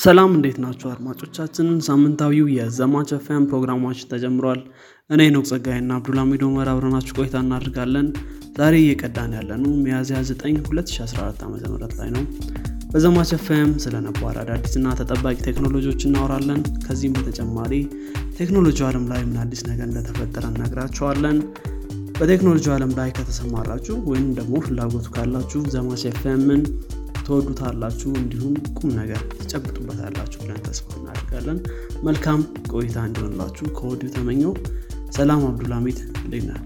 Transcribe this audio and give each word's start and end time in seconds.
ሰላም 0.00 0.30
እንዴት 0.36 0.58
ናችሁ 0.62 0.86
አድማጮቻችንን? 0.90 1.78
ሳምንታዊው 1.86 2.46
የዘማች 2.54 3.10
ኤፍኤም 3.16 3.46
ፕሮግራማችን 3.50 4.08
ተጀምሯል። 4.12 4.60
እኔ 5.10 5.22
ነው 5.34 5.42
ጸጋይና 5.50 5.90
አብዱልሚድ 5.98 6.42
ኦመር 6.46 6.68
አብረናችሁ 6.72 7.14
ቆይታ 7.18 7.36
እናደርጋለን። 7.44 8.06
ዛሬ 8.58 8.74
እየቀዳን 8.82 9.32
ያለነው 9.38 9.72
ሚያዝያ 9.82 10.20
9 10.22 10.62
2014 10.68 11.42
ዓ 11.42 11.50
ም 11.50 11.58
ላይ 11.98 12.10
ነው። 12.16 12.24
በዘማች 12.92 13.32
ኤፍኤም 13.36 13.72
ስለ 13.84 13.96
ነባር 14.06 14.36
አዳዲስና 14.42 14.94
ተጠባቂ 15.00 15.36
ቴክኖሎጂዎች 15.48 16.06
እናወራለን። 16.08 16.62
ከዚህም 16.86 17.16
በተጨማሪ 17.18 17.72
ቴክኖሎጂ 18.40 18.80
ዓለም 18.88 19.04
ላይ 19.12 19.22
ምን 19.28 19.38
አዲስ 19.44 19.62
ነገር 19.70 19.86
እንደተፈጠረ 19.90 20.44
እነግራቸዋለን 20.54 21.38
በቴክኖሎጂ 22.18 22.66
ዓለም 22.74 22.94
ላይ 22.96 23.10
ከተሰማራችሁ 23.18 23.96
ወይም 24.10 24.26
ደግሞ 24.38 24.56
ፍላጎቱ 24.64 25.06
ካላችሁ 25.14 25.62
ዘማች 25.74 26.02
ትወዱታላችሁ 27.26 28.10
እንዲሁም 28.20 28.54
ቁም 28.78 28.90
ነገር 28.96 29.20
ትጨብጡበታላችሁ 29.38 30.38
ብለን 30.42 30.60
ተስፋ 30.66 30.86
እናደርጋለን። 30.98 31.58
መልካም 32.02 32.40
ቆይታ 32.72 32.96
እንዲሆንላችሁ 33.08 33.66
ከወዲሁ 33.78 34.08
ተመኘው። 34.16 34.52
ሰላም 35.16 35.42
አብዱልሚድ 35.48 35.98
ነህ? 36.44 36.60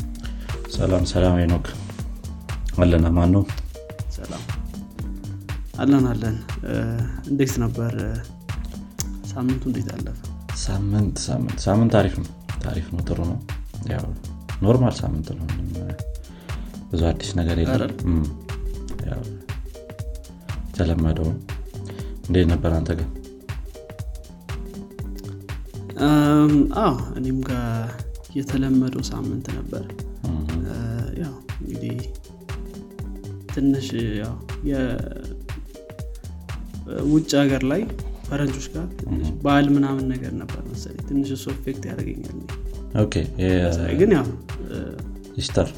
ሰላም 0.74 1.04
ሰላም 1.12 1.36
ኖክ 1.52 1.66
አለና 2.78 3.08
ማን 3.16 3.32
ነው 3.34 3.44
ሰላም። 4.16 4.42
አለን 5.78 6.06
አለን። 6.12 6.36
እንዴት 7.30 7.54
ነበር? 7.64 7.94
ሳምንቱ 9.32 9.62
እንዴት 9.70 9.88
አለፈ? 9.94 10.18
ሳምንት 10.64 11.16
ሳምንት 11.26 11.58
ሳምንት 11.66 11.94
አሪፍ 12.00 12.16
ነው። 12.20 12.30
አሪፍ 12.64 12.86
ነው 12.94 13.02
ጥሩ 13.08 13.18
ነው። 13.30 13.38
ያው 13.92 14.04
normal 14.62 14.94
ሳምንት 15.00 15.28
ነው። 15.38 15.46
ብዙ 16.90 17.02
አዲስ 17.10 17.30
ነገር 17.38 17.58
የለም 17.60 17.92
የተለመደው? 20.74 21.26
እንዴት 22.26 22.46
ነበር 22.52 22.70
አንተ 22.76 22.90
ጋር? 22.98 23.08
አዎ 26.82 26.94
እኔም 27.18 27.38
ጋር 27.48 27.66
የተለመደው 28.38 29.02
ሳምንት 29.10 29.46
ነበር። 29.58 29.84
ያው 31.20 31.34
እንግዲህ 31.60 31.98
ትንሽ 33.52 33.88
ያው 34.22 34.34
ውጭ 37.12 37.30
ሀገር 37.42 37.62
ላይ 37.72 37.82
ፈረንጆች 38.26 38.66
ጋር 38.74 38.86
ትንሽ 39.00 39.28
በዓል 39.44 39.66
ምናምን 39.76 40.04
ነገር 40.12 40.32
ነበር 40.42 40.60
መሰለኝ። 40.72 41.04
ትንሽ 41.10 41.30
እሱ 41.36 41.46
ኤፌክት 41.54 41.84
ያደርገኛል። 41.90 42.40
ግን 44.00 44.12
ያው 44.18 44.26
Easter 45.36 45.70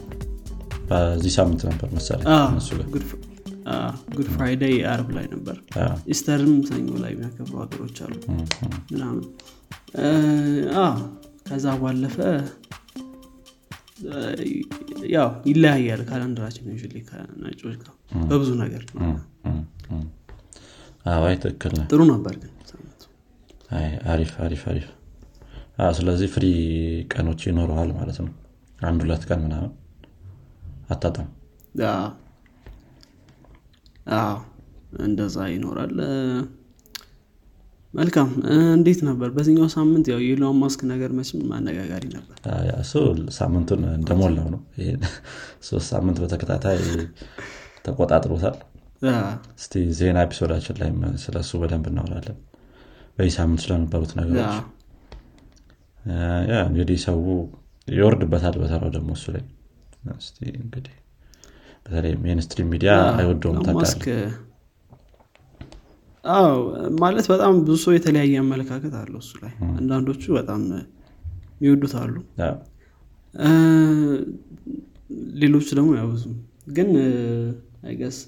በዚህ 0.90 1.32
ሳምንት 1.38 1.62
ነበር 1.70 1.88
መሰለኝ 1.98 2.26
Good 4.14 4.28
Friday 4.34 4.76
አርብ 4.90 5.08
ላይ 5.16 5.26
ነበር። 5.32 5.56
Easter 6.12 6.42
ም 6.42 6.52
ሰኞ 6.68 6.88
ላይ 7.02 7.12
የሚያከብሩ 7.14 7.54
ሀገሮች 7.62 7.98
አሉ 8.04 8.14
ምናምን። 8.92 9.24
ከዛ 11.48 11.66
ባለፈ 11.82 12.16
ያው 15.14 15.28
ይለያያል 15.48 16.02
calendar 16.08 16.39
ኣችን 16.39 16.66
ዩ 16.74 16.78
ከነጮች 17.08 17.76
ጋር 17.82 17.92
በብዙ 18.30 18.50
ነገር 18.62 18.82
አይ 21.20 21.34
ትክክል 21.42 21.74
ጥሩ 21.90 22.00
ነበር 22.12 22.34
ግን 22.42 22.52
አሪፍ 24.10 24.32
አሪፍ 24.44 24.62
አሪፍ። 24.70 24.86
ስለዚህ 25.96 26.28
ፍሪ 26.34 26.46
ቀኖች 27.12 27.40
ይኖረዋል 27.48 27.90
ማለት 27.96 28.18
ነው። 28.22 28.30
አንድ 28.80 29.00
ሁለት 29.04 29.22
ቀን 29.28 29.40
ምናምን 29.44 29.72
አታጣም 30.90 31.28
አዎ 34.06 34.36
እንደዛ 35.02 35.36
ይኖራል። 35.52 35.94
መልካም። 37.94 38.28
እንዴት 38.72 39.00
ነበር? 39.06 39.28
በዚህኛው 39.36 39.68
ሳምንት 39.74 40.06
ያው 40.12 40.18
የኢሎን 40.22 40.56
ማስክ 40.62 40.80
ነገር 40.90 41.10
መቼም 41.18 41.52
አነጋጋሪ 41.56 42.04
ነበር። 42.16 42.36
እሱ 42.80 42.92
ሳምንቱን 43.36 43.82
እንደሞላው 43.92 44.48
ነው። 44.54 44.60
ይሄን 44.80 45.02
ሶስት 45.68 45.86
ሳምንት 45.92 46.18
በተከታታይ 46.22 46.80
ተቆጣጥሮታል። 47.86 48.56
እስቲ 49.56 49.82
ዜና 49.96 50.18
episode 50.26 50.51
ኣችን 50.51 50.76
ላይ 50.80 50.90
ስለሱ 51.24 51.50
በደንብ 51.62 51.86
እናወራለን። 51.90 52.38
በዚህ 53.18 53.34
ሳምንት 53.38 53.60
ስለነበሩት 53.64 54.12
ነገሮች። 54.20 54.56
እንግዲህ 56.66 56.98
ሰው 57.06 57.18
ይወርድበታል 57.88 58.56
በተራው 58.62 58.90
ደግሞ 58.96 59.10
እሱ 59.18 59.26
ላይ። 59.34 59.44
እንግዲህ 60.60 60.94
በተለይ 61.86 62.14
mainstream 62.22 62.68
media 62.72 62.92
አይወደውም 63.18 63.58
አዎ 66.24 66.54
ማለት 67.00 67.26
በጣም 67.32 67.52
ብዙ 67.60 67.74
ሰው 67.82 67.92
የተለያየ 67.94 68.38
አመለካከት 68.40 68.94
አለው 69.00 69.20
እሱ 69.22 69.32
ላይ። 69.42 69.52
አንዳንዶቹ 69.72 70.22
በጣም 70.38 70.62
የሚወዱት 71.58 71.94
አሉ። 72.00 72.14
ሌሎቹ 75.40 75.68
ደግሞ 75.78 75.90
ያው 75.98 76.08
ብዙም 76.12 76.34
ግን 76.72 76.90
I 77.86 77.91
guess 77.91 78.18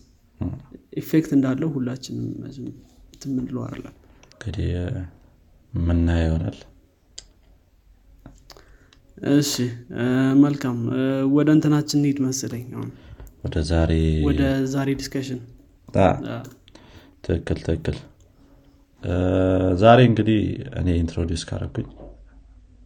effect 1.00 1.31
እንዳለው 1.37 1.69
ሁላችንም 1.75 2.29
የምንለው 3.25 3.63
አይደለም። 3.67 3.95
እንግዲህ 4.35 4.69
ምናየው 5.73 6.29
ይሆናል። 6.29 6.59
እሺ 9.35 9.53
መልካም። 10.43 10.79
ወደ 11.37 11.49
እንትናችን 11.57 12.03
መሰለኝ 12.27 12.67
አሁን 12.77 12.91
ወደ 13.44 13.56
ዛሬ 13.69 13.93
ወደ 14.26 14.43
ዛሬ 14.72 14.88
discussion 15.00 15.41
ትክክል 17.25 17.59
ትክክል። 17.66 17.97
ዛሬ 19.82 19.99
እንግዲህ 20.09 20.41
እኔ 20.81 20.88
introduce 21.03 21.43
ካረኩኝ 21.48 21.87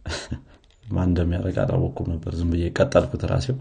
ማን 0.93 1.07
እንደሚያደርግ 1.09 1.57
አላወኩም 1.63 2.07
ነበር። 2.13 2.31
ዝም 2.39 2.49
ብዬ 2.53 2.65
ቀጠልኩት 2.77 3.23
ራሴው። 3.31 3.57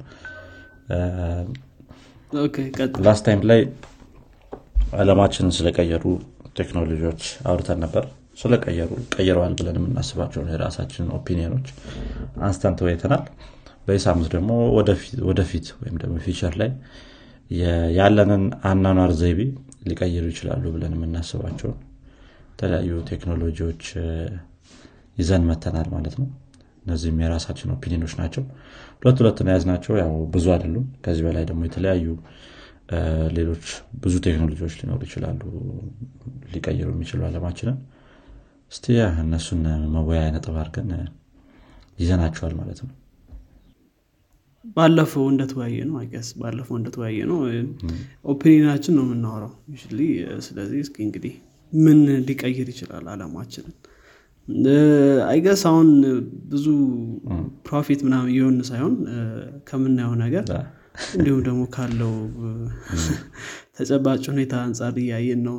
last 3.07 3.25
time 3.27 3.43
ላይ 3.51 3.61
አለማችንን 4.95 5.55
ስለቀየሩ 5.59 6.05
ቴክኖሎጂዎች 6.59 7.23
አውርተን 7.49 7.81
ነበር። 7.85 8.05
ስለቀየሩ 8.39 8.91
ቀይረዋል 9.15 9.55
ብለን 9.59 9.79
የምናስባቸውን 9.81 10.51
የራሳችንን 10.53 11.11
opinion 11.19 11.49
ኦች 11.49 11.67
አንስተን 12.43 12.77
ተወያይተናል 12.79 13.25
ሳምንት 14.03 14.29
ደግሞ 14.35 14.51
ወደፊት- 15.29 15.73
ወይም 15.81 15.97
ደግሞ 16.03 16.17
future 16.27 16.55
ላይ 16.61 16.71
ያለንን 17.97 18.43
አናኗር 18.65 19.11
ዘይቤ 19.21 19.41
ሊቀይሩ 19.89 20.25
ይችላሉ 20.33 20.65
ብለን 20.75 20.93
የምናስባቸውን 20.97 21.79
የተለያዩ 22.53 22.93
ቴክኖሎጂዎች 23.11 23.83
ይዘን 25.19 25.43
መተናል 25.49 25.89
ማለት 25.95 26.15
ነው። 26.21 26.29
እነዚህም 26.85 27.19
የራሳችን 27.23 27.73
ኦፒኒዮኖች 27.75 28.15
ናቸው። 28.21 28.45
ሁለት 29.01 29.19
ሁለት 29.21 29.39
ነው 29.43 29.51
የያዝናቸው 29.51 29.93
ያው 30.01 30.13
ብዙ 30.35 30.47
አይደሉም። 30.55 30.87
ከዚህ 31.05 31.23
በላይ 31.27 31.45
ደግሞ 31.51 31.63
የተለያዩ 31.69 32.07
ሌሎች 33.37 33.67
ብዙ 34.03 34.15
ቴክኖሎጂዎች 34.27 34.75
ሊኖሩ 34.81 35.01
ይችላሉ 35.09 35.41
ሊቀይሩ 36.55 36.89
የሚችሉ 36.93 37.21
አለማችንን። 37.29 37.77
እስቲ 38.73 38.87
እነሱን 39.23 39.63
መወያያ 39.95 40.27
ነጥብ 40.35 40.57
አድርገን 40.63 40.91
ይዘናቸዋል 41.99 42.55
ማለት 42.61 42.81
ነው 42.83 42.91
ባለፈው 44.77 45.25
እንደተወያየ 45.31 45.79
ነው 45.89 45.97
አይገስ 46.01 46.29
ባለፈው 46.41 46.77
እንደተወያየ 46.81 47.21
ነው 47.31 47.39
opinion 48.33 48.64
ኣችን 48.64 48.95
ነው 48.99 49.05
የምናወራው 49.07 49.53
ስለዚህ 50.47 50.79
እስኪ 50.85 50.97
እንግዲህ 51.07 51.35
ምን 51.73 51.99
ሊቀይር 52.29 52.69
ይችላል 52.73 53.07
አለማችንን 53.13 53.75
I 55.29 55.34
guess 55.34 55.63
አሁን 55.71 55.89
ብዙ 56.53 56.67
prophet 57.67 58.01
ምናምን 58.07 58.31
እየሆን 58.33 58.57
ሳይሆን 58.71 58.95
ከምናየው 59.69 60.15
ነገር 60.25 60.45
እንዲሁም 61.15 61.41
ደግሞ 61.47 61.61
ካለው 61.75 62.15
ተጨባጭ 63.77 64.25
ሁኔታ 64.33 64.55
አንጻር 64.65 64.97
እያየን 65.03 65.41
ነው 65.47 65.57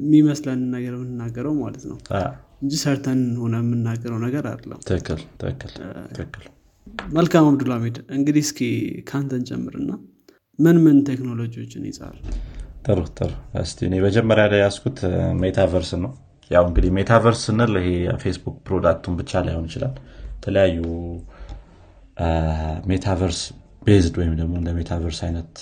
የሚመስለን 0.00 0.62
ነገር 0.74 0.92
የምንናገረው 0.96 1.54
ማለት 1.62 1.84
ነው። 1.90 1.98
እንጂ 2.62 2.72
ሰርተን 2.82 3.20
ሆነን 3.42 3.56
የምናገረው 3.62 4.18
ነገር 4.26 4.46
አይደለም። 4.50 4.80
ትክክል 4.88 5.22
ትክክል 6.12 6.44
መልካም 7.14 7.46
አብዱልሃሚድ 7.48 7.96
እንግዲህ 8.16 8.42
እስኪ 8.46 8.60
ከአንተን 9.08 9.42
ጀምርና 9.48 9.90
ምን 10.58 10.76
ምን 10.84 10.96
ቴክኖሎጂዎችን 11.08 11.84
ይዛል 11.88 12.16
ጥሩ 12.86 12.98
ጥሩ። 13.16 13.30
እስቲ 13.62 13.78
እኔ 13.88 13.94
መጀመሪያ 14.06 14.44
ላይ 14.52 14.60
ያስኩት 14.64 14.98
metaverse 15.42 15.90
ነው። 16.04 16.12
ያው 16.50 16.64
እንግዲህ 16.68 16.90
metaverse 16.96 17.40
ስንል 17.46 17.72
ይሄ 17.80 17.90
ፌስቡክ 18.22 18.56
product 18.66 18.98
ኡን 18.98 19.16
ብቻ 19.20 19.42
ላይሆን 19.46 19.66
ይችላል። 19.68 19.94
የተለያዩ 20.32 20.78
metaverse 22.90 23.40
based 23.82 24.14
ወይም 24.20 24.34
ደግሞ 24.40 24.54
እንደ 24.60 24.70
metaverse 24.78 25.20
አይነት 25.26 25.52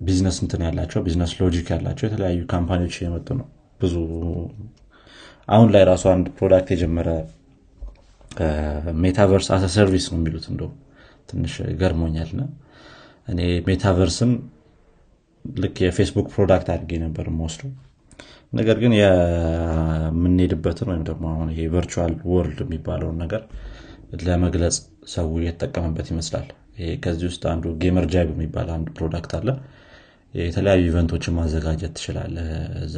ቢዝነስ 0.00 0.36
እንትን 0.44 0.62
ያላቸው 0.66 1.00
business 1.06 1.32
logic 1.40 1.66
ያላቸው 1.74 2.04
የተለያዩ 2.08 2.40
company 2.52 2.79
ዎች 2.79 2.94
የመጡ 3.02 3.28
ነው። 3.40 3.48
ብዙ 3.80 3.94
አሁን 5.48 5.68
ላይ 5.74 5.82
ራሱ 5.90 6.04
አንድ 6.12 6.26
product 6.38 6.68
የጀመረ 6.74 7.08
metaverse 9.02 9.48
as 9.54 9.64
a 9.74 9.78
service 9.78 10.06
ነው 10.12 10.18
የሚሉት 10.18 10.46
እንደው 10.52 10.70
ትንሽ 11.30 11.52
ገርሞኛል 11.80 12.30
ና 12.38 12.42
እኔ 13.28 13.40
metaverse 13.68 14.20
ን 14.20 14.32
ልክ 15.44 15.76
የፌስቡክ 15.84 16.26
product 16.34 16.68
አድርጌ 16.74 16.98
ነበር 17.04 17.26
የምወስደው። 17.30 17.70
ነገር 18.52 18.76
ግን 18.82 18.92
የምንሄድበትን 18.98 20.88
ወይም 20.92 21.04
ደግሞ 21.08 21.24
አሁን 21.32 21.48
ይሄ 21.52 21.62
virtual 21.74 22.14
world 22.32 22.58
የሚባለውን 22.64 23.16
ነገር 23.24 23.42
ለመግለጽ 24.22 24.76
ሰው 25.14 25.28
እየተጠቀመበት 25.38 26.08
ይመስላል። 26.12 26.48
ከዚህ 27.04 27.26
ውስጥ 27.30 27.42
አንዱ 27.52 27.64
Gamerjibe 27.82 28.28
የሚባል 28.34 28.68
አንዱ 28.76 28.88
product 28.98 29.32
አለ። 29.38 29.48
የተለያዩ 30.34 30.82
event 30.90 31.11
ኦችን 31.11 31.36
ማዘጋጀት 31.38 31.92
ትችላለ 31.96 32.36
እዛ 32.84 32.96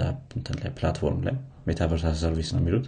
platform 0.77 1.23
ላይ። 1.27 1.37
metaverse 1.69 2.13
as 2.21 2.27
a 2.27 2.30
service 2.30 2.51
ነው 2.55 2.61
የሚሉት 2.63 2.87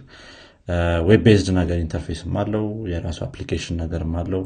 web 1.07 1.21
based 1.25 1.49
ነገር 1.57 1.77
interface 1.83 2.24
ም 2.24 2.33
አለው 2.41 2.63
የራሱ 2.91 3.19
application 3.27 3.77
ነገርም 3.81 4.13
አለው። 4.21 4.41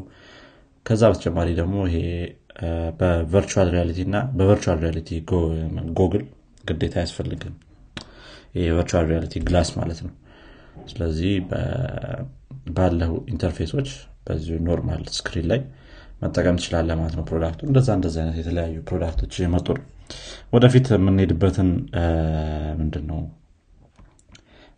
ከዛ 0.86 1.02
በተጨማሪ 1.10 1.48
ደግሞ 1.60 1.76
ይሄ 1.88 1.98
በ 3.00 3.15
virtual 3.15 3.68
reality 3.74 4.00
እና 4.06 4.16
በ 4.38 4.47
virtual 4.47 4.78
reality 4.84 5.10
goggle 6.00 6.24
ግዴታ 6.64 6.94
አያስፈልግም። 7.00 7.54
የ 8.58 8.69
virtual 8.69 9.06
reality 9.10 9.34
glass 9.46 9.70
ማለት 9.78 10.00
ነው። 10.06 10.12
ስለዚህ 10.90 11.32
ባለው 12.76 13.14
interface 13.32 13.71
ኦች 13.71 13.88
በዚ 14.26 14.46
normal 14.66 15.02
screen 15.16 15.46
ላይ 15.52 15.60
መጠቀም 16.22 16.58
ትችላለ 16.60 16.90
ማለት 16.98 17.14
ነው 17.18 17.24
product 17.30 17.51
ኡ። 17.51 17.60
እንደዛ 17.68 17.88
እንደዚ 17.98 18.16
አይነት 18.22 18.36
የተለያዩ 18.40 18.76
product 18.88 19.17
ኦች 19.17 19.34
የመጡ 19.42 19.68
ወደፊት 20.52 20.86
የምንሄድበትን 20.94 21.70
ምንድን 22.80 23.04
ነው 23.10 23.20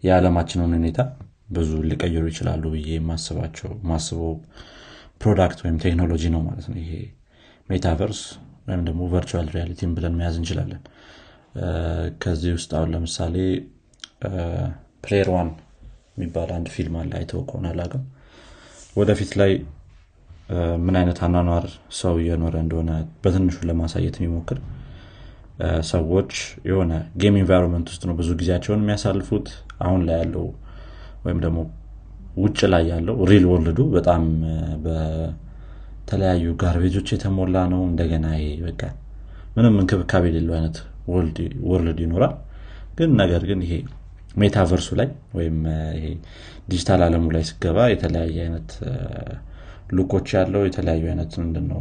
የዓለማችንን 0.02 0.73
ሁኔታ 0.79 1.00
ብዙ 1.56 1.73
ሊቀይሩ 1.91 2.25
ይችላሉ 2.31 2.62
ብዬ 2.75 2.89
የማስባቸው 2.97 3.71
ማስበው 3.91 4.33
product 5.21 5.59
ወይም 5.65 5.77
ቴክኖሎጂ 5.85 6.25
ነው 6.35 6.43
ማለት 6.47 6.67
ነው። 6.71 6.79
ይሄ 6.83 6.93
metaverse 7.69 8.21
ወይም 8.67 8.83
ደግሞ 8.89 9.03
virtual 9.12 9.49
reality 9.55 9.82
ን 9.82 9.91
ብለን 9.97 10.17
መያዝ 10.19 10.37
እንችላለን። 10.41 10.83
ከዚህ 12.23 12.53
ውስጥ 12.56 12.71
አሁን 12.79 12.91
ለምሳሌ 12.95 13.37
Player 15.05 15.29
One 15.35 15.49
የሚባል 16.15 16.51
አንድ 16.56 16.69
ፊልም 16.75 16.95
አለ 17.01 17.11
አይተው 17.19 17.41
ከሆነ 17.49 17.67
አላቅም 17.73 18.05
ወደፊት 18.97 19.33
ላይ 19.41 19.53
ምን 20.85 20.97
አይነት 21.00 21.19
አኗኗር 21.27 21.65
ሰው 21.99 22.15
እየኖረ 22.23 22.55
እንደሆነ 22.65 22.91
በትንሹ 23.23 23.59
ለማሳየት 23.69 24.17
የሚሞክር 24.19 24.59
ሰዎች 25.91 26.33
የሆነ 26.69 26.93
game 27.21 27.37
environment 27.41 27.88
ውስጥ 27.93 28.03
ነው 28.09 28.15
ብዙ 28.21 28.31
ጊዜያቸውን 28.41 28.81
የሚያሳልፉት። 28.83 29.47
አሁን 29.81 30.00
ላይ 30.09 30.17
ያለው 30.21 30.47
ወይም 31.25 31.38
ደግሞ 31.44 31.59
ውጭ 32.37 32.61
ላይ 32.73 32.85
ያለው 32.93 33.17
real 33.31 33.44
world 33.50 33.72
ኡ 33.72 33.81
በጣም 33.94 34.23
በተለያዩ 34.87 36.47
garbage 36.62 36.92
ኦች 36.92 37.09
የተሞላ 37.15 37.56
ነው። 37.73 37.82
እንደገና 37.91 38.26
በቃ 38.65 38.82
ምንም 39.56 39.75
እንክብካቤ 39.81 40.25
የሌለው 40.31 40.55
አይነት 40.59 40.76
world 41.69 41.99
ይኖራል። 42.05 42.35
ግን 42.99 43.11
ነገር 43.21 43.43
ግን 43.50 43.61
ይሄ 43.67 43.75
metaverse 44.41 44.80
ኡ 44.80 44.88
ላይ 45.00 45.09
ወይም 45.37 45.56
ዲጂታል 46.71 47.00
አለሙ 47.06 47.26
ላይ 47.35 47.44
ስገባ 47.50 47.79
የተለያየ 47.93 48.37
አይነት 48.47 48.71
ሉኮች 49.97 50.29
ያለው 50.37 50.62
የተለያዩ 50.67 51.05
አይነት 51.12 51.32
ምንድነው 51.43 51.81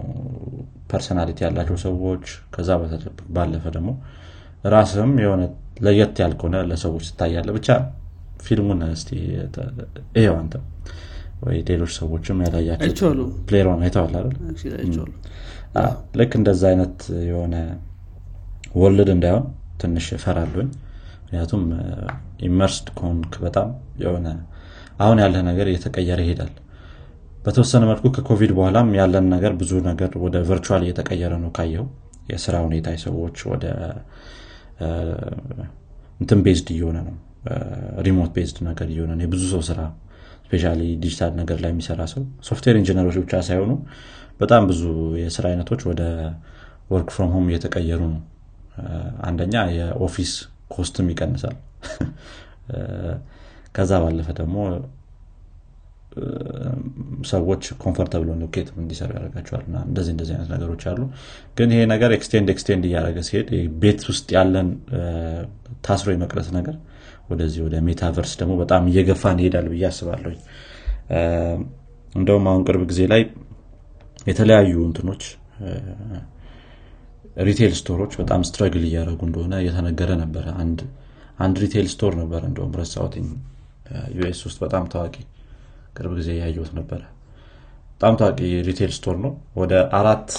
ፐርሰናሊቲ 0.91 1.39
ያላቸው 1.45 1.77
ሰዎች 1.85 2.25
ከዛ 2.55 2.69
ባለፈ 3.35 3.65
ደግሞ 3.75 3.91
ራስም 4.73 5.11
የሆነ 5.23 5.43
ለየት 5.85 6.17
ያልከሆነ 6.23 6.57
ለሰዎች 6.69 7.05
ትታያለ 7.09 7.49
ብቻ 7.57 7.69
ፊልሙን 8.45 8.81
ስ 8.95 9.05
ይው 10.19 10.35
አንተ 10.37 10.53
ወይ 11.43 11.57
ሌሎች 11.69 11.91
ሰዎችም 11.99 12.37
ያላያቸው 12.45 13.09
ፕሌሮን 13.47 13.81
አይተዋል 13.85 14.13
ልክ 16.19 16.31
እንደዛ 16.39 16.63
አይነት 16.71 16.97
የሆነ 17.29 17.55
ወልድ 18.81 19.09
እንዳይሆን 19.15 19.45
ትንሽ 19.81 20.05
እፈራለሁኝ። 20.17 20.69
ምክንያቱም 21.23 21.63
immersed 22.47 22.87
ከሆንክ 22.97 23.33
በጣም 23.45 23.69
የሆነ 24.03 24.27
አሁን 25.03 25.19
ያለ 25.23 25.35
ነገር 25.49 25.67
እየተቀየረ 25.71 26.19
ይሄዳል። 26.25 26.51
በተወሰነ 27.45 27.83
መልኩ 27.91 28.05
ከኮቪድ 28.15 28.51
በኋላም 28.57 28.89
ያለን 28.99 29.25
ነገር 29.33 29.53
ብዙ 29.61 29.71
ነገር 29.87 30.11
ወደ 30.25 30.35
virtual 30.49 30.83
እየተቀየረ 30.85 31.33
ነው 31.43 31.51
ካየው 31.57 31.85
የስራ 32.31 32.55
ሁኔታ 32.67 32.89
ሰዎች 33.05 33.37
ወደ 33.51 33.65
እንትን 36.19 36.39
based 36.45 36.67
እየሆነ 36.75 36.97
ነው 37.07 37.15
remote 38.05 38.31
based 38.35 38.57
ነገር 38.67 38.87
እየሆነ 38.93 39.21
የብዙ 39.25 39.43
ሰው 39.53 39.61
ስራ 39.69 39.79
especially 40.45 40.65
digital 41.03 41.31
ነገር 41.39 41.57
ላይ 41.63 41.71
የሚሰራ 41.73 42.01
ሰው 42.11 42.21
software 42.47 42.75
engineer 42.79 43.03
ኦች 43.03 43.15
ብቻ 43.21 43.39
ሳይሆኑ 43.47 43.71
በጣም 44.39 44.63
ብዙ 44.69 44.81
የስራ 45.21 45.45
አይነቶች 45.51 45.81
ወደ 45.89 46.01
work 46.93 47.09
from 47.15 47.31
home 47.35 47.45
እየተቀየሩ 47.49 48.01
ነው። 48.13 48.21
አንደኛ 49.27 49.55
የ 49.77 49.91
office 49.91 50.31
cost 50.73 50.96
ም 50.96 51.07
ይቀንሳል። 51.13 51.55
ከዛ 53.75 53.91
ባለፈ 54.03 54.27
ደግሞ 54.39 54.55
ሰዎች 57.29 57.63
comfortable 57.83 58.29
location 58.41 58.67
እንዲሰሩ 58.77 59.09
ያደርጋቸዋል 59.17 59.63
እንደዚህ 59.83 60.11
እንደዚህ 60.15 60.33
አይነት 60.35 60.49
ነገሮች 60.53 60.83
አሉ። 60.91 61.01
ግን 61.57 61.69
ይሄ 61.75 61.81
ነገር 61.93 62.11
extend 62.17 62.49
extend 62.53 62.83
እያደረገ 62.89 63.19
ሲሄድ 63.27 63.49
ቤት 63.83 64.01
ውስጥ 64.11 64.27
ያለን 64.37 64.67
ታስሮ 65.87 66.09
የመቅረት 66.15 66.49
ነገር 66.57 66.75
ወደዚህ 67.33 67.61
ወደ 67.65 67.75
metaverse 67.87 68.33
ደግሞ 68.39 68.53
በጣም 68.61 68.83
እየገፋን 68.91 69.39
ይሄዳል 69.43 69.67
ብዬ 69.73 69.83
አስባለሁ 69.89 70.31
እንደውም 72.13 72.45
አሁን 72.49 72.63
ቅርብ 72.67 72.83
ጊዜ 72.91 73.01
ላይ 73.13 73.21
የተለያዩ 74.27 74.73
እንትኖች 74.87 75.23
retail 77.47 77.71
store 77.79 77.98
ኦች 77.98 78.13
በጣም 78.19 78.41
struggle 78.47 78.83
እያደረጉ 78.87 79.21
እንደሆነ 79.27 79.53
እየተነገረ 79.61 80.11
ነበረ። 80.21 80.45
አንድ 81.39 81.55
retail 81.63 81.87
store 81.93 82.13
ነበረ 82.19 82.41
እንደውም 82.49 82.73
ረሳሁትኝ። 82.79 83.27
ዩኤስ 84.17 84.39
ውስጥ 84.47 84.57
በጣም 84.63 84.83
ታዋቂ 84.93 85.15
ቅርብ 85.95 86.11
ጊዜ 86.19 86.29
ያየሁት 86.39 86.71
ነበረ። 86.79 87.01
በጣም 87.93 88.13
ታዋቂ 88.19 88.39
retail 88.67 88.91
store 88.97 89.15
ነው። 89.25 89.31
ወደ 89.55 89.73
አራት 89.99 90.29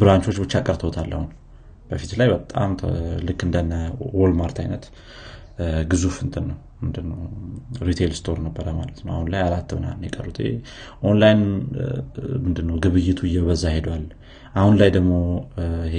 branch 0.00 0.22
ኦች 0.22 0.36
ብቻ 0.42 0.62
ቀርተውታል 0.66 1.10
አሁን 1.16 1.30
በፊት 1.94 2.12
ላይ 2.20 2.28
በጣም 2.34 2.70
ልክ 3.28 3.40
እንደነ 3.46 3.72
ወልማርት 4.18 4.58
አይነት 4.62 4.84
ግዙፍ 5.90 6.16
እንትን 6.24 6.44
ነው። 6.50 6.56
ምንድነው? 6.80 7.18
retail 7.88 8.12
store 8.18 8.38
ነበረ 8.46 8.66
ማለት 8.78 8.98
ነው። 9.04 9.12
አሁን 9.14 9.26
ላይ 9.32 9.40
አራት 9.44 9.70
ምናምን 9.76 10.02
የቀሩት። 10.06 10.38
ኦንላይን 11.04 11.42
ምንድነው? 12.44 12.76
ግብይቱ 12.84 13.20
እየበዛ 13.28 13.64
ሄዷል። 13.76 14.04
አሁን 14.54 14.74
ላይ 14.80 14.90
ደግሞ 14.96 15.12
ይሄ 15.86 15.96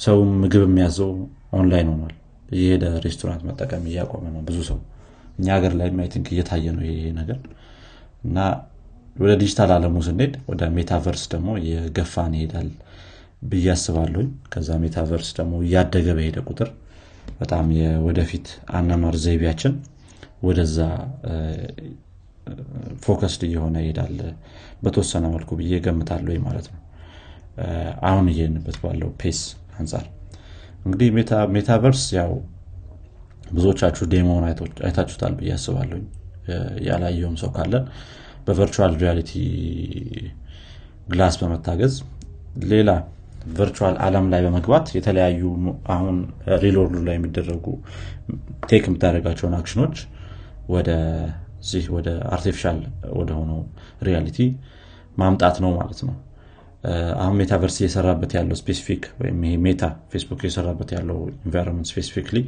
ሰው 0.00 0.18
ምግብ 0.42 0.64
የሚያዘው 0.66 1.12
ኦንላይን 1.58 1.88
ሆኗል። 1.92 2.14
እየሄደ 2.52 2.84
ሬስቶራንት 3.04 3.42
መጠቀም 3.48 3.84
እያቆመ 3.90 4.24
ነው 4.34 4.42
ብዙ 4.48 4.58
ሰው። 4.70 4.78
እኛ 5.38 5.46
ሀገር 5.56 5.72
ላይ 5.80 5.88
I 6.12 6.15
think 6.15 6.28
እየታየ 6.34 6.66
ነው 6.76 6.84
ይሄ 6.88 7.06
ነገር። 7.20 7.38
እና 8.24 8.38
ወደ 9.16 9.32
ዲጂታል 9.40 9.70
አለሙ 9.74 9.96
ስንሄድ 10.06 10.34
ወደ 10.50 10.62
metaverse 10.76 11.24
ደግሞ 11.32 11.48
እየገፋን 11.68 12.34
ይሄዳል 12.38 12.68
ብዬ 13.42 13.66
አስባለሁኝ። 13.74 14.28
ከዛ 14.52 14.70
metaverse 14.82 15.30
ደግሞ 15.38 15.54
እያደገ 15.64 16.06
በሄደ 16.18 16.38
ቁጥር 16.48 16.68
በጣም 17.40 17.66
የወደፊት 17.78 18.46
አኗኗር 18.78 19.16
ዘይቤያችን 19.24 19.74
ወደዛ 20.46 20.78
focused 23.04 23.42
እየሆነ 23.48 23.76
ይሄዳል 23.82 24.16
በተወሰነ 24.82 25.24
መልኩ 25.34 25.50
ብዬ 25.60 25.74
እገምታለሁ 25.84 26.38
ማለት 26.46 26.66
ነው። 26.72 26.80
አሁን 28.08 28.26
እየሄድንበት 28.32 28.76
ባለው 28.82 29.10
pace 29.20 29.40
አንጻር 29.78 30.04
እንግዲህ 30.84 31.08
metaverse 31.56 32.04
ያው 32.18 32.32
ብዙዎቻችሁ 33.52 34.04
demo 34.12 34.28
ውን 34.28 34.44
አይታችሁታል 34.84 35.32
ብዬ 35.38 35.50
አስባለሁኝ። 35.56 36.04
ያላየውም 36.86 37.36
ሰው 37.42 37.50
ካለ 37.56 37.74
በ 38.46 38.57
virtual 38.57 38.94
reality 39.02 39.32
glass 41.08 41.34
በመታገዝ 41.40 41.94
ሌላ 42.72 42.90
virtual 43.56 43.96
አለም 44.04 44.26
ላይ 44.32 44.40
በመግባት 44.46 44.86
የተለያዩ 44.96 45.42
አሁን 45.94 46.16
real 46.62 46.74
world 46.74 46.90
ኡ 46.90 46.96
ላይ 47.06 47.16
የሚደረጉ 47.18 47.66
ቴክ 48.70 48.84
የምታደረጋቸውን 48.88 49.54
አክሽኖች 49.58 49.96
ወደዚህ 50.74 51.84
ወደ 51.96 52.08
artificial 52.34 52.78
ወደሆነው 53.18 53.60
reality 54.08 54.38
ማምጣት 55.16 55.56
ነው 55.64 55.72
ማለት 55.78 56.00
ነው። 56.08 56.14
አሁን 57.22 57.36
metaverse 57.40 57.76
እየሰራበት 57.80 58.30
ያለው 58.36 58.56
specific 58.60 59.02
ወይም 59.20 59.40
ይሄ 59.46 59.56
ሜታ 59.66 59.82
ፌስቡክ 60.12 60.40
እየሰራበት 60.44 60.90
ያለው 60.96 61.18
environment 61.40 61.88
specifically 61.92 62.38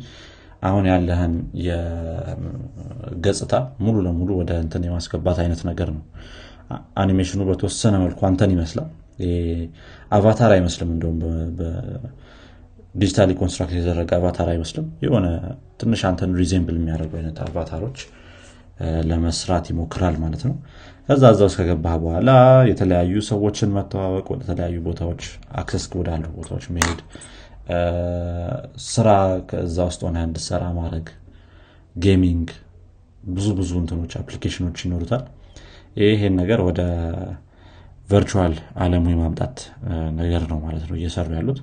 አሁን 0.63 0.85
ያለህን 0.91 1.33
የገጽታ 1.67 3.55
ሙሉ 3.81 3.97
ለሙሉ 4.07 4.31
ወደ 4.41 4.53
እንትን 4.63 4.85
የማስገባት 4.89 5.39
አይነት 5.43 5.63
ነገር 5.71 5.89
ነው። 5.97 6.03
አኒሜሽኑ 7.01 7.41
በተወሰነ 7.49 7.95
መልኩ 8.05 8.21
አንተን 8.29 8.53
ይመስላል 8.55 8.89
avatar 10.11 10.53
አይመስልም 10.55 10.91
እንደውም 10.95 11.19
digitally 12.95 13.31
construct 13.39 13.75
የተደረገ 13.77 14.11
avatar 14.19 14.49
አይመስልም። 14.53 14.87
የሆነ 15.05 15.27
ትንሽ 15.81 16.03
አንተን 16.11 16.33
resemble 16.41 16.77
የሚያደርጉ 16.79 17.13
አይነት 17.21 17.39
avatar 17.45 17.77
ኦች 17.77 17.99
ለመስራት 19.11 19.67
ይሞክራል 19.73 20.17
ማለት 20.23 20.43
ነው። 20.49 20.55
ከዛ 21.09 21.23
እዛ 21.33 21.41
ውስጥ 21.47 21.57
ከገባህ 21.61 21.95
በኋላ 22.03 22.31
የተለያዩ 22.71 23.15
ሰዎችን 23.29 23.73
መተዋወቅ 23.77 24.27
ወደ 24.33 24.43
ቦታዎች 24.87 25.23
access 25.61 25.85
ወዳሉ 25.99 26.25
ቦታዎች 26.37 26.67
መሄድ 26.77 27.01
ስራ 28.89 29.09
ከዛ 29.51 29.77
ውስጥ 29.89 30.01
ሆነ 30.07 30.19
እንድሰራ 30.29 30.65
ማድረግ 30.79 31.07
gaming 31.97 32.49
ብዙ 33.29 33.47
ብዙ 33.59 33.73
እንትኖች 33.83 34.13
application 34.21 34.63
ኖች 34.63 34.79
ይኖሩታል። 34.87 35.23
ይህን 36.03 36.35
ነገር 36.41 36.61
ወደ 36.69 36.81
virtual 38.09 38.55
አለሙ 38.83 39.05
የማምጣት 39.13 39.57
ነገር 40.19 40.43
ነው 40.51 40.59
ማለት 40.65 40.85
ነው 40.89 40.97
እየሰሩ 40.99 41.29
ያሉት። 41.39 41.61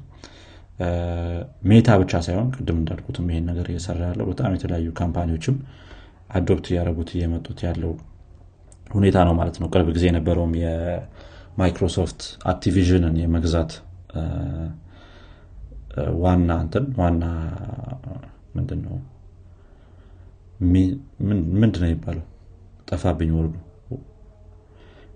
ሜታ 1.70 1.90
ብቻ 2.02 2.22
ሳይሆን 2.26 2.48
ቅድም 2.56 2.78
እንዳልኩትም 2.82 3.28
ይሄን 3.32 3.46
ነገር 3.50 3.68
እየሰራ 3.72 4.00
ያለው 4.10 4.26
በጣም 4.32 4.54
የተለያዩ 4.56 4.88
company 5.00 5.31
ዎችም 5.31 5.58
adopt 6.30 6.66
እያደረጉት 6.72 7.10
እየመጡት 7.16 7.60
ያለው 7.68 7.92
ሁኔታ 8.92 9.18
ነው 9.28 9.34
ማለት 9.40 9.58
ነው። 9.62 9.68
ቅርብ 9.74 9.88
ጊዜ 9.96 10.06
የነበረውም 10.10 10.54
የማይክሮሶፍት 10.62 12.22
Activision 12.46 13.04
ን 13.04 13.16
የመግዛት 13.24 13.72
ዋና 16.24 16.52
እንትን 16.64 16.86
ዋና 17.00 17.24
ምንድን 18.56 18.80
ነው 18.86 18.96
ምንድን 21.56 21.82
ነው 21.82 21.88
የሚባለው? 21.88 22.24
ጠፋብኝ 22.90 23.32
word 23.38 23.48
ኡ 23.48 23.54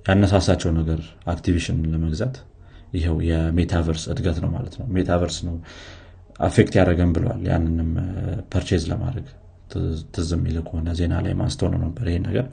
ያነሳሳቸው 0.05 0.71
ነገር 0.79 0.99
Activision 1.33 1.77
ለመግዛት 1.93 2.35
ይኸው 2.93 3.15
የ 3.29 3.43
metaverse 3.43 4.03
እድገት 4.11 4.37
ነው 4.43 4.49
ማለት 4.55 4.75
ነው። 4.79 4.85
metaverse 4.95 5.37
ነው 5.47 5.55
affect 6.39 6.73
ያደረገን 6.79 7.11
ብለዋል። 7.15 7.41
ያንንም 7.49 7.89
purchase 8.53 8.83
ለማድረግ 8.91 9.27
ትዝ 10.13 10.29
የሚል 10.35 10.57
ከሆነ 10.67 10.89
ዜና 10.99 11.13
ላይ 11.25 11.33
ማስተው 11.39 11.69
ነው 11.73 11.79
ነበር 11.85 12.05
ይሄ 12.09 12.17
ነገር። 12.27 12.45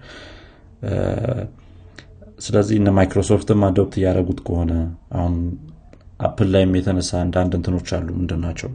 ስለዚህ 2.38 2.76
እነ 2.80 2.90
ማይክሮሶፍትም 2.97 3.61
adopt 3.66 3.94
እያደረጉት 3.99 4.40
ከሆነ 4.47 4.73
አሁን 5.16 5.35
አፕል 6.21 6.49
ላይም 6.54 6.73
የተነሳ 6.78 7.11
አንዳንድ 7.25 7.52
እንትኖች 7.59 7.90
አሉ 7.97 8.09
ምንድናቸው 8.18 8.71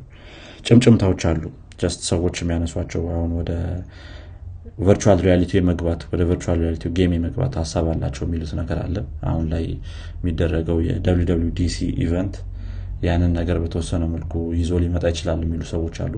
ጭምጭምታዎች 0.65 1.24
አሉ። 1.29 1.43
just 1.81 2.01
ሰዎች 2.10 2.36
የሚያነሷቸው 2.41 3.03
አሁን 3.13 3.31
ወደ 3.39 3.51
virtual 4.77 5.19
reality 5.25 5.62
መግባት 5.67 6.01
ወደ 6.10 6.22
virtual 6.29 6.57
reality 6.63 6.86
game 6.97 7.12
የመግባት 7.15 7.53
ሀሳብ 7.62 7.86
አላቸው 7.93 8.24
የሚሉት 8.25 8.51
ነገር 8.60 8.79
አለ። 8.84 8.98
አሁን 9.29 9.46
ላይ 9.53 9.63
የሚደረገው 10.17 10.77
የ 10.86 11.39
WWDC 11.59 11.77
event 12.03 12.36
ያንን 13.07 13.31
ነገር 13.39 13.57
በተወሰነ 13.63 14.03
መልኩ 14.13 14.34
ይዞ 14.60 14.74
ሊመጣ 14.84 15.05
ይችላል 15.13 15.39
የሚሉ 15.46 15.63
ሰዎች 15.74 15.96
አሉ። 16.05 16.13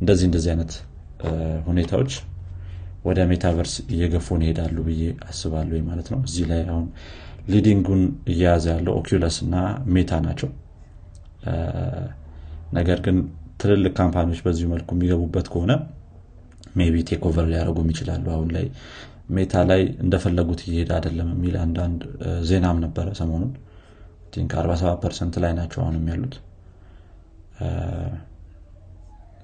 እንደዚህ 0.00 0.26
እንደዚህ 0.30 0.50
አይነት 0.54 0.72
ሁኔታዎች 1.66 2.12
ወደ 3.04 3.18
metaverse 3.30 3.74
እየገፉን 3.92 4.40
ይሄዳሉ 4.44 4.78
ብዬ 4.88 5.02
አስባለሁ 5.28 5.78
ማለት 5.90 6.08
ነው። 6.14 6.20
እዚህ 6.28 6.44
ላይ 6.50 6.60
አሁን 6.70 6.86
leading 7.52 7.84
ኡን 7.84 8.02
እየያዘ 8.32 8.64
ያለው 8.74 8.94
Oculus 8.98 9.36
እና 9.44 9.54
ሜታ 9.94 10.20
ናቸው። 10.26 10.50
ነገር 12.72 12.98
ግን 13.06 13.16
ትልልቅ 13.62 13.92
company 13.98 14.25
ዎች 14.25 14.40
በዚሁ 14.44 14.66
መልኩ 14.74 14.90
የሚገቡበት 14.96 15.46
ከሆነ 15.52 15.72
maybe 16.74 16.96
takeover 17.08 17.46
ሊያደረጉም 17.50 17.88
ይችላሉ። 17.92 18.26
አሁን 18.34 18.48
ላይ 18.56 18.66
ሜታ 19.30 19.62
ላይ 19.70 19.82
እንደፈለጉት 20.04 20.60
እየሄደ 20.66 20.90
አይደለም 20.96 21.28
የሚል 21.34 21.56
አንዳንድ 21.64 22.00
ዜናም 22.48 22.78
ነበረ 22.84 23.08
ሰሞኑን። 23.20 23.52
think 24.34 24.52
47 24.58 24.98
percent 25.04 25.34
ላይ 25.44 25.52
ናቸው 25.58 25.80
አሁንም 25.84 26.06
ያሉት። 26.12 26.34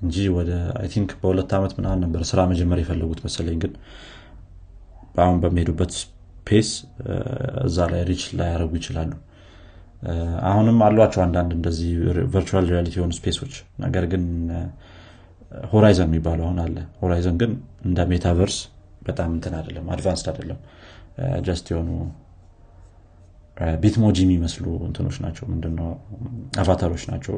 እንጂ 0.02 0.16
ወደ 0.37 0.50
I 0.81 0.87
think 0.95 1.11
በሁለት 1.21 1.50
ዓመት 1.59 1.73
ምናምን 1.78 2.00
ነበር 2.04 2.23
ስራ 2.30 2.40
መጀመር 2.50 2.78
የፈለጉት 2.83 3.21
መሰለኝ። 3.26 3.56
ግን 3.62 3.73
አሁን 5.25 5.38
በሚሄዱበት 5.42 5.92
pace 6.47 6.71
እዛ 7.66 7.87
ላይ 7.92 8.02
reach 8.11 8.25
ላያደረጉ 8.38 8.73
ይችላሉ። 8.80 9.12
አሁንም 10.49 10.78
አሏቸው 10.87 11.21
አንዳንድ 11.25 11.52
እንደዚህ 11.56 11.90
virtual 12.35 12.66
reality 12.73 12.95
የሆኑ 12.99 13.12
space 13.19 13.37
ኦች። 13.37 13.55
ነገር 13.85 14.04
ግን 14.12 14.25
Horizon 15.71 16.09
የሚባለው 16.09 16.45
አሁን 16.47 16.59
አለ። 16.65 16.77
Horizon 17.00 17.37
ግን 17.41 17.53
እንደ 17.85 17.99
metaverse 18.11 18.57
በጣም 19.03 19.31
እንትን 19.37 19.55
አይደለም 19.59 19.87
advanced 19.95 20.28
አይደለም። 20.33 20.59
just 21.47 21.66
የሆኑ 21.73 21.91
Bitmoji 23.83 24.16
የሚመስሉ 24.25 24.67
እንትኖች 24.87 25.17
ናቸው 25.25 25.45
ምንድነው 25.53 25.91
avatar 26.62 26.88
ኦች 26.88 27.05
ናቸው። 27.11 27.37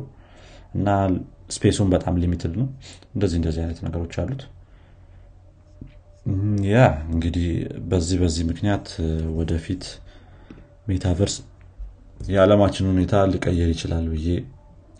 እና 0.74 0.88
space 1.56 1.74
ኡን 1.74 1.88
በጣም 1.94 2.14
limited 2.22 2.54
ነው። 2.60 2.66
እንደዚህ 3.14 3.36
እንደዚህ 3.40 3.60
አይነት 3.64 3.78
ነገሮች 3.86 4.14
አሉት። 4.22 4.42
ያ 6.70 6.78
እንግዲህ 7.12 7.46
በዚህ 7.90 8.16
በዚህ 8.22 8.44
ምክንያት 8.48 8.86
ወደፊት 9.38 9.84
metaverse 10.88 11.36
የዓለማችን 12.28 12.88
ሁኔታ 12.90 13.14
ሊቀየር 13.32 13.68
ይችላል 13.74 14.06
ብዬ 14.14 14.28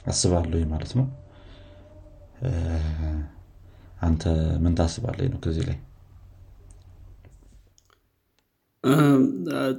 አስባለሁ 0.07 0.61
ማለት 0.73 0.93
ነው 0.99 1.07
አንተ 4.00 4.23
ምን 4.62 4.75
ታስባለህ 4.78 5.28
ነው 5.33 5.38
ከዚህ 5.45 5.64
ላይ? 5.68 5.78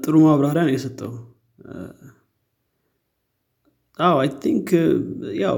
ጥሩ 0.04 0.16
ማብራሪያ 0.26 0.64
ነው 0.68 0.74
የሰጠው 0.76 1.12
አዎ 4.00 4.18
I 4.22 4.30
think 4.44 4.68
ያው 5.42 5.58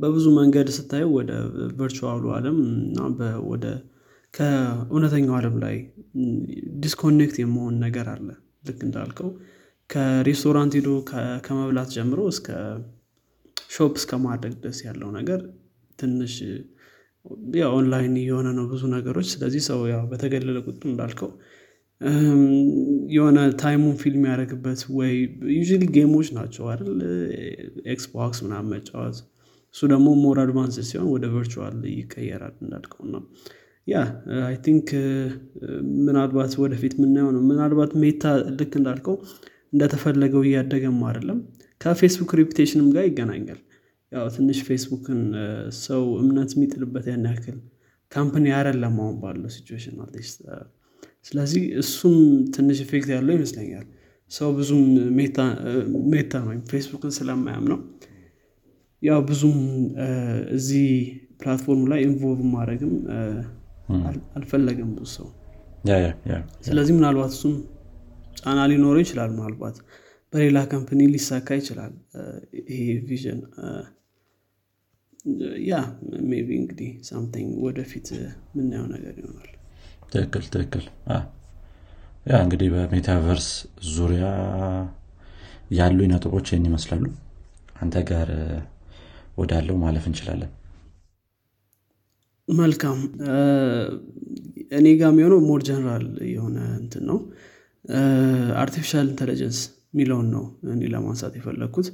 በብዙ 0.00 0.26
መንገድ 0.38 0.68
ስታየው 0.76 1.10
ወደ 1.18 1.30
virtual 1.78 2.14
ኡ 2.14 2.24
አለም 2.36 2.58
እና 2.66 2.98
ወደ 3.50 3.64
ከእውነተኛው 4.34 5.34
ዓለም 5.38 5.56
ላይ 5.64 5.76
disconnect 6.82 7.36
የመሆን 7.42 7.74
ነገር 7.84 8.08
አለ። 8.12 8.28
ልክ 8.68 8.80
እንዳልከው 8.86 9.30
ከሬስቶራንት 9.90 10.74
ሂዶ 10.78 10.88
ከመብላት 11.46 11.88
ጀምሮ 11.96 12.20
እስከ 12.32 12.48
shop 13.70 13.94
እስከ 14.00 14.12
ማድረግ 14.26 14.54
ድረስ 14.60 14.78
ያለው 14.86 15.10
ነገር 15.18 15.40
ትንሽ 16.00 16.34
ኦንላይን 17.70 18.14
የሆነ 18.22 18.48
ነው 18.58 18.64
ብዙ 18.70 18.82
ነገሮች። 18.94 19.28
ስለዚህ 19.32 19.62
ሰው 19.66 19.80
ያው 19.90 20.02
በተገለለ 20.10 20.58
ቁጥር 20.66 20.86
እንዳልከው 20.90 21.30
የሆነ 23.14 23.38
time 23.62 23.79
ኡን 23.79 23.96
fill 24.02 24.22
የሚያደርግበት 24.28 24.82
ወይ 24.98 25.12
የ 25.56 25.62
game 25.96 26.12
ኦች 26.12 26.28
ናቸው 26.36 26.64
አይደል? 26.70 27.00
Xbox 27.94 28.38
ምናምን 28.44 28.70
መጫወት 28.74 29.18
እሱ 29.74 29.80
ደግሞ 29.92 30.08
more 30.22 30.38
advance 30.42 30.76
ሲሆን 30.88 31.08
ወደ 31.14 31.24
virtual 31.34 31.76
ይቀየራል 31.92 32.54
እንዳልከው 32.62 33.02
እና 33.06 33.16
ያ 33.86 34.00
I 34.46 34.56
think 34.64 34.88
ምናልባት 36.00 36.52
ወደፊት 36.62 36.94
የምናየው 36.98 37.30
ነው። 37.36 37.42
ምናልባት 37.50 37.92
ሜታ 38.02 38.24
ልክ 38.58 38.72
እንዳልከው 38.80 39.16
እንደተፈለገው 39.72 40.42
እያደገም 40.46 40.98
አይደለም። 41.08 41.38
ከፌስቡክ 41.80 42.32
reputation 42.40 42.80
ም 42.80 42.88
ጋር 42.94 43.04
ይገናኛል 43.08 43.60
ያው 44.12 44.24
ትንሽ 44.36 44.58
ፌስቡክን 44.68 45.20
ሰው 45.80 46.02
እምነት 46.22 46.50
የሚጥልበት 46.54 47.04
ያን 47.10 47.26
ያክል 47.28 47.58
company 48.12 48.46
አይደለም 48.56 48.94
አሁን 49.02 49.16
ባለው 49.22 49.50
situation 49.54 49.98
at 50.04 50.14
least 50.14 50.38
ስለዚህ 51.26 51.62
እሱም 51.82 52.16
ትንሽ 52.54 52.78
effect 52.84 53.08
ያለው 53.14 53.34
ይመስለኛል። 53.38 53.86
ሰው 54.30 54.48
ብዙም 54.58 54.82
ሜታ 56.10 56.34
ነው 56.44 56.52
ፌስቡክን 56.70 57.12
ስለማያም 57.16 57.64
ነው 57.72 57.78
ያው 59.02 59.20
ብዙም 59.28 59.58
እዚህ 60.56 60.88
platform 61.40 61.84
ላይ 61.90 62.00
involve 62.06 62.40
ማድረግም 62.54 62.92
አልፈለግም 64.36 64.90
ብዙ 64.96 65.08
ሰው። 65.16 65.28
ስለዚህ 66.66 66.92
ምናልባት 66.98 67.32
እሱም 67.36 67.54
ጫና 68.40 68.60
ሊኖረው 68.70 69.02
ይችላል 69.04 69.30
ምናልባት 69.36 69.76
በሌላ 70.32 70.58
company 70.70 71.00
ሊሳካ 71.14 71.48
ይችላል። 71.60 71.92
ይሄ 72.70 72.78
vision 73.08 73.40
ያ 75.64 75.78
maybe 76.30 76.48
እንግዲህ 76.60 76.90
something 77.08 77.50
ወደፊት 77.64 78.06
የምናየው 78.14 78.86
ነገር 78.94 79.14
ይሆናል። 79.20 79.48
ትክክል 80.12 80.44
ትክክል። 80.54 80.84
ያ 82.26 82.38
እንግዲህ 82.44 82.68
በ 82.74 82.88
metaverse 82.88 83.48
ዙሪያ 83.90 84.24
ያሉ 85.78 85.98
ነጥቦች 86.12 86.46
ይህን 86.50 86.64
ይመስላሉ። 86.68 87.04
አንተ 87.82 87.96
ጋር 88.10 88.30
ወዳለው 89.36 89.76
ማለፍ 89.82 90.04
እንችላለን። 90.10 90.50
መልካም። 92.48 92.98
እኔ 94.78 94.86
ጋር 95.00 95.10
የሚሆነው 95.12 95.40
more 95.48 95.60
general 95.68 96.04
የሆነ 96.32 96.58
እንትን 96.80 97.04
ነው። 97.10 97.18
artificial 98.62 99.06
intelligence 99.12 99.58
የሚለውን 99.92 100.26
ነው 100.34 100.44
እኔ 100.74 100.82
ለማንሳት 100.92 101.34
የፈለግኩት 101.38 101.88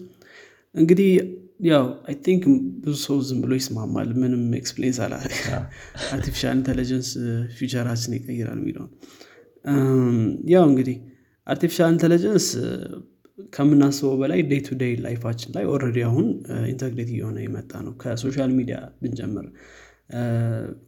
እንግዲህ 0.74 1.10
ያው 1.60 1.84
I 2.08 2.14
think 2.24 2.42
ብዙ 2.82 2.94
ሰው 3.04 3.18
ዝም 3.26 3.38
ብሎ 3.44 3.52
ይስማማል። 3.58 4.08
ምንም 4.20 4.42
explanation 4.58 4.86
አያ 4.86 4.98
artificial 5.04 6.56
intelligence 6.58 7.10
future 7.58 7.84
ኣችን 7.84 8.14
ይቀይራል 8.18 8.58
የሚለውን። 8.60 8.90
ያው 10.52 10.64
እንግዲህ 10.70 10.96
artificial 11.46 11.90
intelligence 11.94 12.46
ከምናስበው 13.52 14.14
በላይ 14.20 14.40
day 14.50 14.60
to 14.66 14.76
day 14.80 14.92
life 15.04 15.21
ኣችን 15.21 15.50
ላይ 15.56 15.64
already 15.72 15.98
አሁን 16.06 16.26
integrate 16.70 17.10
እየሆነ 17.14 17.38
የመጣ 17.44 17.72
ነው። 17.86 17.94
ከ 18.02 18.15
social 18.15 18.52
media 18.58 18.76
ብንጀምር 19.00 19.46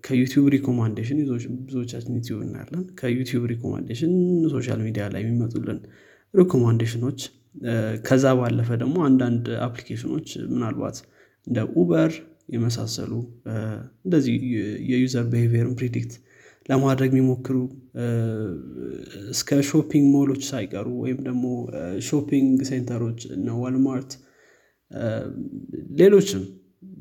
ከዩቲዩብ 0.06 0.46
recommendation 0.54 1.18
ብዙዎቻችን 1.66 2.12
ዩቲዩብ 2.18 2.40
እናያለን። 2.46 2.84
ከዩቲዩብ 3.00 3.44
recommendation 3.52 4.12
social 4.54 4.80
media 4.86 5.04
ላይ 5.14 5.22
የሚመጡልን 5.24 5.80
recommendation 6.34 7.01
ኖች 7.01 7.20
ከዛ 8.06 8.24
ባለፈ 8.38 8.68
ደግሞ 8.82 8.96
አንዳንድ 9.08 9.46
application 9.66 10.12
ኖች 10.12 10.28
ምናልባት 10.52 10.98
እንደ 11.46 11.58
ኡበር 11.80 12.12
የመሳሰሉ 12.54 13.12
እንደዚህ 14.04 14.34
የ 14.90 15.02
user 15.02 15.26
behavior 15.32 15.66
ን 15.66 15.74
predict 15.80 16.12
ለማድረግ 16.68 17.10
የሚሞክሩ 17.12 17.56
እስከ 19.32 19.58
shopping 19.68 20.06
mall 20.14 20.28
ኦች 20.28 20.42
ሳይቀሩ 20.50 20.88
ወይም 21.02 21.18
ደግሞ 21.28 21.44
shopping 22.08 22.58
center 22.70 23.00
ኦች 23.00 23.20
እነ 23.36 23.56
ዋልማርት 23.62 24.10
ሌሎችም 26.00 26.42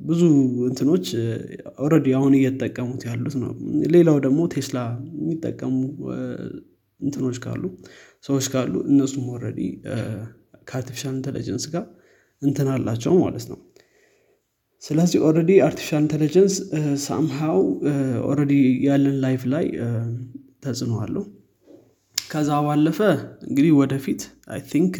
ብዙ 0.02 0.22
እንትኖች 0.70 1.08
already 1.84 2.08
አሁን 2.18 2.34
እየተጠቀሙት 2.38 3.02
ያሉት 3.08 3.36
ነው። 3.42 3.52
ሌላው 3.96 4.18
ደግሞ 4.26 4.40
ቴስላ 4.54 4.80
የሚጠቀሙ 5.18 5.74
እንትኖች 7.00 7.38
ካሉ 7.44 7.64
ሰዎች 8.24 8.46
ካሉ 8.54 8.74
እነሱም 8.92 9.26
already 9.34 9.60
ከ 10.70 10.77
artificial 10.77 11.16
intelligence 11.16 11.66
ጋር 11.74 11.86
እንትን 12.42 12.68
አላቸው 12.74 13.14
ማለት 13.24 13.46
ነው። 13.52 13.60
ስለዚህ 14.84 15.20
already 15.28 15.52
artificial 15.68 16.02
intelligence 16.04 16.56
somehow 17.06 17.62
already 18.30 18.54
ያለን 18.88 19.18
life 19.24 19.44
ላይ 19.54 19.66
ተጽዕኖ 20.66 20.94
አለው። 21.06 21.24
ከዛ 22.18 22.52
ባለፈ 22.66 23.00
እንግዲህ 23.48 23.72
ወደፊት 23.80 24.22
I 24.54 24.62
think 24.72 24.96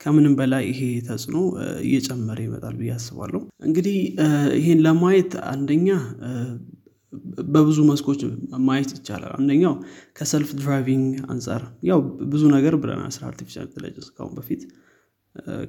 ከምንም 0.00 0.34
በላይ 0.38 0.64
ይሄ 0.70 0.80
ተጽዕኖ 1.06 1.36
እየጨመረ 1.84 2.38
ይመጣል 2.46 2.74
ብዬ 2.80 2.90
አስባለሁ። 2.96 3.40
እንግዲህ 3.66 3.96
ይህን 4.58 4.80
ለማየት 4.86 5.32
አንደኛ 5.52 5.88
በብዙ 7.52 7.78
መስኮች 7.90 8.20
ማየት 8.66 8.90
ይቻላል። 8.96 9.32
አንደኛው 9.38 9.74
ከ 10.18 10.29
self 10.29 10.50
driving 10.60 11.04
አንጻር 11.32 11.62
ያው 11.90 12.00
ብዙ 12.32 12.42
ነገር 12.56 12.74
ብለናል 12.82 13.12
ስለ 13.16 13.24
artificial 13.30 13.66
intelligence 13.68 14.08
ካሁን 14.16 14.34
በፊት። 14.38 14.62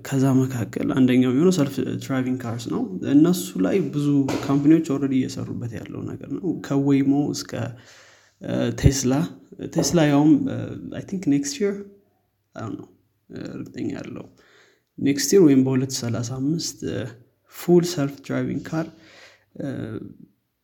ከዛ 0.07 0.25
መካከል 0.39 0.87
አንደኛው 0.97 1.31
የሚሆነው 1.31 1.53
self 1.57 1.73
driving 2.03 2.37
cars 2.43 2.65
ነው። 2.73 2.81
እነሱ 3.13 3.59
ላይ 3.65 3.77
ብዙ 3.95 4.07
company 4.45 4.72
ዎች 4.72 4.87
already 4.95 5.13
እየሰሩበት 5.19 5.73
ያለው 5.79 6.01
ነገር 6.09 6.29
ነው። 6.37 6.47
ከወይሞ 6.67 7.13
እስከ 7.35 7.51
ቴስላ 8.81 9.13
ቴስላ 9.73 9.99
ያውም 10.11 10.31
I 10.97 11.03
think 11.09 11.23
next 11.33 11.55
year 11.61 11.75
ነው 12.73 12.87
እርግጠኛ 13.53 13.89
ያለው 13.97 14.25
next 14.97 15.29
year 15.33 15.41
ወይም 15.47 15.61
በ235 15.65 16.85
full 17.55 17.83
self 17.93 18.15
driving 18.25 18.63
car 18.69 18.87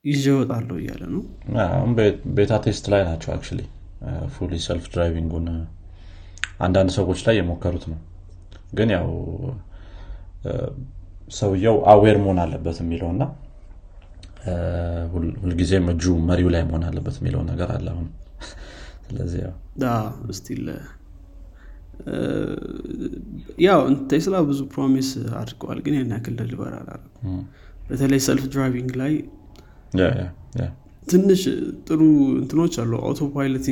ይዤ 0.06 0.26
እወጣለሁ 0.34 0.76
እያለ 0.82 1.04
ነው። 1.14 1.22
beta 2.38 2.54
test 2.66 2.86
ላይ 2.94 3.02
ናቸው 3.10 3.32
actually 3.36 3.44
self 4.34 4.54
driving 4.66 4.86
ኡን 4.94 5.48
አንዳንድ 6.66 6.90
ሰዎች 6.98 7.20
ላይ 7.28 7.36
የሞከሩት 7.40 7.86
ነው። 7.92 8.00
ግን 8.78 8.90
ያው 8.96 9.08
ሰውየው 11.38 11.78
aware 11.92 12.18
መሆን 12.24 12.40
አለበት 12.44 12.78
የሚለው 12.84 13.10
እና 13.16 13.24
ሁልጊዜም 15.44 15.88
እጁ 15.94 16.14
መሪው 16.28 16.50
ላይ 16.56 16.64
መሆን 16.70 16.84
አለበት 16.90 17.16
የሚለው 17.20 17.42
ነገር 17.52 17.70
አለ 17.78 17.88
አሁን። 17.94 18.08
ስለዚህ 19.08 19.42
still 20.38 20.66
ያው 23.66 23.80
ቴስላ 24.12 24.38
ብዙ 24.48 24.62
promise 24.74 25.10
አድርገዋል 25.40 25.80
ግን 25.86 25.94
ያን 25.98 26.14
ያክል 26.16 26.36
deliver 26.40 26.74
አላረጉ 26.80 27.16
በተለይ 27.88 28.22
self 28.28 28.46
driving 28.54 28.92
ላይ 29.02 29.14
ትንሽ 31.08 31.42
ጥሩ 31.88 32.00
እንትኖች 32.40 32.76
አሉ። 32.84 32.92
auto 33.04 33.22
pilot 33.36 33.66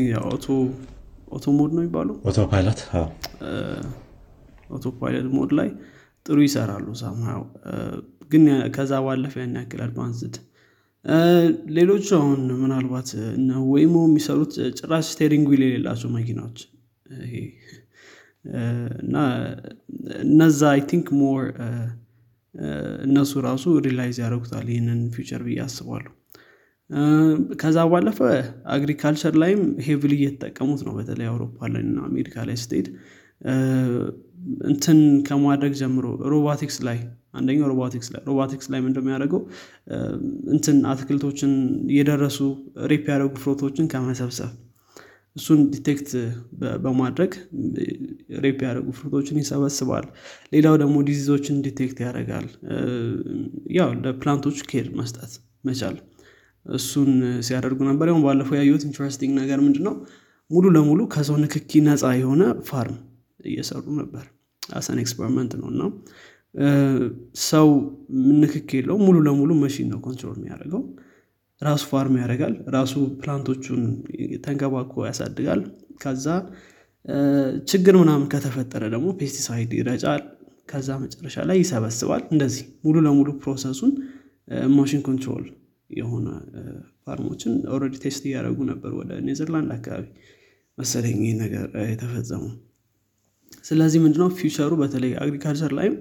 auto 1.36 1.46
mode 1.58 1.72
ነው 1.76 1.82
የሚባለው? 1.84 2.16
auto 2.30 2.40
pilot 2.52 2.80
auto 4.76 4.86
pilot 5.00 5.28
mode 5.38 5.52
ላይ 5.60 5.70
ጥሩ 6.26 6.38
ይሰራሉ 6.46 6.88
somehow 7.02 7.42
ግን 8.32 8.44
ከዛ 8.76 8.92
ባለፈ 9.06 9.34
ያን 9.42 9.56
ያክል 9.60 9.82
advanced። 9.86 10.36
ሌሎቹ 11.78 12.08
አሁን 12.20 12.42
ምናልባት 12.62 13.10
ወይሞ 13.72 13.96
የሚሰሩት 14.08 14.54
ጭራሽ 14.78 15.06
steering 15.14 15.48
wheel 15.52 15.64
የሌላቸው 15.66 16.10
መኪናዎች። 16.16 16.60
እና 19.04 19.16
እነዛ 20.26 20.62
I 20.72 20.82
think 20.90 21.08
more 21.20 21.42
እነሱ 23.06 23.32
ራሱ 23.48 23.66
realize 23.88 24.18
ያደረጉታል 24.24 24.68
ይህንን 24.74 25.00
future 25.16 25.42
ብዬ 25.48 25.60
አስባለሁ። 25.66 26.12
ከዛ 27.62 27.78
ባለፈ 27.92 28.20
agriculture 28.76 29.36
ላይም 29.44 29.62
heavily 29.86 30.14
እየተጠቀሙት 30.20 30.82
ነው። 30.88 30.94
በተለይ 30.98 31.28
አውሮፓ 31.32 31.68
ላይ 31.74 31.84
እና 31.86 32.00
አሜሪካ 32.10 32.46
ላይ 32.50 32.58
ስትሄድ 32.64 32.88
እንትን 34.70 34.98
ከማድረግ 35.28 35.74
ጀምሮ 35.82 36.06
ሮቦቲክስ 36.34 36.78
ላይ 36.88 36.98
አንደኛው 37.34 37.68
ሮቦቲክስ 37.72 38.08
ላይ 38.14 38.22
ሮቦቲክስ 38.30 38.68
ላይ 38.72 38.80
እንደሚያደርገው 38.84 39.42
እንትን 40.56 40.78
አትክልቶችን 40.92 41.54
የደረሱ 41.98 42.40
ripe 42.92 43.06
ያደረጉ 43.14 43.34
fruit 43.44 43.64
ኦችን 43.64 43.90
ከመሰብሰብ 43.94 44.52
እሱን 45.36 45.60
detect 45.74 46.10
በማድረግ 46.84 47.32
ripe 48.44 48.60
ያደረጉ 48.66 48.90
fruit 48.98 49.16
ኦችን 49.16 49.38
ይሰበስባል። 49.42 50.06
ሌላው 50.54 50.76
ደግሞ 50.82 50.98
disease 51.08 51.33
ኦችን 51.33 51.56
detect 51.66 52.00
ያደርጋል። 52.06 52.48
ያው 53.78 53.90
ለ 54.04 54.14
plant 54.14 54.39
ኦች 54.39 54.60
care 54.72 54.90
መስጠት 55.00 55.34
መቻል። 55.70 55.96
እሱን 56.66 57.10
ሲያደርጉ 57.48 57.80
ነበር። 57.90 58.08
ያሁን 58.12 58.24
ባለፈው 58.26 58.58
ያየሁት 58.60 58.84
interesting 58.88 59.34
ነገር 59.42 59.60
ምንድነው? 59.66 59.96
ሙሉ 60.52 60.66
ለሙሉ 60.76 61.02
ከሰው 61.14 61.38
ንክኪ 61.44 61.82
ነፃ 61.86 62.04
የሆነ 62.20 62.42
farm 62.70 62.98
እየሰሩ 63.46 63.86
ነበር። 64.02 64.26
አሰን 64.64 65.00
experiment 65.04 65.54
ነው። 65.62 65.68
እና 65.74 65.82
ሰው 67.50 67.68
ንክክ 68.42 68.70
የለው 68.78 68.98
ሙሉ 69.06 69.18
ለሙሉ 69.28 69.52
መሽን 69.64 69.88
ነው 69.92 70.00
control 70.06 70.38
የሚያደርገው 70.40 70.82
ራሱ 71.64 71.84
farm 71.92 72.16
ያደርጋል። 72.22 72.54
ራሱ 72.76 72.94
plant 73.20 73.48
ኦቹን 73.48 73.82
ተንከባክቦ 74.46 75.06
ያሳድጋል። 75.10 75.62
ከዛ 76.04 76.26
ችግር 77.72 77.96
ምናምን 78.02 78.28
ከተፈጠረ 78.34 78.84
ደግሞ 78.94 79.08
pesticide 79.20 79.72
ይረጫል። 79.80 80.22
ከዛ 80.70 80.90
መጨረሻ 81.02 81.38
ላይ 81.50 81.58
ይሰበስባል። 81.64 82.22
እንደዚህ 82.34 82.66
ሙሉ 82.86 82.96
ለሙሉ 83.06 83.30
process 83.42 83.73
ኡን 83.73 83.92
machine 84.76 85.02
control 85.08 85.46
የሆነ 85.90 86.28
farm 87.06 87.25
ኦችን 87.25 87.54
already 87.74 87.96
test 88.04 88.24
እያደረጉ 88.28 88.60
ነበር 88.72 88.92
ወደ 89.00 89.12
ኔዘርላንድ 89.28 89.72
አካባቢ 89.76 90.06
መሰለኝ 90.78 91.20
ነገር 91.42 91.66
የተፈጸሙ 91.86 92.44
ስለዚህ 93.64 94.00
ምንድነው? 94.04 94.30
future 94.38 94.63
ኡ 94.63 94.72
በተለይ 94.82 95.12
agriculture 95.24 95.72
ላይም 95.78 95.96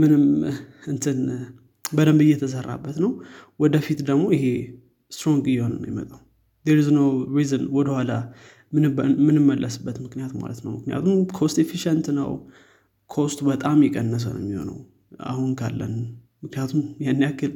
ምንም 0.00 0.24
እንትን 0.86 1.18
በደንብ 1.92 2.20
እየተሰራበት 2.24 2.96
ነው። 3.04 3.10
ወደፊት 3.60 4.00
ደግሞ 4.08 4.24
ይሄ 4.36 4.44
strong 5.12 5.44
እየሆነ 5.52 5.74
ነው 5.76 5.88
የሚመጣው 5.90 6.20
there's 6.64 6.88
no 6.94 7.00
reason 7.36 7.64
ወደኋላ 7.76 8.12
ምንመለስበት 9.26 9.96
ምክንያት 10.04 10.32
ማለት 10.42 10.60
ነው። 10.64 10.72
ምክንያቱም 10.76 11.16
cost 11.38 11.56
efficient 11.62 12.06
ነው። 12.18 12.30
cost 13.10 13.30
ኡ 13.30 13.40
በጣም 13.48 13.78
የቀነሰ 13.86 14.24
ነው 14.34 14.42
የሚሆነው 14.44 14.78
አሁን 15.30 15.50
ካለን 15.58 15.94
ምክንያቱም 16.44 16.80
ያን 17.04 17.20
ያክል 17.24 17.52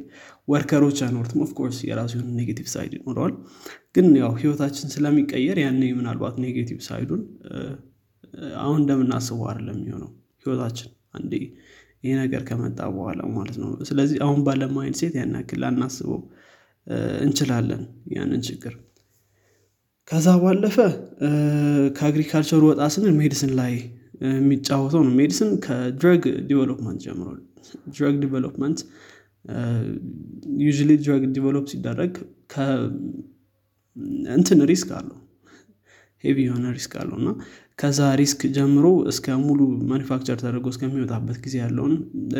worker 0.47 0.77
ኦች 0.77 0.97
አይኖሩትም። 1.05 1.39
of 1.45 1.53
course 1.53 1.77
የራሱ 1.87 2.11
የሆነ 2.15 2.29
negative 2.39 2.67
side 2.73 2.93
ይኖረዋል። 2.97 3.33
ግን 3.95 4.07
ያው 4.21 4.31
ህይወታችን 4.41 4.91
ስለሚቀየር 4.93 5.57
ያኔ 5.63 5.81
ምናልባት 5.97 6.35
negative 6.43 6.79
side 6.87 7.05
ኡን 7.05 7.23
አሁን 8.61 8.77
እንደምናስበው 8.81 9.47
አይደለም 9.49 9.77
የሚሆነው 9.79 10.11
ህይወታችን። 10.43 10.89
አንዴ 11.13 11.33
ይሄ 12.03 12.13
ነገር 12.21 12.41
ከመጣ 12.49 12.79
በኋላ 12.95 13.21
ማለት 13.35 13.57
ነው። 13.61 13.69
ስለዚህ 13.89 14.17
አሁን 14.25 14.39
ባለ 14.47 14.63
mind 14.75 14.97
set 14.99 15.13
ያን 15.19 15.33
ያክል 15.39 15.59
ላናስበው 15.63 16.19
እንችላለን 17.23 17.81
ያንን 18.15 18.41
ችግር። 18.47 18.73
ከዛ 20.07 20.27
ባለፈ 20.43 20.75
ከ 21.97 22.07
agriculture 22.07 22.61
ወጣ 22.67 22.81
ስንል 22.93 23.13
medicine 23.21 23.51
ላይ 23.59 23.73
የሚጫወተው 24.27 25.01
ነው። 25.07 25.13
medicine 25.19 25.49
ከ 25.65 25.84
drug 25.84 26.21
development 26.49 26.99
ጀምሮ 27.05 27.27
drug 27.95 28.15
development 28.23 28.79
ዩ 30.61 30.69
drug 31.03 31.23
develop 31.35 31.65
ሲደረግ 31.73 32.13
እንትን 34.35 34.59
risk 34.71 34.89
አለው 34.97 35.17
heavy 36.23 36.37
የሆነ 36.45 36.65
risk 36.75 36.93
አለው 37.01 37.17
እና 37.21 37.29
ከዛ 37.79 37.99
risk 38.21 38.41
ጀምሮ 38.55 38.85
እስከ 39.11 39.35
ሙሉ 39.41 39.59
manufacture 39.89 40.37
ተደርጎ 40.41 40.67
እስከሚወጣበት 40.73 41.37
ጊዜ 41.45 41.55
ያለውን 41.63 41.93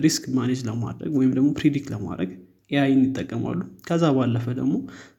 risk 0.06 0.24
manage 0.38 0.62
ለማድረግ 0.70 1.12
ወይም 1.20 1.32
ደግሞ 1.38 1.50
predict 1.60 1.90
ለማድረግ 1.94 2.32
AI 2.72 2.87
ን 2.87 3.02
ይጠቀማሉ። 3.06 3.60
ከዛ 3.88 4.06
ባለፈ 4.18 4.46
ደግሞ 4.60 4.74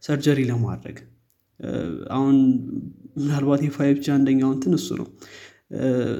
surgery 0.06 0.40
ለማድረግ 0.50 0.96
አሁን 2.16 2.36
ምናልባት 3.18 3.62
የ 3.66 3.96
5G 4.04 4.10
አንደኛው 4.16 4.50
እሱ 4.76 4.88
ነው። 5.00 5.06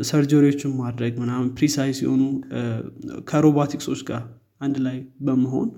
surgery 0.09 0.43
ዎችን 0.43 0.72
ማድረግ 0.81 1.12
ምናምን 1.22 1.48
precise 1.59 1.98
የሆኑ 2.05 2.22
ከሮቦቲክሶች 3.31 4.01
ጋር 4.11 4.22
አንድ 4.61 4.77
ላይ 4.87 4.96
በመሆን 5.27 5.68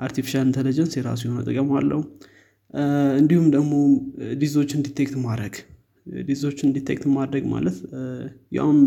artificial 0.00 0.44
intelligence 0.46 0.92
የራሱ 0.98 1.20
የሆነ 1.26 1.40
ጥቅም 1.48 1.70
አለው። 1.80 2.00
እንዲሁም 3.20 3.46
ደግሞ 3.56 3.72
disease 4.40 4.64
ኦችን 4.64 4.84
detect 4.86 5.16
ማድረግ 5.26 5.54
disease 6.26 6.51
ኦችን 6.51 6.72
detect 6.76 7.04
ማድረግ 7.16 7.44
ማለት 7.54 7.76
ያውም 8.52 8.80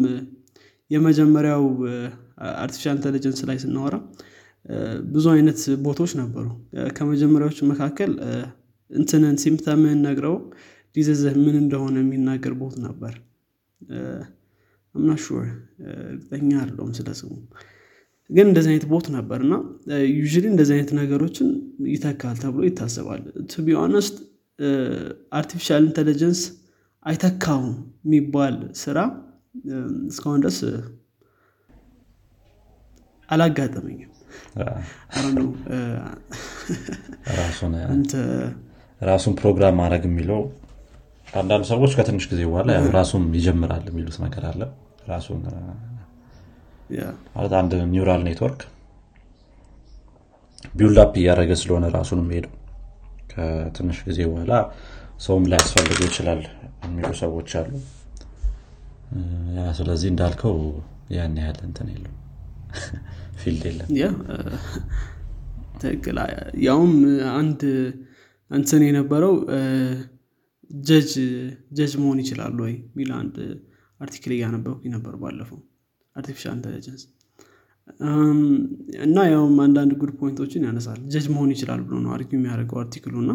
የመጀመሪያው 0.91 1.63
artificial 2.63 2.95
intelligence 2.97 3.39
ላይ 3.49 3.58
ስናወራ 3.63 3.95
ብዙ 5.13 5.25
አይነት 5.34 5.60
bot 5.86 5.97
ኦች 5.97 6.13
ነበሩ። 6.21 6.45
ከመጀመሪያዎች 6.97 7.60
መካከል 7.71 8.12
እንትንን 8.91 9.36
symptom 9.43 9.87
ን 9.87 9.99
ነግረው 10.08 10.36
disease 10.95 11.27
ህ 11.27 11.36
ምን 11.45 11.56
እንደሆነ 11.62 11.95
የሚናገር 12.04 12.54
bot 12.60 12.75
ነበር። 12.86 13.13
I'm 14.95 15.11
not 15.11 15.27
sure 15.27 15.47
እርግጠኛ 16.10 16.51
አይደለሁም 16.62 16.91
ስለ 16.99 17.10
ስሙ። 17.19 17.32
ግን 18.30 18.45
እንደዚህ 18.49 18.69
አይነት 18.71 18.86
bot 18.91 19.08
ነበር 19.15 19.39
እና 19.45 19.56
ዩ 20.12 20.21
እንደዚህ 20.45 20.73
አይነት 20.78 20.91
ነገሮችን 20.99 21.49
ይተካል 21.93 22.38
ተብሎ 22.43 22.62
ይታሰባል። 22.69 23.21
to 23.51 23.63
be 23.65 23.75
honest 23.81 24.15
artificial 25.31 25.84
intelligence 25.89 26.41
አይተካውም 27.05 27.71
የሚባል 28.05 28.55
ስራ 28.81 28.97
እስካሁን 30.09 30.39
ድረስ 30.43 30.59
አላጋጠመኝም። 33.29 34.11
ራሱን 39.01 39.33
ፕሮግራም 39.39 39.75
ማድረግ 39.81 40.03
የሚለው 40.09 40.41
አንዳንድ 41.33 41.65
ሰዎች 41.71 41.91
ከትንሽ 41.97 42.25
ጊዜ 42.31 42.41
በኋላ 42.49 42.69
ራሱን 42.97 43.23
ይጀምራል 43.37 43.85
የሚሉት 43.89 44.17
ነገር 44.25 44.43
አለ። 44.51 44.61
ራሱን 45.09 45.41
ማለት 47.35 47.53
አንድ 47.59 47.71
neural 47.93 48.21
network 48.27 48.62
build 50.73 51.15
እያደረገ 51.21 51.51
ስለሆነ 51.61 51.85
ራሱን 51.97 52.19
የሚሄደው። 52.23 52.53
ከትንሽ 53.31 53.97
ጊዜ 54.07 54.19
በኋላ 54.29 54.53
ሰውም 55.19 55.43
ላያስፈልገው 55.49 56.08
ይችላል 56.10 56.41
የሚሉ 56.86 57.10
ሰዎች 57.21 57.51
አሉ። 57.60 57.71
ስለዚህ 59.78 60.08
እንዳልከው 60.12 60.56
ያን 61.15 61.36
ያህል 61.39 61.60
እንትን 61.67 61.88
የለው 61.93 62.13
field 63.41 63.63
የለም። 63.67 63.88
ትክክል። 65.82 66.17
ያውም 66.65 66.93
አንድ 67.36 67.62
እንትን 68.51 68.82
የነበረው 68.88 69.34
ጀጅ 70.71 71.12
ጀጅ 71.78 71.93
መሆን 72.01 72.19
ይችላሉ 72.23 72.58
ወይ 72.65 72.73
የሚል 72.86 73.10
አንድ 73.19 73.36
article 73.99 74.31
እያነበብኩኝ 74.36 74.91
ነበር 74.95 75.13
ባለፈው። 75.21 75.60
artificial 76.15 76.53
intelligence 76.58 77.03
እና 79.06 79.17
ያውም 79.32 79.58
አንዳንድ 79.65 79.91
good 80.01 80.12
point 80.19 80.40
ኦችን 80.40 80.65
ያነሳል። 80.67 80.99
ጀጅ 81.13 81.25
መሆን 81.34 81.51
ይችላል 81.56 81.82
ብሎ 81.86 81.95
ነው 82.06 82.12
argue 82.15 82.31
የሚያደርገው 82.38 82.80
article 82.84 83.08
ኡ 83.08 83.15
እና 83.23 83.32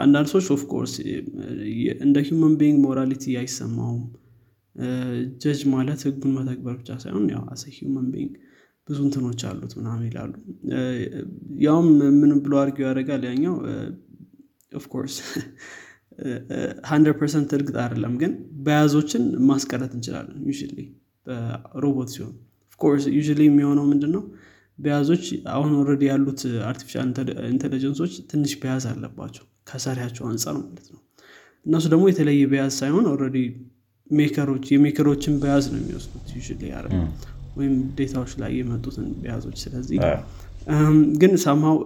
አንዳንድ 0.00 0.28
ሰዎች 0.32 0.46
of 0.54 0.64
course 0.64 0.92
እንደ 2.04 2.16
human 2.26 2.54
being 2.60 2.76
morality 2.84 3.24
አይሰማውም። 3.40 4.04
ጀጅ 5.42 5.60
ማለት 5.72 6.00
ህጉን 6.06 6.32
መተግበር 6.36 6.74
ብቻ 6.80 6.90
ሳይሆን 7.02 7.26
ያው 7.34 7.42
as 7.52 7.64
a 7.76 7.81
human 7.81 8.06
being 8.14 8.32
ብዙ 8.88 8.98
እንትኖች 9.06 9.42
አሉት 9.50 9.72
ምናምን 9.78 10.04
ይላሉ። 10.08 10.32
ያውም 11.64 11.86
ምን 12.20 12.32
ብሎ 12.44 12.54
argue 12.62 12.86
ያደርጋል? 12.88 13.22
ያኛው 13.30 13.54
of 14.72 14.83
course 14.83 15.16
hundred 16.88 17.16
percent 17.20 17.50
እርግጥ 17.56 17.76
አይደለም 17.84 18.14
ግን 18.20 18.32
bias 18.66 18.88
ኦችን 18.88 19.22
ማስቀረት 19.48 19.92
እንችላለን 19.96 20.40
you 20.48 20.52
በ 21.26 21.50
robot 21.50 22.10
ሲሆን። 22.14 22.34
of 22.70 22.79
course 22.79 23.04
you 23.10 23.20
የሚሆነው 23.42 23.84
ምንድን 23.92 24.12
ነው 24.16 24.22
bias 24.78 25.01
ኦች 25.01 25.24
አሁን 25.52 25.72
already 25.80 26.02
ያሉት 26.10 26.40
artificial 26.70 27.08
intelligence 27.52 27.99
ኦች 27.99 28.14
ትንሽ 28.30 28.52
bias 28.62 28.84
አለባቸው 28.92 29.44
ከሰሪያቸው 29.70 30.24
አንጻር 30.30 30.56
ማለት 30.60 30.86
ነው። 30.94 31.00
እነሱ 31.66 31.84
ደግሞ 31.92 32.04
የተለየ 32.10 32.42
bias 32.52 32.72
ሳይሆን 32.80 33.06
already 33.12 33.38
ሜከሮች 34.10 34.64
የሜከሮችን 34.72 35.34
በያዝ 35.42 35.66
ነው 35.72 35.78
የሚወስዱት 35.82 36.26
ዩ 36.36 36.40
ያረ 36.72 36.86
ወይም 37.56 37.74
ዴታዎች 37.98 38.32
ላይ 38.42 38.52
የመጡትን 38.58 39.06
በያዞች 39.20 39.56
ስለዚህ 39.64 39.98
ግን 41.20 41.32
ሰማው 41.44 41.76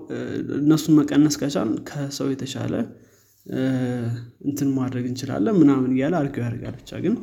እነሱን 0.59 0.95
መቀነስ 0.99 1.37
ከቻል 1.41 1.71
ከሰው 1.89 2.29
የተሻለ 2.33 2.75
እንትን 4.49 4.69
ማድረግ 4.79 5.05
እንችላለን 5.11 5.57
ምናምን 5.61 5.91
እያለ 5.95 6.15
አርገው 6.21 6.43
ያደርጋል 6.45 6.75
ብቻ 6.81 7.01
ግን 7.05 7.15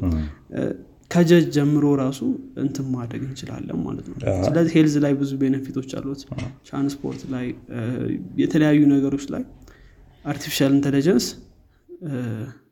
ከጀጅ 1.11 1.45
ጀምሮ 1.55 1.85
ራሱ 2.01 2.19
እንትን 2.63 2.85
ማድረግ 2.95 3.21
እንችላለን 3.27 3.77
ማለት 3.85 4.05
ነው። 4.11 4.15
ስለዚህ 4.47 4.71
ሄልዝ 4.77 4.95
ላይ 5.03 5.13
ብዙ 5.19 5.31
ቤኔፊቶች 5.41 5.91
አሉት። 5.99 6.21
ትራንስፖርት 6.67 7.21
ላይ 7.33 7.45
የተለያዩ 8.41 8.81
ነገሮች 8.93 9.25
ላይ 9.33 9.43
artificial 10.25 10.71
intelligence 10.77 11.25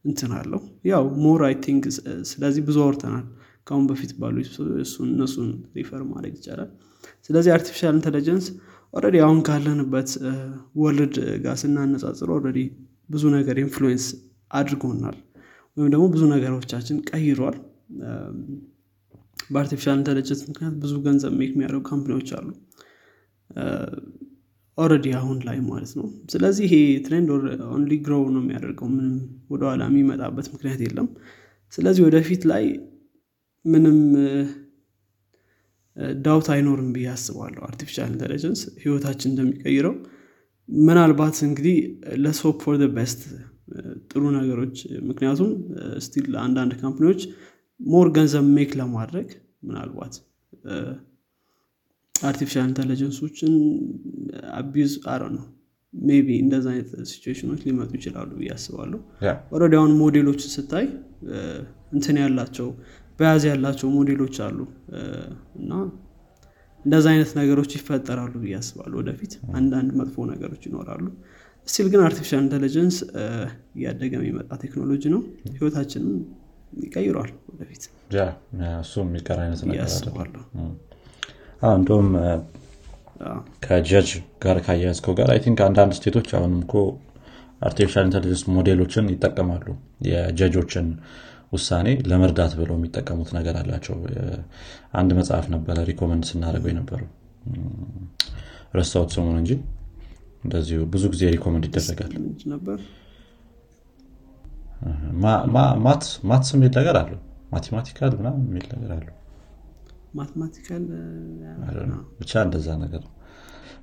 እንትን 0.06 0.32
አለው። 0.38 0.62
ያው 0.90 1.04
more 1.26 1.42
I 1.48 1.56
think 1.66 1.84
ስለዚህ 2.32 2.62
ብዙ 2.70 2.78
አውርተናል። 2.86 3.26
ከአሁን 3.68 3.86
በፊት 3.90 4.12
ባሉ 4.22 4.38
እነሱን 5.08 5.50
refer 5.78 6.02
ማድረግ 6.10 6.34
ይቻላል። 6.40 6.72
ስለዚህ 7.28 7.52
artificial 7.56 7.94
intelligence 7.96 8.46
already 8.94 9.18
አሁን 9.26 9.40
ካለንበት 9.48 10.10
world 10.82 11.16
ጋር 11.46 11.56
ስናነጻጽር 11.62 12.30
already 12.36 12.60
ብዙ 13.10 13.24
ነገር 13.38 13.56
influence 13.64 14.06
አድርጎናል። 14.52 15.18
ወይም 15.78 15.90
ደግሞ 15.94 16.06
ብዙ 16.14 16.24
ነገሮቻችን 16.34 16.98
ቀይሯል 17.10 17.56
በ 19.50 19.57
artificial 19.57 19.96
intelligence 20.00 20.42
ምክንያት 20.50 20.76
ብዙ 20.84 20.94
ገንዘብ 21.06 21.34
make 21.40 21.52
የሚያደርጉ 21.56 21.82
company 21.90 22.15
ዎች 22.15 22.30
አሉ። 22.38 22.48
already 24.78 25.08
አሁን 25.18 25.38
ላይ 25.48 25.58
ማለት 25.68 25.92
ነው። 25.98 26.06
ስለዚህ 26.34 26.64
ይሄ 26.68 26.76
trend 27.06 27.30
only 27.74 27.94
grow 28.06 28.24
ነው 28.36 28.42
የሚያደርገው። 28.44 28.88
ምንም 28.94 29.16
ወደኋላ 29.52 29.84
የሚመጣበት 29.90 30.48
ምክንያት 30.54 30.80
የለም። 30.86 31.08
ስለዚህ 31.74 32.02
ወደፊት 32.08 32.44
ላይ 32.52 32.66
ምንም 33.66 34.00
ዳውት 36.22 36.48
አይኖርም 36.54 36.90
ብዬ 36.96 37.08
አስባለሁ 37.14 37.62
artificial 37.68 38.08
intelligence 38.14 38.62
ህይወታችን 38.84 39.32
እንደሚቀይረው። 39.32 39.94
ምናልባት 40.70 41.38
እንግዲህ 41.48 41.78
let's 42.24 42.43
hope 42.43 42.58
for 42.66 42.76
best 42.98 43.22
ጥሩ 44.12 44.24
ነገሮች 44.38 44.76
ምክንያቱም 45.10 45.52
still 46.06 46.34
አንዳንድ 46.44 46.74
company 46.82 47.07
ዎች 47.07 47.22
more 47.84 48.08
ገንዘብ 48.16 48.46
make 48.56 48.72
ለማድረግ 48.80 49.30
ምናልባት 49.68 50.14
artificial 52.16 52.66
intelligence 52.70 53.26
ኦችን 53.26 53.54
abuse 54.58 54.92
አረ 55.14 55.24
ነው 55.36 55.46
maybe 55.94 56.28
እንደዚ 56.44 56.66
አይነት 56.72 56.90
ሲቹዌሽኖች 57.12 57.62
ሊመጡ 57.68 57.92
ይችላሉ 57.98 58.30
ብዬ 58.40 58.50
አስባለሁ። 58.56 59.00
already 59.54 59.74
አሁን 59.80 59.92
ሞዴሎችን 60.00 60.52
ስታይ 60.56 60.86
እንትን 61.96 62.18
ያላቸው 62.24 62.68
bias 63.20 63.44
ያላቸው 63.52 63.88
ሞዴሎች 63.98 64.38
አሉ። 64.46 64.60
እና 65.60 65.72
እንደዚ 66.86 67.06
አይነት 67.12 67.32
ነገሮች 67.40 67.72
ይፈጠራሉ 67.78 68.34
ብዬ 68.44 68.56
አስባለሁ 68.60 68.96
ወደፊት። 69.02 69.34
አንዳንድ 69.60 69.92
መጥፎ 70.00 70.26
ነገሮች 70.32 70.64
ይኖራሉ። 70.70 71.06
still 71.68 71.88
ግን 71.92 72.02
artificial 72.08 72.42
intelligence 72.46 72.96
እያደገ 73.78 74.12
የሚመጣ 74.20 74.52
ቴክኖሎጂ 74.64 75.04
ነው። 75.14 75.22
ህይወታችንም 75.54 76.16
ይቀይሯል 76.82 77.32
ወደፊት። 77.52 77.84
እሱ 78.82 78.94
የሚቀር 79.04 79.40
አይነት 79.44 79.62
እንደውም 81.74 82.10
ከጀጅ 83.66 84.10
ጋር 84.44 84.58
ካያያዝከው 84.66 85.14
ጋር 85.20 85.30
I 85.34 85.40
think 85.44 85.60
አንዳንድ 85.68 85.94
state 85.98 86.15
ኦች 86.15 86.30
አሁንም 86.38 86.62
እኮ 86.66 86.74
artificial 87.62 88.06
intelligence 88.08 88.42
model 88.56 88.78
ኦችን 88.78 89.06
ይጠቀማሉ። 89.14 89.66
የ 90.08 90.20
judge 90.20 90.51
ኦችን 90.51 90.88
ውሳኔ 91.54 91.88
ለመርዳት 92.10 92.54
ብለው 92.60 92.76
የሚጠቀሙት 92.78 93.30
ነገር 93.38 93.56
አላቸው። 93.62 93.96
አንድ 95.00 95.12
መጽሐፍ 95.20 95.46
ነበረ 95.56 95.78
recommend 95.90 96.24
ስናደርገው 96.30 96.72
የነበረው። 96.74 97.10
ረሳሁት 98.78 99.12
ስሙን 99.16 99.38
እንጂ። 99.42 99.52
እንደዚሁ 100.44 100.80
ብዙ 100.94 101.04
ጊዜ 101.14 101.24
recommend 101.36 101.66
ይደረጋል። 101.70 102.14
ነበር 102.54 102.80
maths 106.26 106.50
የሚል 106.56 106.72
ነገር 106.80 106.96
አለው። 107.02 107.20
mathematical 107.54 108.12
ምናምን 108.20 108.42
የሚል 108.48 108.66
ነገር 108.74 108.92
አለው። 108.98 109.16
ብቻ 112.20 112.32
እንደዛ 112.46 112.68
ነገር 112.84 113.02
ነው። 113.06 113.12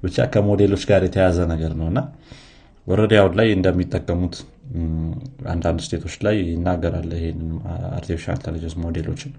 ብቻ 0.02 0.26
ከሞዴሎች 0.32 0.82
ጋር 0.90 1.02
የተያዘ 1.06 1.38
ነገር 1.52 1.72
ነው። 1.80 1.86
እና 1.92 2.00
already 2.87 3.14
አሁን 3.20 3.32
ላይ 3.38 3.48
እንደሚጠቀሙት 3.56 4.36
አንዳንድ 5.52 5.80
state 5.87 6.02
ኦች 6.02 6.14
ላይ 6.26 6.36
ይናገራል 6.50 7.10
ይህን 7.16 7.40
artificial 7.96 8.37
intelligence 8.38 8.74
model 8.85 9.04
ኦችን። 9.04 9.33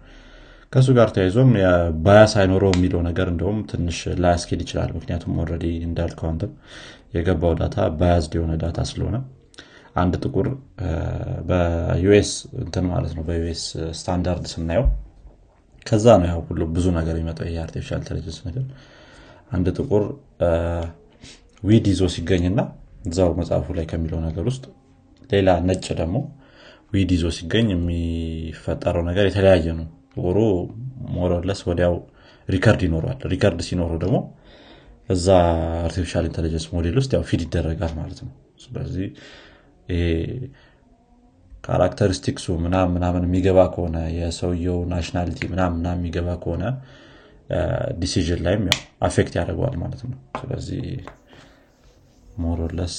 ከእሱ 0.73 0.89
ጋር 0.97 1.09
ተያይዞም 1.15 1.49
bias 2.03 2.33
አይኖረው 2.41 2.71
የሚለው 2.75 3.01
ነገር 3.07 3.27
እንደውም 3.33 3.57
ትንሽ 3.71 3.97
ላያስኬድ 4.23 4.61
ይችላል። 4.65 4.91
ምክንያቱም 4.97 5.39
already 5.43 5.65
እንዳልከው 5.87 6.27
አንተም 6.29 6.51
የገባው 7.15 7.53
data 7.61 7.87
biased 7.99 8.35
የሆነ 8.37 8.53
data 8.61 8.79
ስለሆነ 8.91 9.17
አንድ 9.95 10.13
ጥቁር 10.23 10.47
በ 11.49 11.90
US 11.90 12.31
እንትን 12.61 12.85
ማለት 12.91 13.13
ነው 13.17 13.23
በ 13.27 13.45
US 13.45 13.63
standard 13.99 14.45
ስናየው። 14.51 14.85
ከዛ 15.85 16.05
ነው 16.21 16.27
ያው 16.31 16.39
ሁሉ 16.47 16.61
ብዙ 16.75 16.85
ነገር 16.97 17.15
የሚመጣው 17.15 17.45
ይሄ 17.47 17.57
artificial 17.63 17.99
intelligence 18.01 18.37
ነገር። 18.47 18.65
አንድ 19.51 19.67
ጥቁር 19.77 20.03
weed 21.63 21.87
ይዞ 21.91 22.03
ሲገኝና 22.13 22.59
እዛው 23.07 23.31
መጽሐፉ 23.39 23.67
ላይ 23.77 23.85
ከሚለው 23.91 24.19
ነገር 24.27 24.45
ውስጥ 24.51 24.63
ሌላ 25.29 25.49
ነጭ 25.67 25.85
ደግሞ 25.99 26.17
weed 26.93 27.09
ይዞ 27.15 27.25
ሲገኝ 27.37 27.67
የሚፈጠረው 27.73 29.03
ነገር 29.09 29.25
የተለያየ 29.29 29.67
ነው። 29.79 29.87
ጥቁሩ 30.13 30.37
more 31.15 31.33
or 31.33 31.42
less 31.42 31.59
ወዲያው 31.69 31.93
record 32.49 32.81
ይኖረዋል። 32.87 33.19
record 33.33 33.59
ሲኖሩ 33.67 33.91
ደግሞ 34.03 34.17
እዛ 35.09 35.27
artificial 35.85 36.25
intelligence 36.29 36.65
model 36.73 36.95
ውስጥ 37.01 37.11
ያው 37.15 37.23
feed 37.29 37.41
ይደረጋል 37.45 37.93
ማለት 37.99 38.19
ነው። 38.25 38.31
ስለዚህ 38.63 39.07
characteristics 41.63 42.36
ኡ 42.36 42.45
ምናምን 42.63 42.93
ምናምን 42.95 43.23
የሚገባ 43.27 43.59
ከሆነ 43.73 43.97
የሰውየው 44.17 44.77
nationality 44.91 45.39
ምናምን 45.51 45.77
ምናምን 45.79 45.99
የሚገባ 46.01 46.29
ከሆነ 46.43 46.63
decision 47.99 48.39
ላይም 48.45 48.63
ያው 48.69 48.77
affect 49.07 49.33
ያደርገዋል 49.39 49.75
ማለት 49.81 50.01
ነው። 50.05 50.17
ስለዚህ 50.39 50.83
more 52.37 52.61
or 52.61 52.72
less 52.72 52.95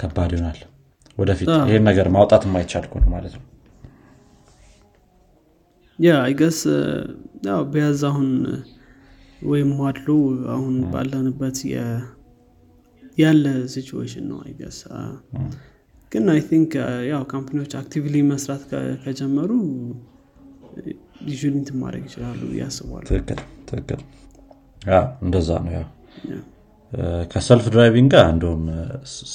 ከባድ 0.00 0.30
ይሆናል። 0.34 0.60
ወደፊት 1.18 1.48
ይሄን 1.68 1.84
ነገር 1.88 2.06
ማውጣት 2.14 2.44
የማይቻል 2.46 2.86
ከሆነ 2.90 3.04
ማለት 3.14 3.34
ነው። 3.38 3.44
ያ 5.98 6.14
አይገስ 6.22 6.60
ያው 7.46 7.60
ቢያዝ 7.72 8.00
አሁን 8.08 8.28
ወይም 9.42 9.70
ዋድሎ 9.80 10.08
አሁን 10.54 10.74
ባለንበት 10.92 11.58
ያለ 13.16 13.44
ሲቹዌሽን 13.72 14.24
ነው 14.30 14.38
አይገስ 14.44 14.78
ግን 16.12 16.24
አይ 16.32 16.40
ቲንክ 16.48 16.72
ያው 17.10 17.22
ካምፕኒዎች 17.32 17.72
አክቲቭሊ 17.78 18.16
መስራት 18.28 18.62
ከጀመሩ 19.02 19.50
ዩዥሊ 21.28 21.54
እንትን 21.54 21.76
ማድረግ 21.82 22.02
ይችላሉ 22.08 22.40
ያስባሉ 22.60 23.02
ትክክል 23.10 23.40
ትክክል። 23.68 24.00
እንደዛ 25.24 25.50
ነው 25.64 25.72
ያው። 25.76 25.86
ከሰልፍ 27.32 27.64
ድራይቪንግ 27.74 28.08
ጋር 28.14 28.26
እንደውም 28.34 28.64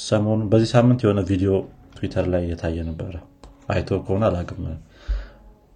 ሰሞኑ 0.02 0.40
በዚህ 0.52 0.68
ሳምንት 0.74 1.00
የሆነ 1.04 1.20
ቪዲዮ 1.30 1.50
ትዊተር 1.96 2.26
ላይ 2.34 2.42
የታየ 2.50 2.84
ነበረ። 2.90 3.14
አይቶ 3.74 3.98
ከሆነ 4.06 4.22
አላቅም 4.30 4.62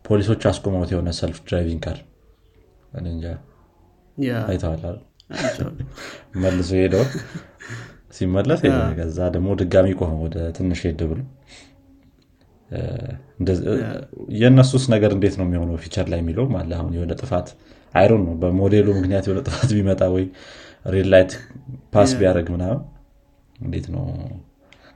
ፖሊሶች 0.04 0.42
አስቆመውት 0.50 0.90
የሆነ 0.94 1.10
self 1.18 1.38
driving 1.48 1.82
car 1.84 1.98
እንጃ። 3.06 3.26
አይተዋል 4.48 4.82
መልሶ 6.42 6.70
ሄደው 6.80 7.04
ሲመለስ 8.14 8.60
ከዛ 8.98 9.18
ደግሞ 9.34 9.48
ድጋሚ 9.60 9.88
ቆመ 10.00 10.12
ወደ 10.24 10.36
ትንሽ 10.56 10.80
ሄድ 10.86 11.00
ብሎ 11.10 11.20
የእነሱስ 14.40 14.84
ነገር 14.94 15.10
እንዴት 15.16 15.34
ነው 15.40 15.46
የሚሆነው? 15.46 15.76
future 15.82 16.06
ላይ 16.12 16.20
የሚለው 16.22 16.46
አለ 16.60 16.70
አሁን 16.78 16.92
የሆነ 16.96 17.12
ጥፋት 17.22 17.48
error 17.94 18.22
ነው 18.26 18.34
በሞዴሉ 18.42 18.86
ምክንያት 18.98 19.24
የሆነ 19.28 19.40
ጥፋት 19.48 19.70
ቢመጣ 19.76 20.02
ወይ 20.14 20.24
red 20.86 21.08
light 21.12 21.32
pass 21.94 22.10
ቢያደረግ 22.18 22.46
ምናምን 22.54 22.80
እንዴት 23.58 23.86
ነው 23.94 24.04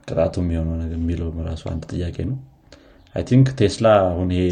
ቅጣቱ 0.07 0.35
የሚሆነው 0.43 0.75
የሚለው 0.95 1.29
ራሱ 1.49 1.63
አንድ 1.73 1.83
ጥያቄ 1.93 2.17
ነው። 2.29 2.37
I 3.15 3.23
think 3.29 3.47
ቴስላ 3.59 3.87
አሁን 4.09 4.27
ይሄ 4.35 4.43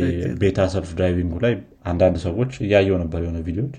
beta 0.42 0.60
self 0.74 0.92
driving 0.98 1.27
ኡ 1.27 1.36
ላይ 1.46 1.54
አንዳንድ 1.92 2.18
ሰዎች 2.26 2.52
እያየው 2.66 2.98
ነበር 3.04 3.20
የሆነ 3.26 3.40
video 3.48 3.63
ዎች 3.63 3.76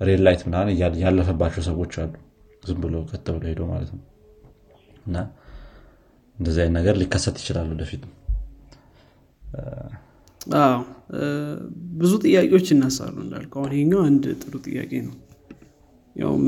red 0.00 0.20
light 0.26 0.42
ምናምን 0.48 0.72
ያለፈባቸው 1.04 1.64
ሰዎች 1.70 1.92
አሉ 2.02 2.12
ዝም 2.64 2.78
ብሎ 2.84 2.94
ቀጥ 3.10 3.26
ብሎ 3.34 3.44
ሄዶ 3.50 3.62
ማለት 3.70 3.90
ነው። 3.94 4.02
እና 5.06 5.16
እንደዚህ 6.38 6.60
አይነት 6.62 6.74
ነገር 6.78 6.94
ሊከሰት 7.00 7.36
ይችላል 7.42 7.66
ወደፊት። 7.72 8.04
ብዙ 12.00 12.12
ጥያቄዎች 12.24 12.66
ይነሳሉ 12.72 13.16
እንዳልኩ 13.24 13.52
አሁን 13.60 13.72
ይሄኛው 13.76 14.00
አንድ 14.08 14.24
ጥሩ 14.42 14.54
ጥያቄ 14.66 14.92
ነው። 15.06 15.14
ያውም 16.16 16.44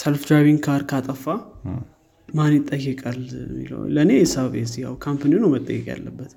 self 0.00 0.22
driving 0.28 0.60
car 0.66 0.82
ካጠፋ 0.90 1.24
ማን 2.28 2.52
ይጠይቃል 2.56 3.18
የሚለው? 3.42 3.80
ለእኔ 3.94 4.10
ሳስብ 4.32 4.72
ያው 4.82 4.92
company 5.04 5.32
ነው 5.42 5.48
መጠየቅ 5.54 5.86
ያለበት። 5.92 6.30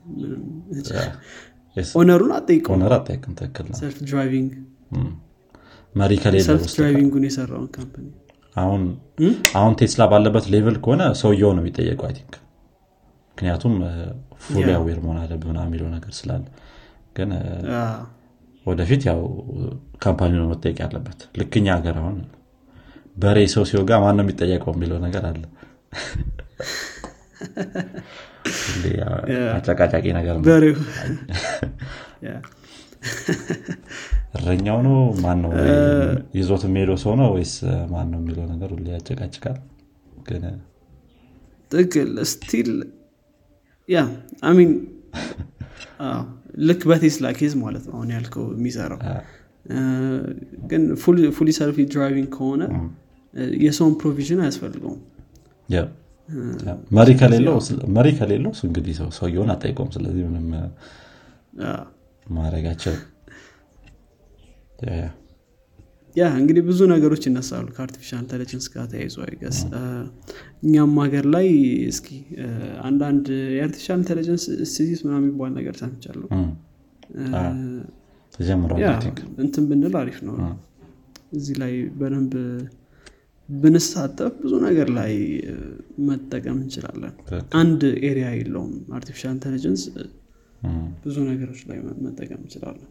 owner 1.96 2.16
ኡን 2.16 2.32
አጠይቀው 2.38 2.74
owner 2.76 2.94
አጠይቅም 2.98 3.34
ትክክል 3.40 3.66
ነው። 3.72 3.78
self 3.82 3.98
driving 4.10 4.52
መሪ 5.96 6.12
ከሌለ 6.24 6.44
self 6.48 6.66
driving 6.76 7.08
ኡን 7.08 7.26
የሰራውን 7.28 7.70
company 7.76 8.06
አሁን 8.56 8.82
አሁን 9.56 9.74
ቴስላ 9.80 10.04
ባለበት 10.12 10.46
level 10.54 10.76
ከሆነ 10.84 11.04
ሰውየው 11.22 11.52
ነው 11.56 11.62
የሚጠየቀው 11.64 12.06
I 12.08 12.14
think 12.18 12.34
ምክንያቱም 13.36 13.76
full 14.46 14.68
aware 14.74 15.00
መሆን 15.04 15.18
አለብህ 15.22 15.48
ምናምን 15.52 15.70
የሚለው 15.70 15.88
ነገር 15.96 16.12
ስላለ። 16.18 16.44
ግን 17.18 17.30
ወደፊት 18.66 19.02
ያው 19.10 19.20
company 20.04 20.32
ነው 20.42 20.48
መጠየቅ 20.52 20.78
ያለበት። 20.84 21.20
ልክ 21.40 21.50
እኛ 21.50 21.66
ሀገር 21.78 21.96
አሁን 22.02 22.18
በሬ 23.18 23.40
ሰው 23.54 23.64
ሲወጋ 23.70 23.92
ማን 24.04 24.16
ነው 24.20 24.24
የሚጠየቀው 24.26 24.74
የሚለው 24.76 25.00
ነገር 25.06 25.26
አለ። 25.32 25.44
አጨቃጫቂ 29.56 30.06
ነገር 30.18 30.36
እረኛው 34.38 34.78
ነው? 34.86 34.96
ማን 35.24 35.38
ነው 35.44 35.52
ይዞት 36.38 36.64
የሚሄደው 36.68 36.98
ሰው 37.04 37.14
ነው 37.20 37.30
ወይስ 37.36 37.54
ማን 37.94 38.08
ነው 38.14 38.20
የሚለው 38.22 38.46
ነገር 38.54 38.70
ሁሉ 38.76 38.86
ያጨቃጭቃል? 38.96 39.58
ግን 40.28 40.44
ትክክል 41.72 42.10
still 42.32 42.70
Yeah 43.90 44.00
I 44.50 44.54
mean 44.54 44.72
ልክ 46.68 46.82
በቴስላ 46.90 47.28
case 47.38 47.54
ማለት 47.62 47.84
ነው 47.88 47.96
አሁን 47.98 48.10
ያልከው 48.16 48.46
የሚሰራው። 48.56 49.00
ግን 50.70 50.84
fully 51.38 51.50
self 51.58 51.86
driving 51.92 52.30
ከሆነ 52.36 52.64
የሰውን 53.62 53.94
supervision 54.02 54.42
አያስፈልገውም። 54.44 55.02
መሪ 56.98 57.10
ከሌለው 58.20 58.52
እንግዲህ 58.68 58.96
ሰውየውን 59.18 59.50
አጠይቀውም 59.54 59.90
ስለዚህ 59.96 60.24
ምንም 60.28 60.48
ማድረጋቸው? 62.26 62.96
ያ 66.16 66.24
እንግዲህ 66.40 66.64
ብዙ 66.68 66.80
ነገሮች 66.92 67.24
ይነሳሉ 67.28 67.66
ከአርቲፊሻል 67.76 68.20
ኢንቴሊጀንስ 68.24 68.66
ጋር 68.74 68.86
ተያይዞ 68.92 69.16
I 69.26 69.32
guess 69.32 69.60
እኛም 70.64 70.94
ሀገር 71.04 71.26
ላይ 71.36 71.48
እስኪ 71.90 72.08
አንዳንድ 72.84 73.26
የ 73.56 73.63
artificial 73.63 73.98
intelligence 74.02 74.44
institute 74.58 75.02
ምናምን 75.08 75.24
የሚባል 75.24 75.52
ነገር 75.60 75.76
ሰምቻለሁ። 75.82 76.28
እንትን 79.44 79.64
ብንል 79.72 79.96
አሪፍ 80.02 80.20
ነው። 80.28 80.36
እዚህ 81.32 81.56
ላይ 81.62 81.74
በደንብ 82.00 82.34
ብንሳተፍ 83.50 84.34
ብዙ 84.42 84.54
ነገር 84.66 84.90
ላይ 84.98 85.14
መጠቀም 86.08 86.58
እንችላለን። 86.62 87.14
አንድ 87.60 87.82
area 88.10 88.28
የለውም 88.38 88.72
artificial 88.98 89.34
intelligence 89.36 89.84
ብዙ 91.04 91.16
ነገሮች 91.30 91.62
ላይ 91.70 91.78
መጠቀም 92.06 92.42
እንችላለን። 92.42 92.90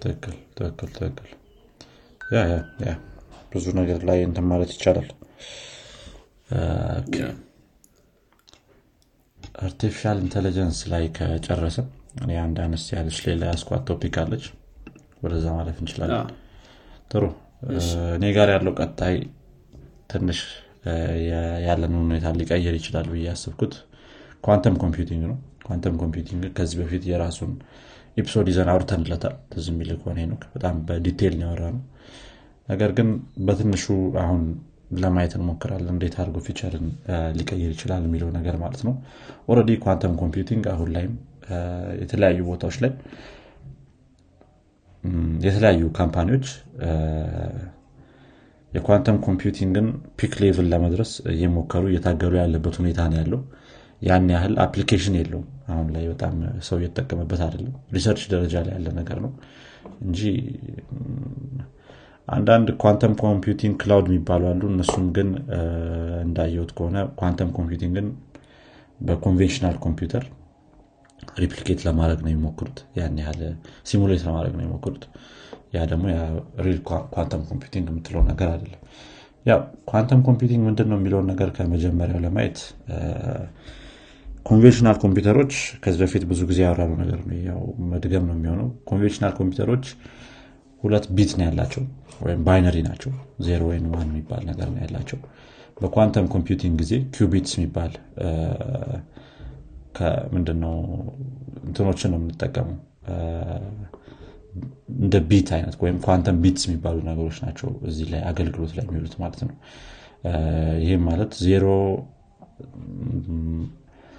ትክክል 0.00 0.36
ትክክል 0.58 0.90
ትክክል። 0.98 1.30
Yeah 2.34 2.40
yeah 2.84 2.92
ብዙ 3.52 3.66
ነገር 3.80 4.00
ላይ 4.08 4.18
እንትን 4.26 4.46
ማለት 4.50 4.70
ይቻላል። 4.74 5.08
artificial 9.62 10.18
intelligence 10.22 10.80
ላይ 10.92 11.04
ከጨረስን 11.16 11.86
እኔ 12.22 12.30
አንድ 12.42 12.56
አነስ 12.64 12.84
ያለች 12.94 13.18
ሌላ 13.26 13.42
ያሰብኳት 13.50 13.82
topic 13.88 14.16
አለች። 14.22 14.44
ወደዛ 15.22 15.46
ማለፍ 15.56 15.76
እንችላለን። 15.82 16.28
ጥሩ። 17.12 17.24
እኔ 18.16 18.24
ጋር 18.36 18.48
ያለው 18.54 18.72
ቀጣይ 18.80 19.16
ትንሽ 20.12 20.40
ያለንን 21.66 22.00
ሁኔታ 22.02 22.26
ሊቀየር 22.40 22.74
ይችላል 22.78 23.06
ብዬ 23.12 23.24
ያሰብኩት 23.30 23.74
quantum 24.44 24.76
computing 24.82 25.22
ነው 25.30 25.38
quantum 25.68 25.94
computing 26.02 26.44
ከዚህ 26.56 26.76
በፊት 26.80 27.04
የራሱን 27.10 27.52
episode 28.16 28.46
ይዘን 28.50 28.70
አውርተንለታል። 28.72 29.34
ትዝ 29.50 29.66
የሚል 29.72 29.90
ከሆነ 30.00 30.18
ነው። 30.30 30.38
በጣም 30.54 30.76
በ 30.86 30.98
detail 30.98 31.36
ያወራ 31.42 31.62
ነው 31.74 31.82
ነገር 32.68 32.90
ግን 32.96 33.08
በትንሹ 33.46 33.84
አሁን 34.22 34.40
ለማየት 34.98 35.32
እንሞክራለን። 35.36 35.92
እንዴት 35.94 36.14
አድርጎ 36.20 36.38
future 36.46 36.76
ን 36.76 36.86
ሊቀይር 37.38 37.70
ይችላል 37.74 38.02
የሚለው 38.06 38.28
ነገር 38.36 38.56
ማለት 38.62 38.82
ነው። 38.88 38.94
already 39.50 39.72
quantum 39.84 40.14
computing 40.20 40.64
አሁን 40.74 40.88
ላይም 40.94 41.14
የተለያዩ 42.02 42.40
ቦታዎች 42.48 42.76
ላይ 42.84 42.92
የተለያዩ 45.44 45.82
company 45.98 46.29
ዎች 46.29 46.46
የ 48.72 48.82
quantum 48.82 49.18
computing 49.26 49.75
ን 49.75 49.86
peak 50.18 50.32
level 50.42 50.66
ለመድረስ 50.72 51.12
እየሞከሩ 51.32 51.84
እየታገሉ 51.90 52.34
ያለበት 52.40 52.74
ሁኔታ 52.80 53.06
ነው 53.10 53.18
ያለው። 53.20 53.40
ያን 54.02 54.26
ያህል 54.34 54.54
application 54.64 55.14
የለውም 55.18 55.46
አሁን 55.68 55.86
ላይ 55.94 56.04
በጣም 56.10 56.34
ሰው 56.68 56.76
እየተጠቀመበት 56.78 57.40
አይደለም። 57.46 57.74
research 57.96 58.22
ደረጃ 58.32 58.54
ላይ 58.66 58.74
ያለ 58.76 58.88
ነገር 59.00 59.18
ነው 59.24 59.32
እንጂ 60.02 60.20
አንዳንድ 62.28 62.68
quantum 62.82 63.12
computing 63.22 63.74
cloud 63.82 64.06
የሚባሉ 64.10 64.42
አሉ። 64.50 64.62
እነሱም 64.72 65.06
ግን 65.16 65.28
እንዳየሁት 66.24 66.72
ከሆነ 66.78 66.96
quantum 67.20 67.50
computing 67.58 67.99
ን 67.99 68.08
በ 69.00 69.11
conventional 69.11 69.76
computer 69.84 70.24
replicate 71.38 71.80
ለማድረግ 71.86 72.20
ነው 72.24 72.30
የሚሞክሩት። 72.30 72.78
ያን 72.98 73.16
ያህል 73.22 73.40
simulate 73.84 74.22
ለማድረግ 74.26 74.54
ነው 74.56 74.62
የሚሞክሩት። 74.62 75.04
ያ 75.74 75.80
ደግሞ 75.84 76.04
real 76.66 76.78
quantum 77.14 77.42
computing 77.50 77.86
የምትለው 77.90 78.22
ነገር 78.22 78.48
አይደለም። 78.48 78.82
ያው 79.46 79.60
quantum 79.90 80.20
computing 80.22 80.62
ምንድን 80.68 80.88
ነው 80.92 80.98
የሚለውን 81.00 81.26
ነገር 81.32 81.48
ከመጀመሪያው 81.50 82.20
ለማየት 82.26 82.58
conventional 84.48 84.96
ኮምፒውተሮች 85.02 85.52
ከዚህ 85.82 85.98
በፊት 86.02 86.22
ብዙ 86.30 86.40
ጊዜ 86.50 86.60
ያወራሉ 86.64 86.92
ነገር 87.02 87.18
ያው 87.48 87.60
መድገም 87.90 88.24
ነው 88.28 88.34
የሚሆነው። 88.36 88.68
conventional 88.90 89.32
ኮምፒውተሮች 89.38 89.84
ሁለት 90.82 91.06
bit 91.16 91.32
ነው 91.38 91.44
ያላቸው 91.48 91.82
ወይም 92.24 92.40
binary 92.46 92.76
ናቸው። 92.86 93.10
ዜሮ 93.46 93.62
ወይም 93.70 93.86
one 93.94 94.08
የሚባል 94.10 94.42
ነገር 94.50 94.68
ነው 94.74 94.80
ያላቸው። 94.84 95.18
በ 95.76 95.87
quantum 95.87 96.26
computing 96.34 96.74
ጊዜ 96.82 96.92
qubits 97.14 97.52
የሚባል 97.58 97.92
ምንድነው 100.34 100.74
እንትኖችን 101.66 102.10
ነው 102.12 102.18
የምንጠቀመው። 102.20 102.76
እንደ 104.98 105.16
bit 105.30 105.48
አይነት 105.56 105.74
ወይም 105.82 105.96
quantum 106.06 106.36
bits 106.44 106.64
የሚባሉ 106.68 106.96
ነገሮች 107.08 107.36
ናቸው 107.44 107.68
እዚህ 107.88 108.06
ላይ 108.12 108.22
አገልግሎት 108.30 108.72
ላይ 108.76 108.84
የሚውሉት 108.86 109.14
ማለት 109.22 109.40
ነው። 109.48 109.54
ይህም 110.84 111.02
ማለት 111.10 111.32
zero 111.46 111.66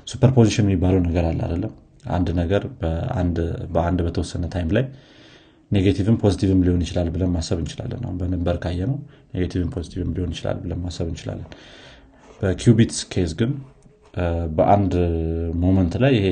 superposition 0.09 0.65
የሚባለው 0.65 1.01
ነገር 1.07 1.23
አለ 1.29 1.39
አይደለም 1.47 1.73
አንድ 2.09 2.27
ነገር 2.39 2.61
በአንድ 3.73 3.99
በተወሰነ 4.05 4.45
time 4.53 4.69
ላይ 4.77 4.85
negative 5.71 6.06
ም 6.06 6.15
positive 6.21 6.53
ም 6.53 6.61
ሊሆን 6.65 6.81
ይችላል 6.85 7.07
ብለን 7.15 7.31
ማሰብ 7.33 7.57
እንችላለን። 7.61 8.01
አሁን 8.05 8.15
በ 8.21 8.30
number 8.30 8.55
ካየ 8.63 8.79
ነው 8.91 8.97
negative 9.33 9.62
ም 9.62 9.69
positive 9.75 10.04
ም 10.04 10.11
ሊሆን 10.15 10.31
ይችላል 10.35 10.57
ብለን 10.63 10.79
ማሰብ 10.85 11.07
እንችላለን። 11.11 11.49
በ 12.41 12.56
qubits 12.56 13.01
case 13.13 13.31
ግን 13.39 13.51
በአንድ 14.57 14.93
moment 15.63 15.93
ላይ 16.03 16.13
ይሄ 16.17 16.27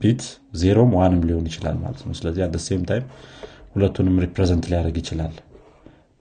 bit 0.00 0.22
zero 0.62 0.81
ም 0.81 0.90
one 0.98 1.12
ም 1.12 1.22
ሊሆን 1.28 1.46
ይችላል 1.50 1.76
ማለት 1.82 2.00
ነው። 2.06 2.14
ስለዚህ 2.18 2.42
at 2.46 2.50
the 2.50 2.56
same 2.66 2.82
time 2.90 3.04
ሁለቱንም 3.74 4.16
represent 4.24 4.64
ሊያደርግ 4.70 4.96
ይችላል 5.02 5.34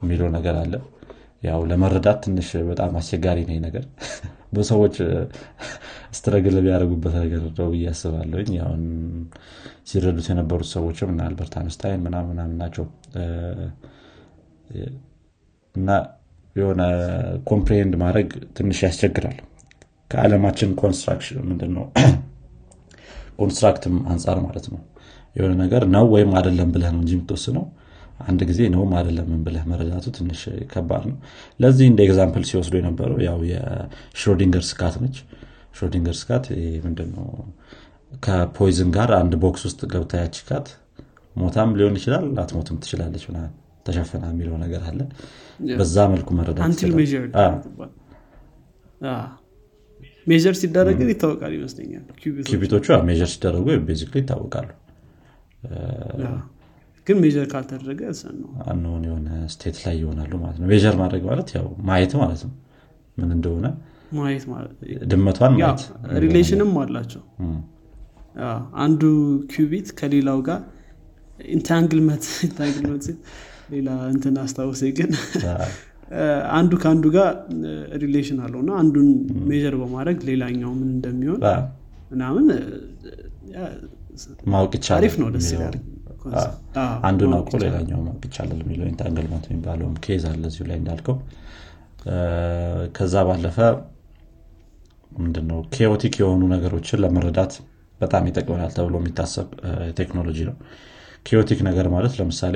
የሚለው 0.01 0.29
ነገር 0.37 0.55
አለ። 0.61 0.73
ያው 1.43 1.61
ለመረዳት 1.69 2.17
ትንሽ 2.25 2.49
በጣም 2.69 2.91
አስቸጋሪ 2.99 3.39
ነው 3.47 3.57
ነገር 3.67 3.83
በሰዎች 4.53 4.95
struggle 6.17 6.55
ቢያደርጉበት 6.65 7.13
ነገር 7.19 7.41
ነው 7.57 7.67
ብዬ 7.71 7.85
አስባለሁኝ። 7.91 8.51
ሲረዱት 9.89 10.27
የነበሩት 10.31 10.69
ሰዎችም 10.73 11.09
እና 11.13 11.21
አልበርት 11.27 11.53
አንስታይን 11.61 12.01
ምናምን 12.05 12.51
ናቸው። 12.61 12.85
እና 15.75 15.89
የሆነ 16.55 16.81
comprehend 17.49 17.93
ማድረግ 18.01 18.27
ትንሽ 18.57 18.79
ያስቸግራል። 18.85 19.37
ከዓለማችን 20.11 20.71
construction 20.81 21.39
ምንድነው? 21.49 21.85
construct 23.39 23.85
ም 23.85 23.95
አንጻር 24.11 24.37
ማለት 24.43 24.65
ነው። 24.73 24.81
የሆነ 25.35 25.53
ነገር 25.63 25.83
ነው 25.93 26.05
ወይም 26.13 26.31
አይደለም 26.37 26.69
ብለህ 26.73 26.91
ነው 26.93 26.99
እንጂ 27.01 27.11
የምትወስነው 27.15 27.63
አንድ 28.19 28.41
ጊዜ 28.49 28.61
ነውም 28.73 28.91
አይደለምም 28.97 29.39
ብለህ 29.45 29.63
መረዳቱ 29.69 30.05
ትንሽ 30.17 30.41
ከባድ 30.71 31.03
ነው። 31.09 31.17
ለዚህ 31.59 31.85
እንደ 31.91 31.99
example 32.07 32.43
ሲወስዱ 32.49 32.73
የነበረው 32.79 33.17
ያው 33.25 33.39
የ 33.51 33.66
Schrödinger's 33.66 34.63
cat 34.69 34.95
ነች። 35.03 35.17
Schrödinger's 35.77 36.15
cat 36.19 36.45
ምንድነው? 36.85 37.27
ከ 38.23 38.40
poison 38.40 38.89
ጋር 38.95 39.11
አንድ 39.19 39.33
box 39.43 39.63
ውስጥ 39.67 39.81
ገብታ 39.93 40.13
ያች 40.23 40.51
cat 40.51 40.67
ሞታም 41.35 41.69
ሊሆን 41.77 41.95
ይችላል 41.99 42.25
ላትሞትም 42.35 42.77
ትችላለች 42.83 43.23
ተሸፈና 43.85 44.25
የሚለው 44.33 44.55
ነገር 44.63 44.81
አለ። 44.89 44.99
በዛ 45.79 46.05
መልኩ 46.13 46.29
መረዳት 46.37 46.61
measure 50.27 50.53
ሲደረግ 50.59 50.99
ይታወቃል 51.05 51.53
ይመስለኛል። 51.57 52.03
qubit 52.49 52.69
ኦቹ 52.69 52.85
measure 53.07 53.23
ሲደረጉ 53.33 53.65
basically 53.87 54.19
ይታወቃሉ 54.21 54.69
ግን 57.07 57.17
measure 57.23 57.47
ካልተደረገ 57.51 58.01
አንሆን 58.67 59.03
የሆነ 59.07 59.29
state 59.53 59.77
ላይ 59.85 59.95
ይሆናሉ 60.01 60.33
ማለት 60.43 60.57
ነው። 60.61 60.67
measure 60.71 60.95
ማድረግ 61.01 61.23
ማለት 61.29 61.49
ያው 61.57 61.65
ማየት 61.89 62.13
ማለት 62.21 62.41
ነው። 62.47 62.53
ምን 63.17 63.31
እንደሆነ 63.37 63.67
ማየት 64.17 64.45
ማለት 64.51 64.73
ድመቷን 65.11 65.53
ማየት 65.55 65.81
relation 66.23 66.62
ም 66.62 66.71
አላቸው። 66.83 67.23
አንዱ 68.83 69.01
qubit 69.51 69.87
ከሌላው 69.99 70.39
ጋር 70.47 70.61
entanglement 71.55 72.23
entanglement 72.47 73.05
ሌላ 73.73 73.89
እንትን 74.13 74.35
አስታውሴ 74.43 74.83
ግን 74.97 75.11
አንዱ 76.57 76.71
ከአንዱ 76.81 77.05
ጋር 77.15 77.29
relation 78.01 78.39
አለው 78.45 78.59
እና 78.63 78.71
አንዱን 78.81 79.07
measure 79.49 79.75
በማድረግ 79.81 80.17
ሌላኛው 80.29 80.71
ምን 80.79 80.89
እንደሚሆን 80.95 81.39
ምናምን 82.11 82.45
ማወቅ 84.53 84.71
ይቻላል 84.77 84.99
አሪፍ 84.99 85.15
ነው 85.21 85.29
ደስ 85.35 85.47
ይላል 85.53 85.75
አንዱን 87.07 87.33
አውቆ 87.37 87.51
ሌላኛው 87.63 87.99
ይቻላል 88.25 88.59
የሚለው 88.63 88.85
entanglement 88.91 89.45
የሚባለውም 89.49 89.95
case 90.05 90.23
አለ 90.29 90.43
እዚሁ 90.51 90.65
ላይ 90.69 90.77
እንዳልከው። 90.81 91.17
ከዛ 92.95 93.15
ባለፈ 93.27 93.57
ምንድነው 95.11 95.59
chaotic 95.75 96.13
የሆኑ 96.21 96.43
ነገሮችን 96.53 97.01
ለመረዳት 97.03 97.53
በጣም 98.01 98.23
ይጠቅመናል 98.29 98.71
ተብሎ 98.77 98.95
የሚታሰብ 99.01 99.49
ቴክኖሎጂ 99.99 100.39
ነው። 100.49 100.55
chaotic 101.27 101.59
ነገር 101.67 101.87
ማለት 101.93 102.13
ለምሳሌ 102.19 102.55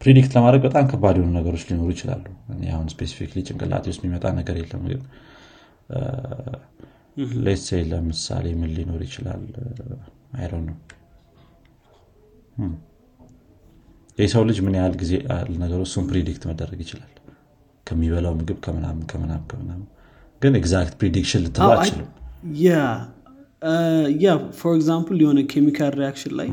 predict 0.00 0.32
ለማድረግ 0.36 0.62
በጣም 0.66 0.84
ከባድ 0.90 1.16
የሆኑ 1.18 1.30
ነገሮች 1.38 1.62
ሊኖሩ 1.68 1.88
ይችላሉ። 1.94 2.24
አሁን 2.72 2.86
specifically 2.92 3.40
ጭንቅላቴ 3.48 3.84
ውስጥ 3.92 4.02
የሚመጣ 4.02 4.26
ነገር 4.38 4.56
የለም 4.60 4.82
ግን 4.88 5.02
let's 7.46 7.60
say 7.60 7.68
ለምሳሌ 7.90 8.46
ምን 8.60 8.70
ሊኖር 8.76 9.00
ይችላል? 9.06 9.42
አይሮ 10.38 10.52
ነው 10.66 10.76
የሰው 14.18 14.42
ልጅ 14.48 14.58
ምን 14.64 14.74
ያህል 14.78 14.94
ጊዜ 15.02 15.12
ነገሩ 15.62 15.80
እሱም 15.86 16.04
predict 16.10 16.42
መደረግ 16.50 16.78
ይችላል? 16.84 17.08
ከሚበላው 17.86 18.34
ምግብ 18.40 18.58
ከምናምን 18.64 19.04
ከምናምን 19.10 19.46
ከምናምን። 19.50 19.86
ግን 20.42 20.52
exact 20.60 20.94
prediction 21.00 21.42
ልትለው 21.44 21.72
አትችልም 21.76 22.08
yeah 24.22 24.30
for 24.58 24.72
example 24.78 25.18
የሆነ 25.24 25.40
chemical 25.52 25.92
reaction 26.00 26.32
ላይ 26.40 26.48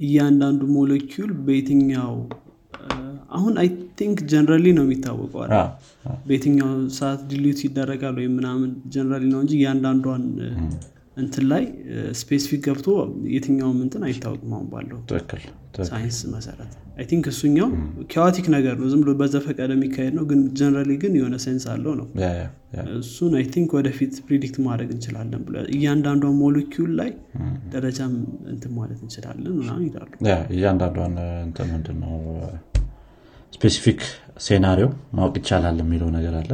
እያንዳንዱ 0.00 0.62
ሞለኪውል 0.76 1.32
በየትኛው 1.46 2.14
አሁን 3.36 3.54
I 3.62 3.68
think 3.98 4.18
generally 4.30 4.66
ነው 4.78 4.84
የሚታወቀው 4.86 5.42
በየትኛው 6.26 6.70
ሰዓት 6.98 7.20
dilute 7.30 7.60
ይደረጋል 7.66 8.16
ወይም 8.20 8.34
ምናምን 8.38 8.70
generally 8.94 9.24
ነው 9.34 9.40
እንጂ 9.44 9.52
እያንዳንዷን 9.60 10.24
እንትን 11.16 11.44
ላይ 11.50 11.64
specific 12.20 12.60
ገብቶ 12.66 12.86
የትኛውም 13.32 13.78
እንትን 13.84 14.02
አይታወቅም 14.06 14.52
አሁን 14.54 14.68
ባለው 14.72 14.98
ሳይንስ 15.88 16.18
መሰረት። 16.32 16.70
I 16.96 17.04
think 17.10 17.24
እሱኛው 17.30 17.68
chaotic 18.12 18.46
ነገር 18.54 18.74
ነው። 18.80 18.86
ዝም 18.92 19.00
ብሎ 19.02 19.10
በዘፈቀደ 19.20 19.70
የሚካሄድ 19.76 20.14
ነው 20.18 20.24
ግን 20.30 20.40
generally 20.58 20.90
ግን 21.02 21.12
የሆነ 21.18 21.36
sense 21.44 21.64
አለው 21.72 21.94
ነው። 22.00 22.06
እሱን 23.00 23.34
I 23.38 23.44
think 23.54 23.70
ወደፊት 23.78 24.14
predict 24.26 24.56
ማድረግ 24.66 24.90
እንችላለን 24.96 25.42
ብሎ 25.46 25.56
እያንዳንዷ 25.76 26.32
ሞለኪውል 26.40 26.92
ላይ 27.00 27.10
ደረጃም 27.74 28.14
እንትን 28.52 28.74
ማለት 28.78 29.00
እንችላለን 29.04 29.54
ምናምን 29.60 29.84
ይላሉ። 29.88 30.10
እያንዳንዷን 30.56 31.16
እንትን 31.46 31.70
ምንድን 31.74 31.98
ነው 32.04 32.14
specific 33.52 34.02
scenario 34.44 34.86
ማወቅ 35.16 35.34
ይቻላል 35.40 35.78
የሚለው 35.82 36.10
ነገር 36.14 36.36
አለ 36.38 36.50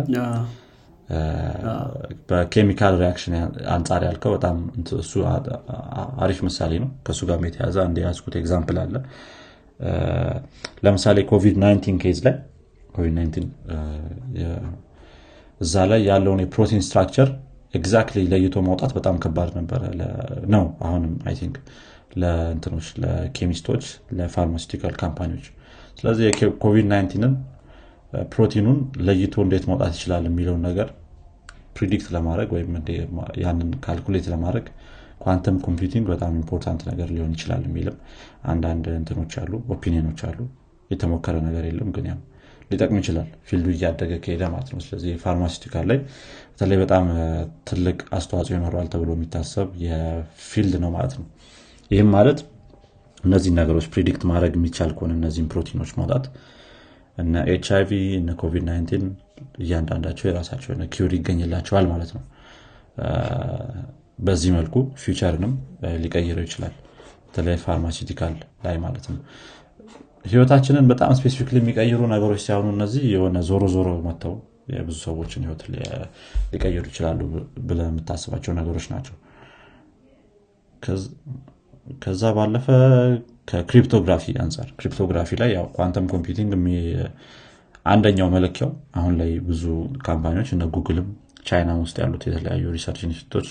በ 2.28 2.41
chemical 2.41 2.94
reaction 3.02 3.34
አንጻር 3.74 4.02
ያልከው 4.08 4.32
በጣም 4.36 4.56
እሱ 5.00 5.12
አሪፍ 6.24 6.38
ምሳሌ 6.48 6.72
ነው። 6.82 6.90
ከእሱ 7.06 7.20
ጋር 7.30 7.38
የተያዘ 7.48 7.76
አንድ 7.84 7.98
የያዝኩት 8.00 8.36
example 8.40 8.78
አለ። 8.82 8.94
ለምሳሌ 10.86 11.18
ኮቪድ-19 11.30 11.98
case 12.04 12.20
ላይ 12.26 12.36
ኮቪድ-19 12.94 13.44
እዛ 15.60 15.74
ላይ 15.90 16.00
ያለውን 16.08 16.40
የፕሮቲን 16.42 16.82
structure 16.86 17.28
exactly 17.74 18.20
ለይቶ 18.32 18.56
ማውጣት 18.66 18.92
በጣም 18.98 19.16
ከባድ 19.24 19.50
ነበረ 19.58 19.82
ነው 20.54 20.64
አሁንም 20.86 21.14
I 21.28 21.34
think 21.40 21.56
ለእንትኖች 22.20 22.86
ለኬሚስቶች 23.02 23.84
ለ 24.18 24.28
pharmaceutical 24.28 24.94
company 25.02 25.28
ዎች። 25.28 25.46
ስለዚህ 25.98 26.24
የኮቪድ-19ን 26.28 27.34
ፕሮቲኑን 28.32 28.78
ለይቶ 29.06 29.34
እንዴት 29.44 29.64
ማውጣት 29.70 29.92
ይችላል 29.96 30.24
የሚለውን 30.28 30.62
ነገር 30.68 30.88
predict 31.78 32.06
ለማድረግ 32.14 32.48
ወይም 32.56 32.70
ያንን 33.42 33.70
calculate 33.84 34.26
ለማድረግ 34.32 34.66
quantum 35.24 35.56
computing 35.64 36.06
በጣም 36.12 36.32
important 36.40 36.82
ነገር 36.90 37.08
ሊሆን 37.14 37.32
ይችላል 37.36 37.62
የሚልም 37.66 37.96
አንዳንድ 38.52 38.86
እንትኖች 38.98 39.32
አሉ 39.42 39.52
opinion 39.74 40.04
ኖች 40.04 40.20
አሉ። 40.28 40.38
የተሞከረ 40.90 41.36
ነገር 41.46 41.64
የለም 41.68 41.88
ግን 41.96 42.04
ያው 42.10 42.18
ሊጠቅም 42.70 42.98
ይችላል። 43.00 43.28
field 43.48 43.61
ኡ 43.61 43.66
እያደገ 43.74 44.12
ከሄደ 44.24 44.42
ማለት 44.52 44.68
ነው። 44.74 44.80
ስለዚህ 44.84 45.12
pharmaceutical 45.22 45.84
ላይ 45.90 45.98
በተለይ 46.50 46.78
በጣም 46.82 47.04
ትልቅ 47.68 47.98
አስተዋጽኦ 48.10 48.54
ይኖረዋል 48.56 48.88
ተብሎ 48.94 49.10
የሚታሰብ 49.16 49.68
የ 49.84 50.10
field 50.10 50.74
ነው 50.84 50.90
ማለት 50.96 51.14
ነው። 51.18 51.26
ይህም 51.90 52.10
ማለት 52.16 52.40
እነዚህ 53.24 53.52
ነገሮች 53.58 53.86
predict 53.94 54.22
ማድረግ 54.30 54.52
የሚቻል 54.58 54.90
ከሆነ 54.96 55.12
እነዚህም 55.18 55.48
ፕሮቲኖች 55.52 55.92
ማውጣት። 55.98 56.26
እነ 57.18 57.42
ኤች 57.52 57.66
አይቪ 57.76 57.90
እነ 58.18 58.30
ኮቪድ-19 58.40 59.06
እያንዳንዳቸው 59.62 60.26
የራሳቸው 60.28 60.68
የሆነ 60.70 60.84
cure 60.94 61.12
ይገኝላቸዋል 61.16 61.86
ማለት 61.92 62.10
ነው። 62.16 62.22
በዚህ 64.26 64.50
መልኩ 64.56 64.74
future 65.02 65.32
ንም 65.32 65.52
ሊቀይረው 66.02 66.44
ይችላል። 66.46 66.74
በተለይ 67.26 67.56
pharmaceutical 67.64 68.34
ላይ 68.64 68.76
ማለት 68.84 69.06
ነው። 69.10 69.18
ህይወታችንን 70.24 70.86
በጣም 70.90 71.10
specific 71.18 71.50
የሚቀይሩ 71.56 72.00
ነገሮች 72.12 72.40
ሳይሆኑ 72.46 72.68
እነዚህ 72.74 73.02
የሆነ 73.12 73.38
ዞሮ 73.48 73.64
ዞሮ 73.74 73.88
መጥተው 74.06 74.34
የብዙ 74.72 74.96
ሰዎችን 75.04 75.44
ህይወት 75.46 75.62
ሊቀይሩ 76.52 76.82
ይችላሉ 76.90 77.20
ብለህ 77.68 77.80
የምታስባቸው 77.86 78.52
ነገሮች 78.58 78.86
ናቸው። 78.92 79.14
ከዛ 82.02 82.22
ባለፈ 82.36 82.66
ከ 83.50 83.61
cryptography 83.61 84.24
አንጻር 84.42 84.68
cryptography 84.78 85.30
ላይ 85.40 85.50
ያው 85.56 85.66
quantum 85.76 86.06
computing 86.12 86.50
አንደኛው 87.86 88.28
መለኪያው 88.34 88.70
አሁን 88.98 89.14
ላይ 89.20 89.30
ብዙ 89.48 89.64
company 90.06 90.33
ዎች 90.33 90.48
እነ 90.54 90.64
ጉግልም 90.74 91.08
ቻይና 91.48 91.70
ውስጥ 91.82 91.96
ያሉት 92.02 92.22
የተለያዩ 92.28 92.64
research 92.74 93.00
institute 93.06 93.35
ኦች 93.35 93.48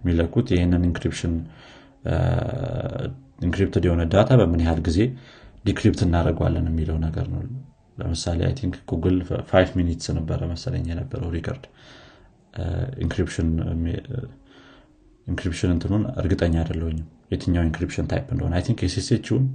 የሚለኩት 0.00 0.48
ይህንን 0.54 0.82
encryption 0.88 1.34
encrypted 3.46 3.84
የሆነ 3.88 4.02
data 4.12 4.30
በምን 4.40 4.62
ያህል 4.64 4.80
ጊዜ 4.88 5.00
decrypt 5.64 6.00
እናደርገዋለን 6.06 6.66
የሚለው 6.70 6.96
ነገር 7.06 7.26
ነው። 7.32 7.40
ለምሳሌ 7.98 8.40
I 8.48 8.52
think 8.58 8.74
ጉግል 8.90 9.16
five 9.50 9.70
minutes 9.78 10.08
ነበረ 10.18 10.40
መሰለኝ 10.50 10.84
የነበረው 10.90 11.30
record። 11.36 11.64
encryption 13.06 13.48
እንትኑን 15.72 16.04
እርግጠኛ 16.20 16.54
አይደለሁኝም 16.62 17.06
የትኛው 17.32 17.64
encryption 17.68 18.06
type 18.12 18.26
እንደሆነ። 18.34 18.54
I 18.58 18.64
think 18.68 18.80
SSH 18.86 19.12
ውን 19.12 19.46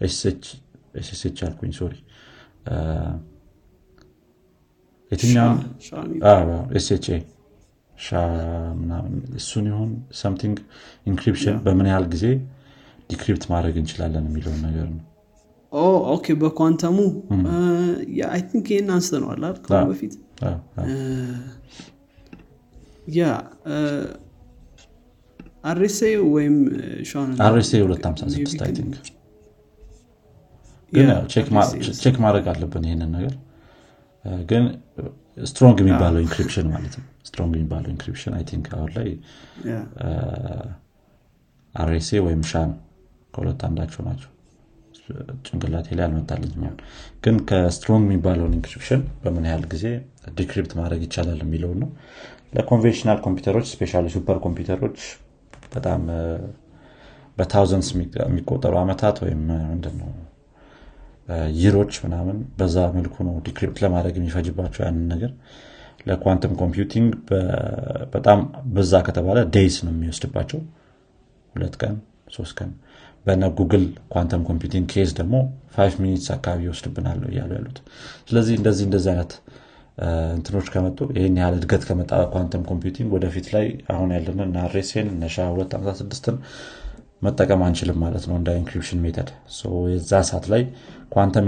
SSH 0.00 1.38
አልኩኝ 1.46 1.72
sorry 1.78 1.94
የትኛውን 5.10 5.58
SHA። 6.78 7.18
SHA 7.94 8.08
ምናምን 8.78 9.12
እሱን 9.38 9.66
ይሆን 9.70 9.90
something 10.20 10.56
encryption 11.06 11.56
በምን 11.64 11.86
ያህል 11.90 12.06
ጊዜ 12.14 12.24
decrypt 13.10 13.44
ማድረግ 13.52 13.74
እንችላለን 13.80 14.24
የሚለውን 14.28 14.60
ነገር 14.66 14.86
ነው። 14.90 15.02
okay 16.12 16.26
በ 16.42 16.51
quantum 16.51 16.84
ኡ? 16.84 16.98
I 18.28 18.40
think 18.50 18.66
ይህን 18.72 18.88
አንስተነዋል 18.94 19.42
ከአሁን 19.64 19.88
በፊት? 19.90 20.14
yeah 23.16 23.22
RSA 25.64 26.00
ወይም 26.34 26.56
RSA 27.46 27.70
256 27.84 28.62
I 28.66 28.72
think 28.76 28.94
ግን 30.92 31.08
check 32.02 32.16
ማድረግ 32.24 32.46
አለብን 32.52 32.84
ይህንን 32.88 33.10
ነገር 33.16 33.34
ግን 34.50 34.64
strong 35.46 35.78
የሚባለው 35.82 36.20
encryption 36.24 36.66
ማለት 36.72 36.94
ነው። 36.98 37.06
strong 37.26 37.52
የሚባለው 37.56 37.90
encryption 37.94 38.34
I 38.36 38.44
think 38.50 38.66
አሁን 38.76 38.90
ላይ 38.96 39.08
RSA 41.74 42.10
ወይም 42.26 42.42
SHA 42.50 42.62
ነው 42.66 42.78
ከሁለት 43.34 43.62
አንዳቸው 43.68 44.02
ናቸው። 44.08 44.30
ጭንቅላቴ 45.46 45.88
ላይ 45.96 46.04
አልመጣልኝም 46.06 46.62
ግን 47.24 47.36
ከ 47.48 47.62
strong 47.62 48.04
የሚባለውን 48.06 48.54
encryption 48.56 48.94
ን 48.94 49.02
በምን 49.22 49.44
ያህል 49.48 49.64
ጊዜ 49.74 49.84
decrypt 50.38 50.72
ማድረግ 50.78 51.02
ይቻላል 51.06 51.40
የሚለውን 51.44 51.78
ነው። 51.82 51.90
ለ 52.56 52.65
conventional 52.65 53.18
ኮምፒውተሮች 53.26 53.66
especially 53.72 54.06
super 54.14 54.38
ኮምፒውተሮች 54.44 54.98
በጣም 55.74 56.02
በ 57.38 57.47
thousands 57.47 57.88
የሚቆጠሩ 57.94 58.74
አመታት 58.82 59.16
ወይም 59.24 59.40
ምንድነው 59.70 60.10
year 61.60 61.77
ኦች 61.77 61.94
ምናምን 62.04 62.36
በዛ 62.58 62.76
መልኩ 62.96 63.14
ነው 63.28 63.34
decrypt 63.46 63.78
ለማድረግ 63.84 64.14
የሚፈጅባቸው 64.18 64.82
ያንን 64.86 65.06
ነገር። 65.14 65.30
ለ 66.08 66.18
quantum 66.18 66.52
computing 66.60 67.08
በጣም 68.12 68.40
በዛ 68.74 68.94
ከተባለ 69.06 69.38
days 69.54 69.76
ነው 69.86 69.92
የሚወስድባቸው። 69.94 70.60
ሁለት 71.54 71.74
ቀን 71.82 71.94
ሶስት 72.36 72.54
ቀን። 72.58 72.70
በነ 73.26 73.44
ጉግል 73.58 73.84
quantum 74.14 74.42
computing 74.48 74.84
case 74.92 75.10
ደግሞ 75.20 75.36
five 75.74 75.94
minutes 76.02 76.28
አካባቢ 76.34 76.60
ይወስድብናል 76.66 77.20
እያሉ 77.30 77.50
ያሉት። 77.58 77.78
ስለዚህ 78.28 78.54
እንደዚህ 78.60 78.84
እንደዚህ 78.88 79.10
አይነት 79.14 79.32
እንትኖች 80.36 80.66
ከመጡ 80.74 80.98
ይህን 81.16 81.36
ያህል 81.40 81.54
እድገት 81.58 81.82
ከመጣ 81.88 82.12
quantum 82.34 82.62
computing 82.70 83.08
ወደፊት 83.16 83.46
ላይ 83.54 83.66
አሁን 83.94 84.10
ያለን 84.16 84.40
እነ 84.46 84.64
RSA 84.74 84.94
ን 84.94 85.08
እነ 85.22 85.30
SHA 85.30 85.36
256ን 85.54 86.36
መጠቀም 87.22 87.60
አንችልም 87.66 87.98
ማለት 88.02 88.24
ነው 88.28 88.34
እንደ 88.38 88.50
encryption 88.60 88.98
method። 89.04 89.28
የዛ 89.92 90.12
ሰዓት 90.30 90.46
ላይ 90.52 90.62
quantum 91.14 91.46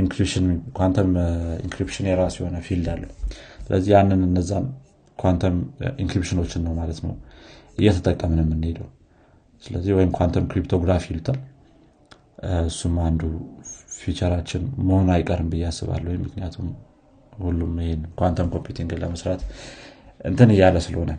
encryption 1.65 2.07
የራሱ 2.11 2.37
የሆነ 2.43 2.59
field 2.67 2.87
አለው። 2.95 3.11
ስለዚህ 3.65 3.91
ያንን 3.97 4.21
እነዛን 4.29 4.67
quantum 5.19 5.57
encryption 6.03 6.40
ኖችን 6.40 6.63
ነው 6.67 6.73
ማለት 6.79 6.99
ነው 7.05 7.13
እየተጠቀምን 7.79 8.41
የምንሄደው። 8.43 8.89
ስለዚህ 9.63 9.93
ወይም 9.99 10.11
quantum 10.19 10.45
cryptography 10.51 11.05
ይሉታል። 11.13 11.39
እሱም 12.67 12.95
አንዱ 13.07 13.23
future 13.99 14.28
ኣችን 14.28 14.63
መሆኑ 14.89 15.09
አይቀርም 15.15 15.49
ብዬ 15.53 15.65
አስባለሁ። 15.71 16.13
ምክንያቱም 16.25 16.67
ሁሉም 17.39 17.73
ይህን 17.83 18.03
quantum 18.21 18.49
computing 18.55 18.92
ን 18.92 19.01
ለመስራት 19.03 19.41
እንትን 20.25 20.51
እያለ 20.55 20.77
ስለሆነ 20.87 21.11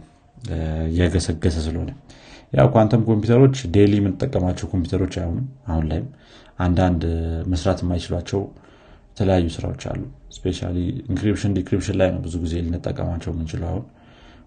እየገሰገሰ 0.90 1.58
ስለሆነ 1.66 1.92
ያው 2.54 2.68
ኳንተም 2.74 3.02
ኮምፒውተሮች 3.08 3.58
daily 3.74 3.94
የምንጠቀማቸው 4.00 4.68
ኮምፒውተሮች 4.72 5.14
አይሆኑም 5.20 5.48
አሁን 5.68 5.86
ላይም። 5.90 6.08
አንዳንድ 6.60 7.02
መስራት 7.52 7.80
የማይችሏቸው 7.84 8.42
የተለያዩ 9.12 9.48
ስራዎች 9.56 9.84
አሉ። 9.92 10.02
especially 10.36 10.60
encryption 11.10 11.54
decryption 11.58 11.96
ላይ 12.02 12.10
ነው 12.16 12.20
ብዙ 12.26 12.36
ጊዜ 12.44 12.56
ልንጠቀማቸው 12.66 13.32
የምንችለው 13.34 13.68
አሁን። 13.72 13.86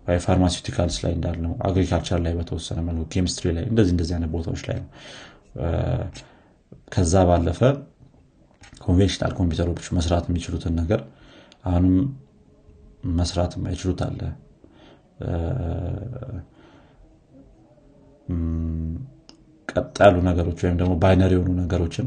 ወይ 0.07 0.19
pharmaceuticals 0.25 0.97
ላይ 1.05 1.13
እንዳልነው 1.17 1.53
agriculture 1.69 2.21
ላይ 2.25 2.33
በተወሰነ 2.39 2.79
መልኩ 2.87 3.05
ኬሚስትሪ 3.13 3.49
ላይ 3.57 3.65
እንደዚህ 3.71 3.93
እንደዚህ 3.95 4.15
አይነት 4.17 4.31
ቦታዎች 4.35 4.63
ላይ 4.69 4.79
ነው። 4.81 4.89
ከዛ 6.93 7.15
ባለፈ 7.29 7.61
conventional 8.85 9.33
ኮምፒውተሮች 9.39 9.87
መስራት 9.99 10.25
የሚችሉትን 10.29 10.75
ነገር 10.81 11.01
አሁንም 11.65 11.95
መስራት 13.19 13.53
የማይችሉት 13.59 14.01
አለ 14.07 14.21
ቀጥ 19.69 19.95
ያሉ 20.05 20.17
ነገሮች 20.29 20.59
ወይም 20.65 20.77
ደግሞ 20.81 20.93
binary 21.03 21.33
የሆኑ 21.35 21.51
ነገሮችን 21.61 22.07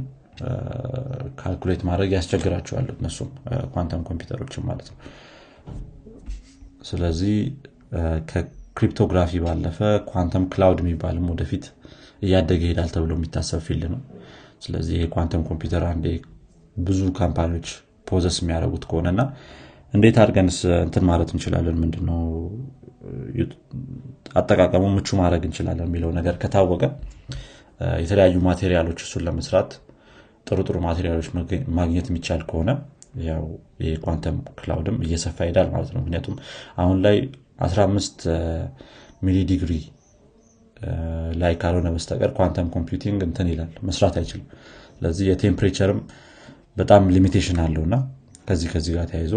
calculate 1.39 1.82
ማድረግ 1.89 2.09
ያስቸግራቸዋል 2.15 2.88
እነሱም 2.93 3.30
ኳንተም 3.73 4.01
ኮምፒውተሮችን 4.09 4.65
ማለት 4.69 4.88
ነው። 4.91 4.97
ስለዚህ 6.89 7.36
ከ 8.30 8.45
cryptography 8.45 9.39
ባለፈ 9.45 9.80
quantum 10.11 10.45
cloud 10.53 10.80
የሚባልም 10.84 11.28
ወደፊት 11.34 11.65
እያደገ 12.21 12.61
ይሄዳል 12.65 12.89
ተብሎ 12.95 13.11
የሚታሰብ 13.17 13.61
field 13.67 13.86
ነው። 13.93 14.01
ስለዚህ 14.65 14.97
የኳንተም 15.01 15.43
ኮምፒውተር 15.49 15.84
አንዴ 15.91 16.05
ብዙ 16.80 17.01
company 17.19 17.50
ዎች 17.50 17.67
possess 18.09 18.36
የሚያደርጉት 18.41 18.84
ከሆነና 18.89 19.21
እንዴት 19.95 20.17
አድርገን 20.21 20.49
እንትን 20.83 21.03
ማለት 21.09 21.29
እንችላለን? 21.35 21.77
ምንድነው? 21.83 22.21
አጠቃቀሙ 24.39 24.83
ምቹ 24.95 25.07
ማድረግ 25.19 25.43
እንችላለን 25.47 25.87
የሚለው 25.89 26.11
ነገር 26.17 26.35
ከታወቀ 26.41 26.83
የተለያዩ 28.01 28.35
material 28.47 28.82
ኦች 28.82 28.99
እሱን 29.05 29.23
ለመስራት 29.27 29.71
ጥሩ 30.47 30.59
ጥሩ 30.67 30.77
material 30.86 31.13
ኦች 31.13 31.28
ማግኘት 31.77 32.07
የሚቻል 32.11 32.41
ከሆነ 32.49 32.71
ያው 33.27 33.43
የ 33.86 33.97
quantum 33.97 34.38
cloud 34.59 34.87
ም 34.87 34.97
እየሰፋ 35.05 35.37
ይሄዳል 35.45 35.67
ማለት 35.73 35.91
ነው። 35.95 36.01
ምክንያቱም 36.03 36.35
አሁን 36.83 36.97
ላይ 37.05 37.17
15 37.67 38.25
milli 39.21 39.38
degree 39.51 39.71
ላይ 41.41 41.53
ካልሆነ 41.61 41.89
በስተቀር 41.95 42.31
quantum 42.39 42.67
computing 42.76 43.19
እንትን 43.27 43.47
ይላል 43.53 43.71
መስራት 43.89 44.15
አይችልም። 44.21 44.47
ስለዚህ 44.97 45.25
የ 45.32 45.41
temperature 45.41 45.90
ም 45.90 45.99
በጣም 46.77 47.03
limitation 47.15 47.59
አለው 47.65 47.83
እና 47.87 47.95
ከዚህ 48.49 48.69
ከዚህ 48.73 48.93
ጋር 48.97 49.05
ተያይዞ 49.11 49.35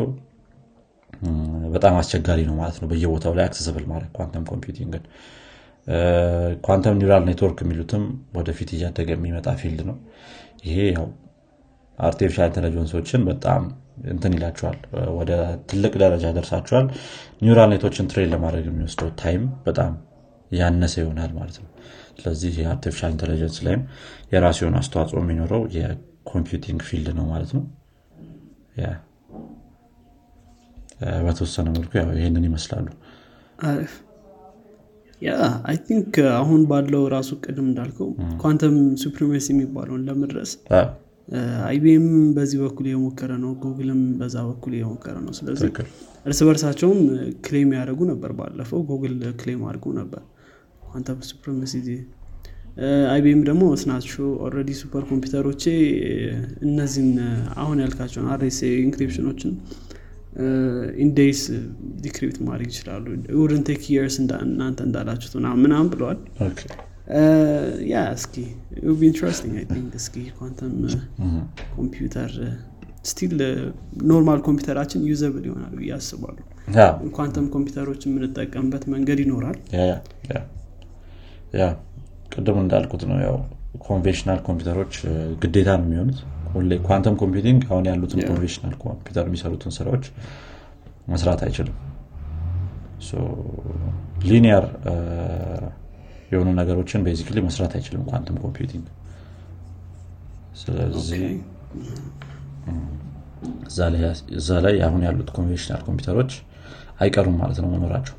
በጣም 1.73 1.95
አስቸጋሪ 2.01 2.41
ነው 2.49 2.55
ማለት 2.55 2.77
ነው። 2.81 2.89
በየቦታው 2.91 3.33
ላይ 3.39 3.45
accessible 3.45 3.85
ማድረግ 3.91 4.11
quantum 4.19 4.45
computing 4.51 4.91
ን። 4.91 5.05
quantum 6.67 6.97
neural 7.01 7.23
network 7.29 7.59
የሚሉትም 7.65 8.03
ወደፊት 8.35 8.71
እያደገ 8.77 9.09
የሚመጣ 9.17 9.49
field 9.61 9.81
ነው። 9.89 9.97
ይሄ 10.65 10.79
ያው 10.91 11.07
artificial 11.99 12.49
intelligence 12.51 12.99
ኦችን 12.99 13.23
በጣም 13.31 13.63
እንትን 14.07 14.33
ይላቸዋል 14.37 14.77
ወደ 15.19 15.31
ትልቅ 15.71 15.93
ደረጃ 16.03 16.27
ያደርሳቸዋል። 16.37 16.87
neural 17.43 17.71
net 17.75 17.86
ኦችን 17.86 18.09
train 18.11 18.31
ለማድረግ 18.35 18.67
የሚወስደው 18.69 19.11
time 19.23 19.45
በጣም 19.67 19.95
ያነሰ 20.51 20.95
ይሆናል 21.03 21.33
ማለት 21.39 21.57
ነው። 21.63 21.71
ስለዚህ 22.19 22.53
የ 22.61 22.69
artificial 22.69 23.11
intelligence 23.15 23.59
ላይም 23.67 23.83
የራሱ 24.33 24.59
የሆነ 24.63 24.77
አስተዋጽኦ 24.83 25.19
የሚኖረው 25.23 25.63
የ 25.77 25.96
computing 25.96 26.81
field 26.89 27.11
ነው 27.19 27.27
ማለት 27.33 27.51
ነው 27.59 27.65
በተወሰነ 31.23 31.67
መልኩ 31.75 31.91
ይህንን 32.19 32.45
ይመስላሉ። 32.49 32.87
አሪፍ። 33.69 33.95
yeah 35.23 35.31
I 35.69 35.77
think 35.87 36.11
አሁን 36.37 36.61
ባለው 36.71 37.05
ራሱ 37.15 37.31
ቅድም 37.45 37.67
እንዳልከው 37.71 38.09
quantum 38.43 38.75
supremacy 39.03 39.47
የሚባለውን 39.53 40.03
ለመድረስ 40.09 40.51
IBM 41.69 42.05
በዚህ 42.37 42.59
በኩል 42.63 42.87
የሞከረ 42.91 43.33
ነው 43.43 43.51
ጉግልም 43.65 44.03
በዛ 44.21 44.37
በኩል 44.49 44.73
የሞከረ 44.77 45.17
ነው። 45.25 45.33
ስለዚህ 45.39 45.71
እርስ 46.27 46.41
በርሳቸውም 46.47 47.01
ክሌም 47.47 47.73
ያደረጉ 47.77 48.01
ነበር 48.13 48.31
ባለፈው 48.39 48.81
ጉግል 48.91 49.17
ክሌም 49.41 49.61
አድርጎ 49.69 49.93
ነበር። 50.01 50.23
ኳንተም 50.89 51.19
ሱፕሪሜሲ 51.31 51.75
አይቢኤም 53.13 53.41
ደግሞ 53.47 53.63
ስናቾ 53.81 54.11
ኦልሬዲ 54.45 54.73
ሱፐር 54.81 55.05
ኮምፒውተሮቼ 55.09 55.63
እነዚህን 56.67 57.11
አሁን 57.57 57.79
ያልካቸውን 57.85 58.29
አሬስ 58.35 58.59
ኢንክሪፕሽኖችን 58.79 59.53
ኢንዴይስ 61.05 61.41
ዲክሪፕት 62.05 62.37
ማድረግ 62.49 62.69
ይችላሉ. 62.73 63.05
ውድን 63.43 63.63
ቴክ 63.69 63.83
የርስ 63.95 64.17
እናንተ 64.23 64.79
እንዳላችሁት 64.89 65.35
ምናምን 65.65 65.89
ብለዋል. 65.95 66.19
ያ 67.93 67.97
እስኪ 68.17 68.35
ቢ 68.99 69.03
ኢንትረስቲንግ 69.11 69.55
አይ 69.61 69.67
ቲንክ 69.75 69.93
እስኪ 70.01 70.17
ኳንተም 70.41 70.73
ኮምፒውተር 71.77 72.33
still 73.11 73.35
normal 74.11 74.41
ኮምፒውተራችን 74.47 75.01
usable 75.11 75.45
ይሆናል 75.49 75.75
ብዬ 75.81 75.91
አስባሉ 75.99 76.37
ኳንተም 77.19 77.47
ኮምፒውተሮች 77.55 78.01
የምንጠቀምበት 78.09 78.85
መንገድ 78.95 79.19
ይኖራል. 79.25 79.59
ቅድም 82.35 82.59
እንዳልኩት 82.65 83.03
ነው 83.11 83.19
ያው 83.27 83.37
conventional 83.87 84.41
ኮምፒውተሮች 84.49 84.95
ግዴታ 85.43 85.69
ነው 85.81 85.87
የሚሆኑት 85.89 86.19
quantum 86.89 87.15
computing 87.21 87.61
አሁን 87.71 87.85
ያሉትን 87.91 88.21
conventional 88.29 88.75
ኮምፒውተር 88.83 89.27
የሚሰሩትን 89.29 89.73
ስራዎች 89.79 90.05
መስራት 91.09 91.41
አይችልም። 91.47 91.77
linear 94.29 94.65
የሆኑ 96.33 96.49
ነገሮችን 96.59 97.05
basically 97.07 97.39
መስራት 97.47 97.75
አይችልም 97.79 98.03
quantum 98.11 98.39
computing። 98.43 98.87
ስለዚህ 100.63 101.23
እዛ 104.39 104.51
ላይ 104.65 104.77
አሁን 104.87 105.03
ያሉት 105.07 105.29
conventional 105.37 105.83
ኮምፒውተሮች 105.89 106.33
አይቀሩም 107.01 107.37
ማለት 107.43 107.59
ነው 107.63 107.69
መኖራቸው 107.75 108.17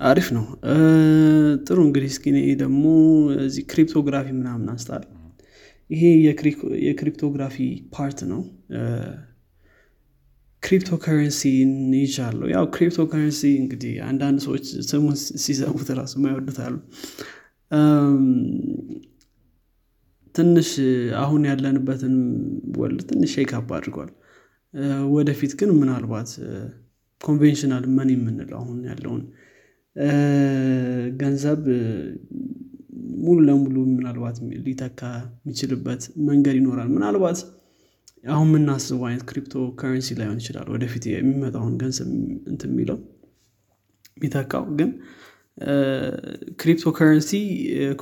አሪፍ 0.00 0.26
ነው። 0.36 0.44
ጥሩ 1.66 1.78
እንግዲህ 1.86 2.10
እስኪ 2.12 2.24
ደግሞ 2.62 2.82
እዚህ 3.44 3.62
cryptography 3.70 4.26
ምናምን 4.38 4.66
አንስተናል። 4.72 5.04
ይሄ 5.90 6.02
የ 6.86 6.96
cryptography 6.96 7.56
part 7.94 8.20
ነው። 8.30 8.40
crypto 10.62 10.90
currency 11.02 11.40
ያው 12.52 12.64
crypto 12.74 13.00
እንግዲህ 13.56 13.94
አንዳንድ 14.08 14.38
ሰዎች 14.46 14.64
ስሙን 14.88 15.16
ሲሰሙት 15.44 15.90
ራሱ 15.98 16.14
ማይወዱት 16.24 16.61
አሉ 16.61 16.74
ትንሽ 20.34 20.70
አሁን 21.20 21.42
ያለንበትን 21.48 22.16
world 22.78 23.02
ትንሽ 23.10 23.30
shake 23.36 23.59
up 23.59 23.68
አድርጓል። 23.76 24.10
ወደፊት 25.14 25.52
ግን 25.60 25.70
ምናልባት 25.78 26.30
conventional 27.20 27.84
money 27.96 28.10
የምንለው 28.14 28.58
አሁን 28.60 28.78
ያለውን 28.90 29.22
ገንዘብ 31.20 31.60
ሙሉ 33.24 33.38
ለሙሉ 33.46 33.76
ምናልባት 33.92 34.36
ሊተካ 34.66 35.00
የሚችልበት 35.36 36.02
መንገድ 36.28 36.56
ይኖራል። 36.60 36.88
ምናልባት 36.96 37.38
አሁን 38.24 38.48
የምናስበው 38.50 39.04
አይነት 39.08 39.24
crypto 39.28 39.54
currency 39.80 40.08
ላይሆን 40.18 40.38
ይችላል 40.42 40.66
ወደፊት 40.74 41.04
የሚመጣውን 41.10 41.74
ገንዘብ 41.82 42.08
እንት 42.50 42.62
የሚለው 42.68 42.98
የሚተካው። 44.16 44.64
ግን 44.78 44.90
crypto 46.60 46.92
currency 46.98 47.30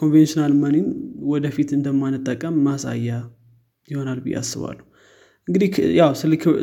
conventional 0.01 0.53
money 0.63 0.80
ን 0.80 0.87
ወደፊት 1.33 1.71
እንደማንጠቀም 1.77 2.57
ማሳያ 2.67 3.11
ይሆናል 3.89 4.19
ብዬ 4.25 4.37
አስባለሁ። 4.41 4.85
እንግዲህ 5.49 5.69
ያው 5.99 6.11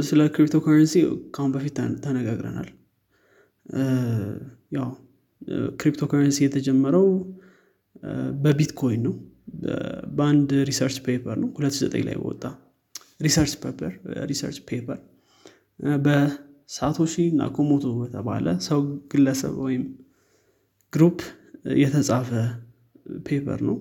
ስለ 0.09 0.21
crypto 0.35 0.57
currency 0.65 0.95
ካሁን 1.35 1.51
በፊት 1.55 1.75
ተነጋግረናል። 2.05 2.69
ያው 4.77 4.87
crypto 5.79 6.01
currency 6.11 6.39
የተጀመረው 6.43 7.07
በቢትኮይን 8.43 9.01
ነው። 9.07 9.15
በአንድ 10.17 10.49
research 10.69 10.97
paper 11.05 11.37
ነው። 11.41 11.49
29 11.59 12.05
ላይ 12.07 12.17
ወጣ 12.25 12.43
research 13.25 13.53
paper 13.63 13.93
research 14.29 14.57
paper። 14.69 14.99
በሳቶሺ 16.05 17.15
ናኮሞቶ 17.39 17.85
በተባለ 17.99 18.47
ሰው 18.67 18.79
ግለሰብ 19.11 19.55
ወይም 19.65 19.83
group 20.93 21.19
የተጻፈ 21.79 22.29
paper 23.25 23.59
ነው። 23.69 23.77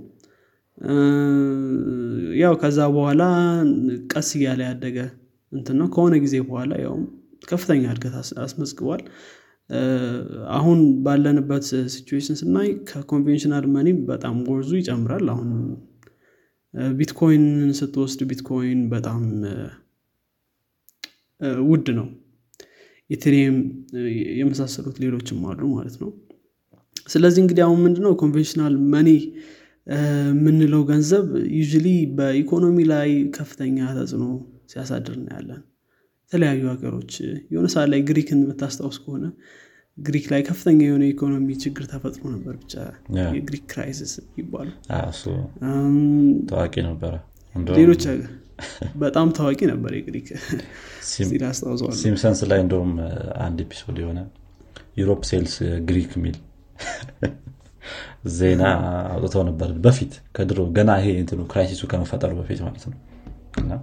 ያው 2.40 2.54
ከዛ 2.60 2.78
በኋላ 2.94 3.22
ቀስ 4.12 4.28
እያለ 4.38 4.60
ያደገ 4.68 4.98
እንትን 5.52 5.76
ነው። 5.80 5.88
ከሆነ 5.94 6.14
ጊዜ 6.24 6.36
በኋላ 6.48 6.72
ያው 6.84 6.96
ከፍተኛ 7.48 7.82
እድገት 7.92 8.14
አስመዝግቧል 8.44 9.02
አሁን 10.56 10.78
ባለንበት 11.04 11.64
situation 11.94 12.36
ስናይ 12.40 12.68
ከ 12.88 12.99
conventional 12.99 13.66
money 13.74 13.88
በጣም 14.08 14.36
ጎርዙ 14.48 14.70
ይጨምራል። 14.80 15.26
አሁን 15.34 15.50
ቢትኮይን 16.94 17.44
ስትወስድ 17.78 18.20
ቢትኮይን 18.30 18.80
በጣም 18.90 19.22
ውድ 21.66 21.86
ነው። 21.98 22.08
Ethereum 23.10 23.56
የመሳሰሉት 24.38 24.96
ሌሎችም 25.04 25.40
አሉ 25.50 25.60
ማለት 25.76 25.96
ነው። 26.02 26.10
ስለዚህ 27.06 27.40
እንግዲህ 27.44 27.62
አሁን 27.66 27.80
ምንድነው 27.86 28.12
conventional 28.22 28.74
money 28.92 29.08
የምንለው 29.86 30.82
ገንዘብ 30.90 31.26
usually 31.62 31.86
በኢኮኖሚ 32.18 32.78
ላይ 32.92 33.08
ከፍተኛ 33.36 33.78
ተጽዕኖ 33.98 34.24
ሲያሳድር 34.72 35.14
እናያለን 35.16 35.62
የተለያዩ 36.32 36.64
ሀገሮች 36.72 37.12
የሆነ 37.52 37.66
ሰዓት 37.72 37.88
ላይ 37.92 38.00
ግሪክን 38.08 38.40
የምታስታውስ 38.42 38.96
ከሆነ 39.04 39.24
ግሪክ 39.98 40.26
ላይ 40.32 40.40
ከፍተኛ 40.48 40.78
የሆነ 40.84 41.04
ኢኮኖሚ 41.12 41.46
ችግር 41.62 41.84
ተፈጥሮ 41.90 42.22
ነበር። 42.34 42.54
ብቻ 42.60 42.74
የግሪክ 43.32 43.64
crisis 43.72 44.12
ይባላል 44.38 44.68
ታዋቂ 46.50 46.74
ነበረ። 46.88 47.14
ሌሎች 47.80 48.04
በጣም 49.02 49.28
ታዋቂ 49.38 49.60
ነበር 49.72 49.92
የግሪክ 49.98 50.28
Simpsons 52.02 52.40
ላይ 52.50 52.60
እንደውም 52.64 52.92
አንድ 53.46 53.58
episode 53.66 53.98
የሆነ 54.02 54.22
Europe 55.00 55.22
sells 55.30 55.56
Greece 55.88 56.10
የሚል 56.18 56.38
ዜና 58.38 58.62
አውጥተው 59.12 59.44
ነበር። 59.50 59.70
በፊት 59.84 60.12
ከድሮ 60.36 60.60
ገና 60.76 60.90
ይሄ 61.00 61.10
እንትኑ 61.20 61.42
crisis 61.52 61.76
ኡ 61.76 61.84
ከመፈጠሩ 61.92 62.32
በፊት 62.40 62.60
ማለት 62.66 62.84
ነው 62.90 62.96
እና 63.70 63.76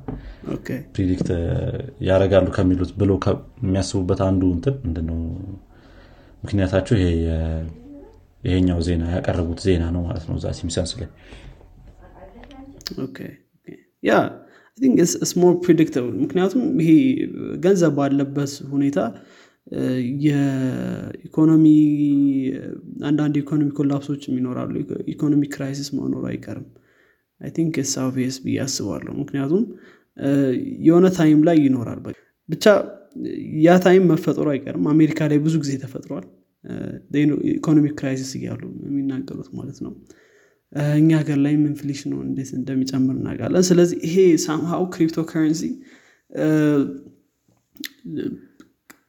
predict 0.95 1.29
ያደርጋሉ 2.07 2.47
ከሚሉት 2.57 2.91
ብሎ 3.01 3.11
የሚያስቡበት 3.63 4.21
አንዱ 4.27 4.43
እንትን 4.55 4.75
ምንድነው? 4.85 5.19
ምክንያታቸው 6.43 6.95
ይሄ 6.97 7.07
ይሄኛው 8.43 8.79
ዜና 8.87 9.03
ያቀረቡት 9.13 9.59
ዜና 9.67 9.83
ነው 9.95 10.01
ማለት 10.07 10.25
ነው 10.29 10.35
እዛ 10.39 10.47
Simpsons 10.59 10.91
ላይ። 10.99 11.09
yeah 14.03 14.13
it's 15.23 15.38
more 15.38 15.53
predictable 15.65 16.13
ምክንያቱም 16.23 16.63
ይሄ 16.81 16.91
ገንዘብ 17.59 17.93
ባለበት 17.97 18.53
ሁኔታ 18.73 18.99
የኢኮኖሚ 20.27 21.65
አንዳንድ 23.03 23.35
economy 23.41 23.69
collapse 23.79 24.11
ኦችም 24.11 24.35
ይኖራሉ። 24.39 24.73
economy 25.07 25.41
crisis 25.55 25.89
መኖሩ 25.97 26.23
አይቀርም 26.25 26.67
I 27.41 27.49
think 27.55 27.75
it's 27.91 28.07
obvious 28.07 28.35
ብዬ 28.43 28.57
አስባለሁ። 28.63 29.13
ምክንያቱም 29.21 29.63
የሆነ 30.85 31.07
time 31.17 31.41
ላይ 31.47 31.57
ይኖራል 31.65 31.99
ብቻ 32.49 32.65
ያ 33.63 33.75
time 33.83 34.03
መፈጠሩ 34.11 34.47
አይቀርም። 34.53 34.85
አሜሪካ 34.93 35.19
ላይ 35.31 35.39
ብዙ 35.45 35.55
ጊዜ 35.63 35.73
ተፈጥሯል። 35.83 36.25
economic 37.51 37.93
crisis 37.99 38.31
እያሉ 38.37 38.61
የሚናገሩት 38.87 39.49
ማለት 39.57 39.77
ነው። 39.85 39.93
እኛ 40.95 41.09
ሀገር 41.19 41.37
ላይም 41.43 41.61
inflation 41.69 42.11
እንዴት 42.23 42.49
እንደሚጨምር 42.57 43.15
እናውቃለን። 43.19 43.65
ስለዚህ 43.69 43.97
ይሄ 44.07 44.15
somehow 44.45 44.83
cryptocurrency 44.93 45.61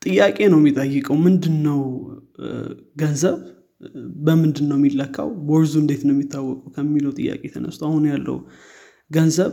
ጥያቄ 0.04 0.38
ነው 0.52 0.58
የሚጠይቀው። 0.60 1.16
ምንድን 1.24 1.56
ነው 1.66 1.80
ገንዘብ 3.00 3.38
በምንድን 4.26 4.66
ነው 4.70 4.76
የሚለካው? 4.78 5.28
ቦርዙ 5.48 5.72
እንዴት 5.82 6.02
ነው 6.06 6.14
የሚታወቀው? 6.14 6.70
ከሚለው 6.76 7.12
ጥያቄ 7.18 7.42
ተነስቶ 7.54 7.82
አሁን 7.90 8.04
ያለው 8.12 8.38
ገንዘብ 9.10 9.52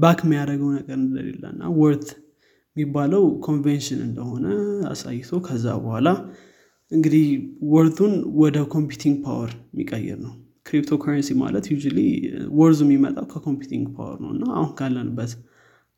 back 0.00 0.20
የሚያደርገው 0.24 0.70
ነገር 0.78 0.96
እንደሌለ 1.02 1.42
እና 1.52 1.62
worth 1.80 2.06
የሚባለው 2.76 3.22
ኮንቬንሽን 3.46 4.00
እንደሆነ 4.08 4.46
አሳይቶ 4.90 5.40
ከዛ 5.46 5.66
በኋላ 5.84 6.08
እንግዲህ 6.92 7.24
worth 7.72 7.94
ኡን 7.94 8.12
ወደ 8.42 8.58
computing 8.74 9.16
power 9.24 9.50
የሚቀይር 9.68 10.18
ነው። 10.26 10.34
ክሪፕቶ 10.66 10.92
ከረንሲ 11.02 11.30
ማለት 11.42 11.64
ዩ 11.70 11.76
ወርዙ 12.60 12.80
የሚመጣው 12.86 13.26
ከ 13.32 13.41
computing 13.41 13.84
power 13.96 14.16
ነው። 14.24 14.30
እና 14.34 14.44
አሁን 14.56 14.70
ካለንበት 14.78 15.32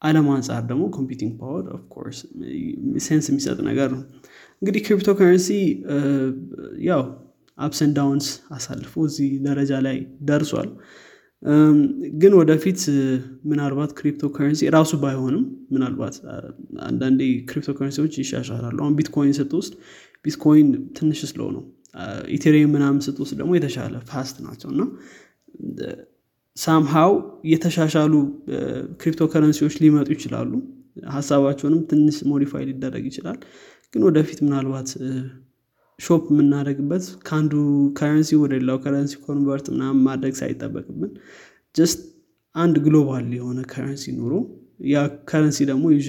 አለም 0.02 0.26
አንጻር 0.34 0.62
ደግሞ 0.70 0.84
computing 0.96 1.32
power 1.40 1.64
of 1.76 1.87
course 1.87 2.18
sense 3.06 3.26
የሚሰጥ 3.30 3.58
ነገር 3.68 3.88
ነው 3.94 4.02
እንግዲህ 4.62 4.80
ክሪፕቶ 4.86 5.10
ከረንሲ 5.18 5.48
ያው 6.88 7.02
ups 7.58 7.74
and 7.74 7.90
downs 7.96 8.26
አሳልፎ 8.54 8.92
እዚህ 9.08 9.30
ደረጃ 9.46 9.72
ላይ 9.86 9.96
ደርሷል። 10.28 10.70
ግን 12.20 12.32
ወደፊት 12.38 12.80
ምናልባት 13.50 13.90
ክሪፕቶ 13.98 14.28
ከረንሲ 14.36 14.70
ራሱ 14.76 14.92
ባይሆንም 15.02 15.44
ምናልባት 15.74 16.16
አንዳንዴ 16.88 17.20
ክሪፕቶ 17.50 17.70
ከረንሲዎች 17.78 18.14
ይሻሻላሉ። 18.22 18.76
አሁን 18.84 18.96
ቢትኮይን 18.98 19.34
ስትወስድ 19.38 19.74
ቢትኮይን 20.24 20.68
ትንሽ 20.98 21.20
slow 21.30 21.48
ነው። 21.56 21.62
Ethereum 22.36 22.72
ምናምን 22.76 23.00
ስትወስድ 23.06 23.38
ደግሞ 23.40 23.52
የተሻለ 23.58 23.94
fast 24.10 24.36
ናቸው። 24.46 24.68
እና 24.74 24.82
somehow 26.56 27.12
የተሻሻሉ 27.52 28.14
ክሪፕቶ 29.00 29.24
ከረንሲዎች 29.32 29.74
ሊመጡ 29.82 30.08
ይችላሉ። 30.16 30.52
ሀሳባቸውንም 31.10 31.80
ትንሽ 31.90 32.16
modify 32.30 32.64
ሊደረግ 32.68 33.04
ይችላል 33.10 33.36
ግን 33.94 34.02
ወደፊት 34.08 34.38
ምናልባት 34.44 34.88
shop 36.00 36.24
የምናደረግበት 36.32 37.04
ከአንዱ 37.26 37.52
currency 37.98 38.30
ወደ 38.42 38.52
ሌላው 38.58 38.78
currency 38.84 39.14
convert 39.26 39.66
ምናምን 39.74 39.98
ማድረግ 40.06 40.34
ሳይጠበቅብን 40.40 41.12
just 41.74 42.00
አንድ 42.54 42.76
global 42.86 43.26
የሆነ 43.38 43.60
currency 43.72 44.04
ኖሮ። 44.18 44.32
ያ 44.92 44.98
currency 45.30 45.58
ደግሞ 45.70 45.84
ያው 45.92 46.00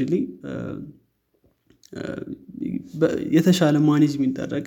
የተሻለ 3.33 3.77
manage 3.87 4.11
የሚደረግ 4.17 4.65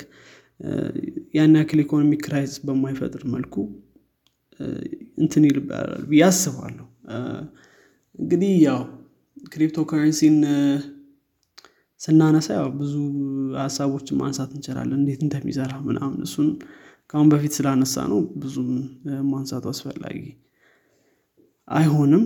ያን 1.37 1.57
ያክል 1.59 1.79
economic 1.85 2.21
crisis 2.27 2.59
በማይፈጥር 2.67 3.23
መልኩ 3.35 3.55
እንትን 5.19 5.45
ይልባላል 5.49 6.03
ብዬ 6.11 6.23
አስባለሁ። 6.29 6.87
እንግዲህ 8.19 8.53
ያው 8.67 8.81
ክሪፕቶ 9.53 9.79
ከረንሲን 9.91 10.37
ስናነሳ 12.05 12.49
ያው 12.57 12.69
ብዙ 12.81 12.95
ሀሳቦችን 13.61 14.19
ማንሳት 14.21 14.51
እንችላለን። 14.57 14.99
እንዴት 15.01 15.21
እንደሚሰራ 15.27 15.73
ምናምን 15.87 16.19
እሱን 16.27 16.49
ከአሁን 17.11 17.29
በፊት 17.33 17.53
ስላነሳነው 17.59 18.21
ብዙም 18.43 18.71
ማንሳቱ 19.31 19.65
አስፈላጊ 19.73 20.19
አይሆንም። 21.69 22.25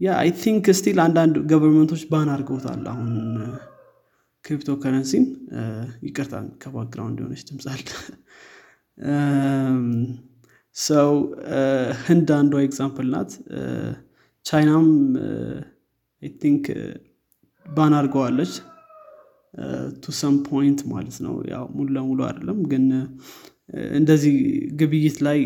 yeah 0.00 0.08
I 0.18 0.30
think 0.40 0.64
still 0.78 0.98
አንዳንድ 1.04 1.36
government 1.50 1.87
ኦች 1.87 2.02
ban 2.10 2.28
አድርገውታል። 2.32 2.82
አሁን 2.92 3.10
ክሪፕቶ 4.44 4.70
ከረንሲን 4.82 5.24
ይቅርታ 6.08 6.34
ከ 6.62 6.71
background 6.71 7.18
የሆነች 7.20 7.42
ድምፃል 7.48 7.80
ሰው 10.76 11.10
ህንድ 12.06 12.28
አንዷ 12.36 12.54
example 12.66 13.08
ናት። 13.14 13.32
ቻይናም 14.46 14.86
think 16.42 16.64
ban 17.66 17.94
አድርገዋለች። 17.98 18.52
to 20.02 20.12
some 20.18 20.34
point 20.48 20.80
ማለት 20.90 21.16
ነው። 21.26 21.34
ያው 21.52 21.64
ሙሉ 21.76 21.88
ለሙሉ 21.96 22.18
አይደለም 22.26 22.58
ግን 22.72 22.84
እንደዚህ 23.96 24.34
ግብይት 24.80 25.16
ላይ 25.26 25.38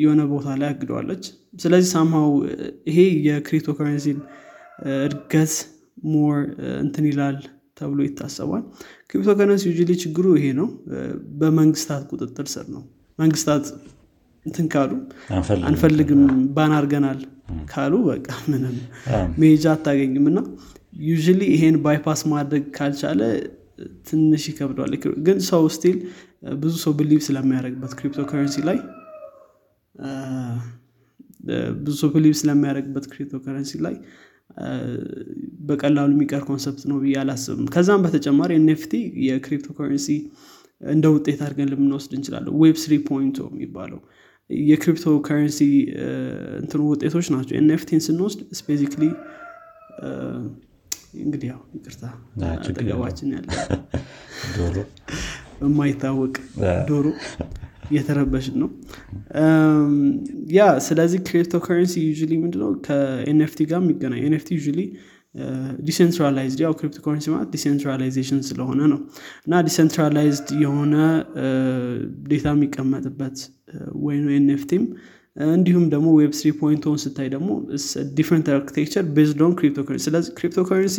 የሆነ 0.00 0.22
ቦታ 0.32 0.48
ላይ 0.60 0.68
አግደዋለች። 0.68 1.24
ስለዚህ 1.58 1.88
somehow 1.94 2.30
ይሄ 2.90 2.98
የክሪፕቶ 3.28 3.70
ከረንሲን 3.78 4.18
እድገት 5.06 5.54
more 6.12 6.36
እንትን 6.82 7.04
ይላል 7.10 7.36
ተብሎ 7.78 7.98
ይታሰባል። 8.06 8.62
ክሪፕቶ 9.10 9.30
ከረንሲ 9.38 9.64
ዩ 9.72 9.96
ችግሩ 10.02 10.26
ይሄ 10.38 10.46
ነው። 10.60 10.68
በመንግስታት 11.40 12.02
ቁጥጥር 12.12 12.46
ስር 12.54 12.66
ነው። 12.74 12.82
መንግስታት 13.18 13.64
እንትን 14.46 14.66
ካሉ 14.74 14.92
አንፈልግም። 15.68 16.22
ban 16.56 16.72
አርገናል 16.78 17.20
ካሉ 17.68 17.94
በቃ 18.08 18.28
ምንም 18.50 18.76
መሄጃ 19.40 19.64
አታገኝም 19.74 20.26
እና 20.30 20.38
ያው 20.92 21.12
ይሄን 21.50 21.76
bypass 21.84 22.22
ማድረግ 22.32 22.64
ካልቻለ 22.76 23.20
ትንሽ 24.08 24.42
ይከብደዋል። 24.50 24.92
ግን 25.26 25.38
ሰው 25.48 25.62
still 25.76 25.96
ብዙ 26.56 26.74
ሰው 26.82 26.92
believe 26.98 27.20
ስለሚያደርግበት 27.26 27.92
ክሪፕቶ 27.98 28.20
ከረንሲ 28.30 28.56
ላይ 28.68 28.78
ብዙ 31.80 31.94
ሰው 32.02 32.10
believe 32.14 32.34
ስለሚያደርግበት 32.40 33.06
ክሪፕቶ 33.12 33.36
ከረንሲ 33.44 33.72
ላይ 33.86 33.94
በቀላሉ 35.68 36.10
የሚቀር 36.14 36.42
concept 36.48 36.82
ነው 36.90 36.96
ብዬ 37.02 37.14
አላስብም። 37.20 37.66
ከዛም 37.74 38.02
በተጨማሪ 38.04 38.50
NFT 38.60 38.92
የክሪፕቶ 39.26 39.68
ከረንሲ 39.78 40.08
እንደ 40.88 41.06
ውጤት 41.14 41.40
አድርገን 41.46 41.70
ልንወስድ 41.72 42.12
እንችላለን። 42.18 42.54
web 42.62 42.76
three 42.82 42.94
point 43.08 43.33
o 43.33 43.38
የሚባለው 43.52 44.00
የክሪፕቶ 44.70 45.14
ከረንሲ 45.26 45.60
እንትኑ 46.60 46.80
ውጤቶች 46.92 47.26
ናቸው። 47.34 47.54
NFT 47.60 47.85
ን 47.85 48.02
ስንወስድ 48.06 48.40
specifically 48.60 49.04
እንግዲህ 51.20 51.46
ያው 51.50 51.60
ይቅርታ 51.76 52.02
አጠገባችን 52.50 53.32
ያለ 53.34 53.48
በማይታወቅ 55.60 56.34
ዶሮ 56.88 57.06
እየተረበሽን 57.90 58.54
ነው። 58.62 58.68
yeah 60.52 60.60
ስለዚህ 60.86 61.20
ክሪፕቶ 61.28 61.56
ከረንሲ 61.64 61.94
ዩ 62.04 62.28
ምንድነው 62.42 62.70
ከ 62.86 63.17
NFT 63.17 63.64
ጋር 63.70 63.80
የሚገናኝ 63.82 64.20
NFT 64.28 64.48
ያው 64.56 64.60
decentralized 65.86 66.60
ያው 66.64 66.72
ክሪፕቶ 66.78 66.98
ከረንሲ 67.04 67.26
ማለት 67.34 67.48
decentralization 67.54 68.40
ስለሆነ 68.48 68.80
ነው። 68.92 68.98
እና 69.46 69.60
decentralized 69.68 70.48
የሆነ 70.62 70.94
data 72.28 72.46
የሚቀመጥበት 72.56 73.38
ወይም 74.02 74.26
NFT 74.36 74.65
ም 74.65 74.84
እንዲሁም 75.36 75.84
ደግሞ 75.92 76.08
web 76.18 76.32
three 76.38 76.48
point 76.60 76.82
o 76.82 76.87
ን 76.87 76.96
ስታይ 77.02 77.28
ደግሞ 77.34 77.50
different 78.18 78.48
architecture 78.54 79.04
based 79.16 79.40
on 79.44 79.52
cryptocurrency 79.60 80.04
ስለዚህ 80.08 80.32
ክሪፕቶ 80.38 80.62
ከረንሲ 80.70 80.98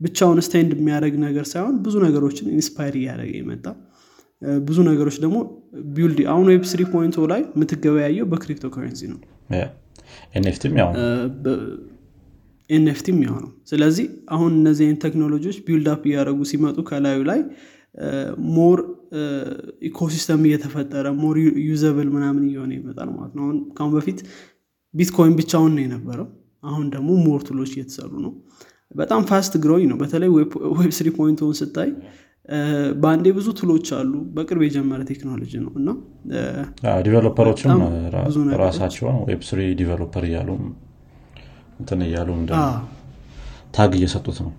ብቻውን 0.00 0.38
stand 0.46 0.72
የሚያደርግ 0.76 1.14
ነገር 1.26 1.44
ሳይሆን 1.52 1.76
ብዙ 1.84 1.94
ነገሮችን 2.06 2.48
inspire 2.56 2.96
እያደረገ 3.00 3.32
የመጣ 3.38 3.64
ብዙ 4.66 4.78
ነገሮች 4.88 5.16
ደግሞ 5.24 5.36
build 5.94 6.18
አሁን 6.32 6.46
web 6.52 6.64
three 6.72 6.82
point 6.92 7.20
o 7.20 7.26
ላይ 7.32 7.40
የምትገበያየው 7.48 8.26
በክሪፕቶ 8.32 8.66
ከረንሲ 8.74 9.00
ነው. 9.12 9.18
NFT 10.34 10.58
ም 10.58 10.74
ያው 10.80 10.90
NFT 12.70 12.99
ም 12.99 13.18
ያው 13.26 13.36
ነው። 13.44 13.50
ስለዚህ 13.70 14.06
አሁን 14.34 14.50
እነዚህ 14.60 14.84
አይነት 14.86 15.00
ቴክኖሎጂዎች 15.06 15.58
build 15.66 15.88
up 15.92 16.02
እያደረጉ 16.08 16.40
ሲመጡ 16.50 16.78
ከላዩ 16.90 17.20
ላይ 17.30 17.40
more 18.56 18.78
ecosystem 19.88 20.42
እየተፈጠረ 20.48 21.06
more 21.20 21.36
usable 21.64 22.08
ምናምን 22.14 22.42
እየሆነ 22.48 22.72
ይመጣል 22.78 23.10
ማለት 23.14 23.32
ነው። 23.36 23.44
አሁን 23.44 23.58
ከአሁን 23.76 23.92
በፊት 23.96 24.18
ቢትኮይን 24.94 25.34
ብቻውን 25.38 25.72
ነው 25.76 25.82
የነበረው። 25.84 26.28
አሁን 26.64 26.86
ደግሞ 26.94 27.10
more 27.24 27.40
tool 27.48 27.60
ኦች 27.60 27.72
እየተሰሩ 27.74 28.12
ነው። 28.24 28.32
በጣም 28.94 29.22
fast 29.30 29.54
growing 29.64 29.84
ነው። 29.90 29.96
በተለይ 30.02 30.30
web 30.78 30.92
three 30.98 31.08
point 31.18 31.39
o 31.39 31.43
ን 31.43 31.52
ስታይ 31.60 31.90
በአንዴ 33.00 33.26
ብዙ 33.36 33.48
tool 33.58 33.73
ኦች 33.73 33.88
አሉ። 33.96 34.12
በቅርብ 34.36 34.62
የጀመረ 34.66 35.00
ቴክኖሎጂ 35.10 35.52
ነው 35.64 35.72
እና 35.80 35.88
developer 37.02 37.49
ኦችም 37.49 37.80
ራሳቸውን 38.62 39.18
web 39.28 39.42
three 39.48 39.60
developer 39.80 40.24
እያሉ 40.28 40.48
እንትን 41.80 42.00
እያሉ 42.06 42.28
tag 43.76 43.92
እየሰጡት 43.98 44.38
ነው። 44.44 44.52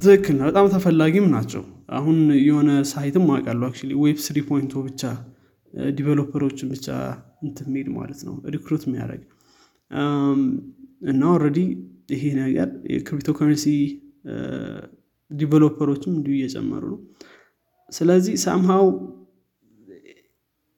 ትክክል 0.00 0.38
በጣም 0.48 0.66
ተፈላጊም 0.74 1.26
ናቸው 1.34 1.62
አሁን 1.90 2.18
የሆነ 2.40 2.70
site 2.90 3.13
ም 3.13 3.24
አውቃለሁ 3.34 3.62
አክ 3.68 3.76
web 4.02 4.18
three 4.26 4.38
point 4.48 4.76
o 4.76 4.82
ብቻ 4.86 5.02
developer 5.94 6.38
ኦችን 6.38 6.68
ብቻ 6.74 6.86
እንትን 7.44 7.69
የሚል 7.69 7.88
ማለት 7.96 8.20
ነው 8.26 8.34
recruit 8.54 8.82
የሚያደርግ። 8.86 9.22
እና 11.10 11.22
already 11.34 11.58
ይሄ 12.14 12.22
ነገር 12.38 12.68
የ 12.94 13.30
cryptocurrency 13.38 13.66
developer 15.30 15.79
ኦችም 15.79 16.12
እንዲሁ 16.16 16.34
እየጨመሩ 16.38 16.84
ነው። 16.92 17.00
ስለዚህ 17.92 18.34
somehow 18.44 18.86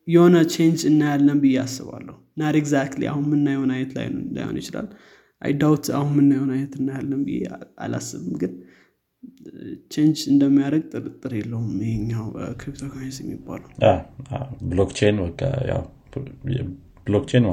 የሆነ 0.08 0.36
change 0.52 0.80
እናያለን 0.90 1.38
ብዬ 1.42 1.56
አስባለሁ። 1.64 2.16
not 2.40 2.56
exactly 2.60 3.02
አሁን 3.10 3.24
የምናየውን 3.28 3.70
አይነት 3.74 3.90
ላይ 3.96 4.06
ላይሆን 4.36 4.56
ይችላል። 4.60 4.86
አይዳውት 5.42 5.86
አሁን 5.98 6.10
የምናየውን 6.14 6.52
አይነት 6.54 6.72
እናያለን 6.80 7.20
ብዬ 7.28 7.40
አላስብም 7.84 8.34
ግን 8.42 8.52
change 9.92 10.18
እንደሚያደርግ 10.32 10.84
ጥርጥር 10.92 11.32
የለውም 11.38 11.68
ይሄኛው 11.84 12.26
crypto 12.60 12.82
currency 12.92 13.18
የሚባለው 13.24 13.68
blockchain 14.70 15.18
blockchain 17.06 17.44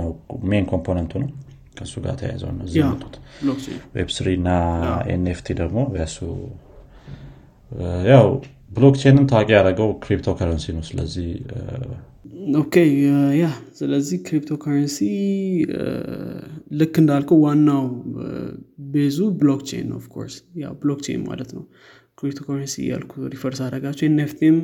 main 0.50 0.66
component 0.72 1.06
ኡ 1.06 1.14
ነው። 1.24 1.30
ከእሱ 1.78 1.94
ጋር 2.06 2.16
ተያይዘው 2.20 2.50
ነው 2.56 2.64
እዚህ 2.68 2.82
መጡት 2.88 3.14
Web 3.96 4.10
three 4.16 4.30
እና 4.40 4.50
NFT 5.14 5.48
ደግሞ 5.62 5.80
ያሱ 6.02 6.18
ያው 8.10 8.28
blockchain 8.72 9.17
ን 9.17 9.26
ታዋቂ 9.32 9.50
ያደረገው 9.58 9.90
crypto 10.04 10.30
currency 10.40 10.66
ነው። 10.78 10.84
ስለዚህ 10.90 11.30
okay 12.60 12.74
yeah 13.36 13.46
ስለዚህ 13.74 14.18
crypto 14.26 14.52
ልክ 16.80 16.96
እንዳልከው 17.02 17.38
ዋናው 17.46 17.84
base 18.92 19.18
ኡ 19.40 19.48
blockchain 19.48 19.86
ነው 19.92 19.98
of 20.02 20.10
course 20.10 20.36
ያው 20.62 20.74
blockchain 20.82 21.22
ማለት 21.30 21.50
ነው። 21.58 21.64
crypto 22.20 22.40
currency 22.48 22.76
ያልኩ 22.90 23.14
refers 23.34 23.60
አደረጋቸው 23.66 24.06
NFT 24.10 24.39
ም 24.39 24.58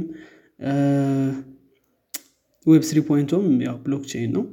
Web 2.65 2.83
three 2.89 2.99
point 3.09 3.29
ኦም 3.29 3.45
ያው 3.67 3.75
blockchain 3.85 4.31
ነው። 4.35 4.45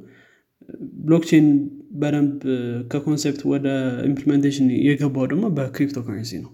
blockchain 1.03 1.47
በደንብ 2.01 2.35
ከ 2.91 3.02
concept 3.02 3.41
ወደ 3.53 3.67
implementation 4.09 4.67
የገባው 4.87 5.25
ደግሞ 5.31 5.45
በ 5.57 5.68
crypto 5.68 5.99
ነው። 6.39 6.51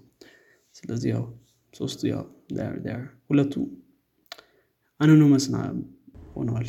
ስለዚህ 0.74 1.08
ያው 1.14 1.24
ሶስቱ 1.74 2.00
ያው 2.12 2.24
ሁለቱ 3.30 3.54
anonymous 5.00 5.44
ሆነዋል 6.32 6.66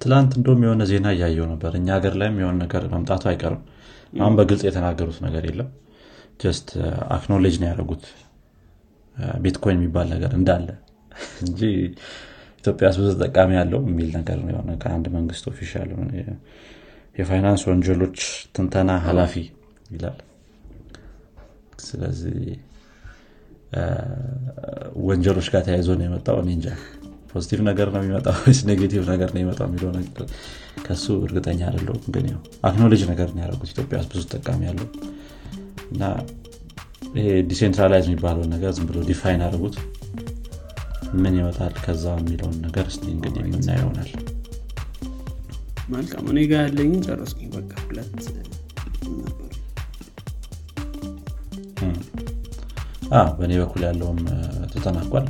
ትላንት 0.00 0.32
እንደም 0.38 0.60
የሆነ 0.64 0.82
ዜና 0.90 1.06
እያየው 1.14 1.46
ነበር። 1.52 1.72
እኛ 1.78 1.88
ሀገር 1.96 2.14
ላይም 2.20 2.36
የሆነ 2.40 2.56
ነገር 2.64 2.82
መምጣቱ 2.92 3.24
አይቀርም። 3.30 3.62
አሁን 4.16 4.34
በግልጽ 4.38 4.62
የተናገሩት 4.66 5.18
ነገር 5.26 5.44
የለም። 5.48 5.70
just 6.42 6.68
acknowledge 7.16 7.56
ነው 7.60 7.68
ያደረጉት። 7.70 8.04
ቢትኮይን 9.42 9.78
የሚባል 9.78 10.06
ነገር 10.14 10.32
እንዳለ 10.38 10.68
እንጂ 11.44 11.60
ኢትዮጵያ 12.60 12.86
ውስጥ 12.90 12.98
ብዙ 13.00 13.08
ተጠቃሚ 13.14 13.50
ያለው 13.58 13.80
የሚል 13.86 14.08
ነገር 14.16 14.38
የሆነ 14.46 14.70
ከአንድ 14.82 15.06
መንግስት 15.16 15.44
official 15.50 15.90
የፋይናንስ 17.18 17.62
ወንጀሎች 17.68 18.18
ትንተና 18.56 18.90
ኃላፊ 19.06 19.34
ይላል። 19.90 20.18
ስለዚህ 21.82 22.38
ወንጀሎች 25.08 25.48
ጋር 25.52 25.62
ተያይዞ 25.66 25.88
ነው 25.98 26.06
የመጣው። 26.06 26.38
እኔ 26.42 26.50
እንጃ። 26.56 26.68
positive 27.32 27.60
ነገር 27.68 27.88
ነው 27.94 28.00
የሚመጣው 28.00 28.36
ወይስ 28.42 28.60
negative 28.68 29.02
ነገር 29.12 29.28
ነው 29.34 29.40
የሚመጣው 29.40 29.66
የሚለው 29.68 29.90
ከሱ 30.86 31.06
እርግጠኛ 31.26 31.60
አይደለሁም። 31.68 32.04
ግን 32.14 32.26
ያው 32.30 32.38
acknowledge 32.68 33.02
ነገር 33.10 33.28
ነው 33.34 33.40
ያደረጉት 33.44 33.70
ኢትዮጵያ 33.74 33.98
ውስጥ 34.02 34.10
ብዙ 34.14 34.24
ተጠቃሚ 34.34 34.60
ያለው 34.68 34.88
እና 35.92 36.02
ይሄ 37.14 37.28
decentralize 37.50 38.06
የሚባለውን 38.08 38.50
ነገር 38.54 38.72
ዝም 38.76 38.86
ብሎ 38.88 39.04
define 39.10 39.44
አድርጉት። 39.46 39.76
ምን 41.18 41.36
ይወጣል 41.38 41.74
ከዛ 41.84 42.04
የሚለውን 42.18 42.56
ነገር 42.66 42.86
ስ 42.90 43.00
እንግዲህ 43.12 43.42
የምናይ 43.44 43.68
ይሆናል። 43.78 44.10
መልካም። 45.90 46.24
እኔ 46.32 46.40
ጋር 46.50 46.62
ያለኝን 46.66 47.04
ጨረስኩኝ። 47.06 47.48
በቃ 47.54 47.72
ሁለት 47.84 48.10
ነበር 48.16 49.52
በእኔ 53.36 53.52
በኩል 53.60 53.82
ያለውም 53.86 54.18
ተጠናቋል። 54.72 55.26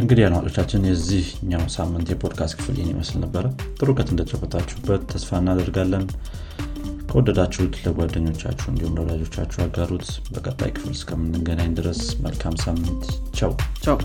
እንግዲህ 0.00 0.24
አድማጮቻችን 0.26 0.86
የዚህኛው 0.88 1.62
ሳምንት 1.74 2.08
የፖድካስት 2.12 2.54
ክፍል 2.58 2.76
ይህን 2.78 2.92
ይመስል 2.92 3.18
ነበረ። 3.24 3.44
ጥሩ 3.78 3.88
እውቀት 3.90 4.10
ተስፋ 5.12 5.40
እናደርጋለን። 5.40 6.04
ከወደዳችሁት 7.10 7.76
ለጓደኞቻችሁ 7.84 8.66
እንዲሁም 8.72 8.96
ለወዳጆቻችሁ 8.98 9.60
አጋሩት። 9.64 10.04
በቀጣይ 10.34 10.70
ክፍል 10.76 10.92
እስከምንገናኝ 10.96 11.70
ድረስ 11.78 12.02
መልካም 12.26 12.56
ሳምንት። 12.64 13.04
ቸው 13.34 13.52
ቻው 13.84 13.96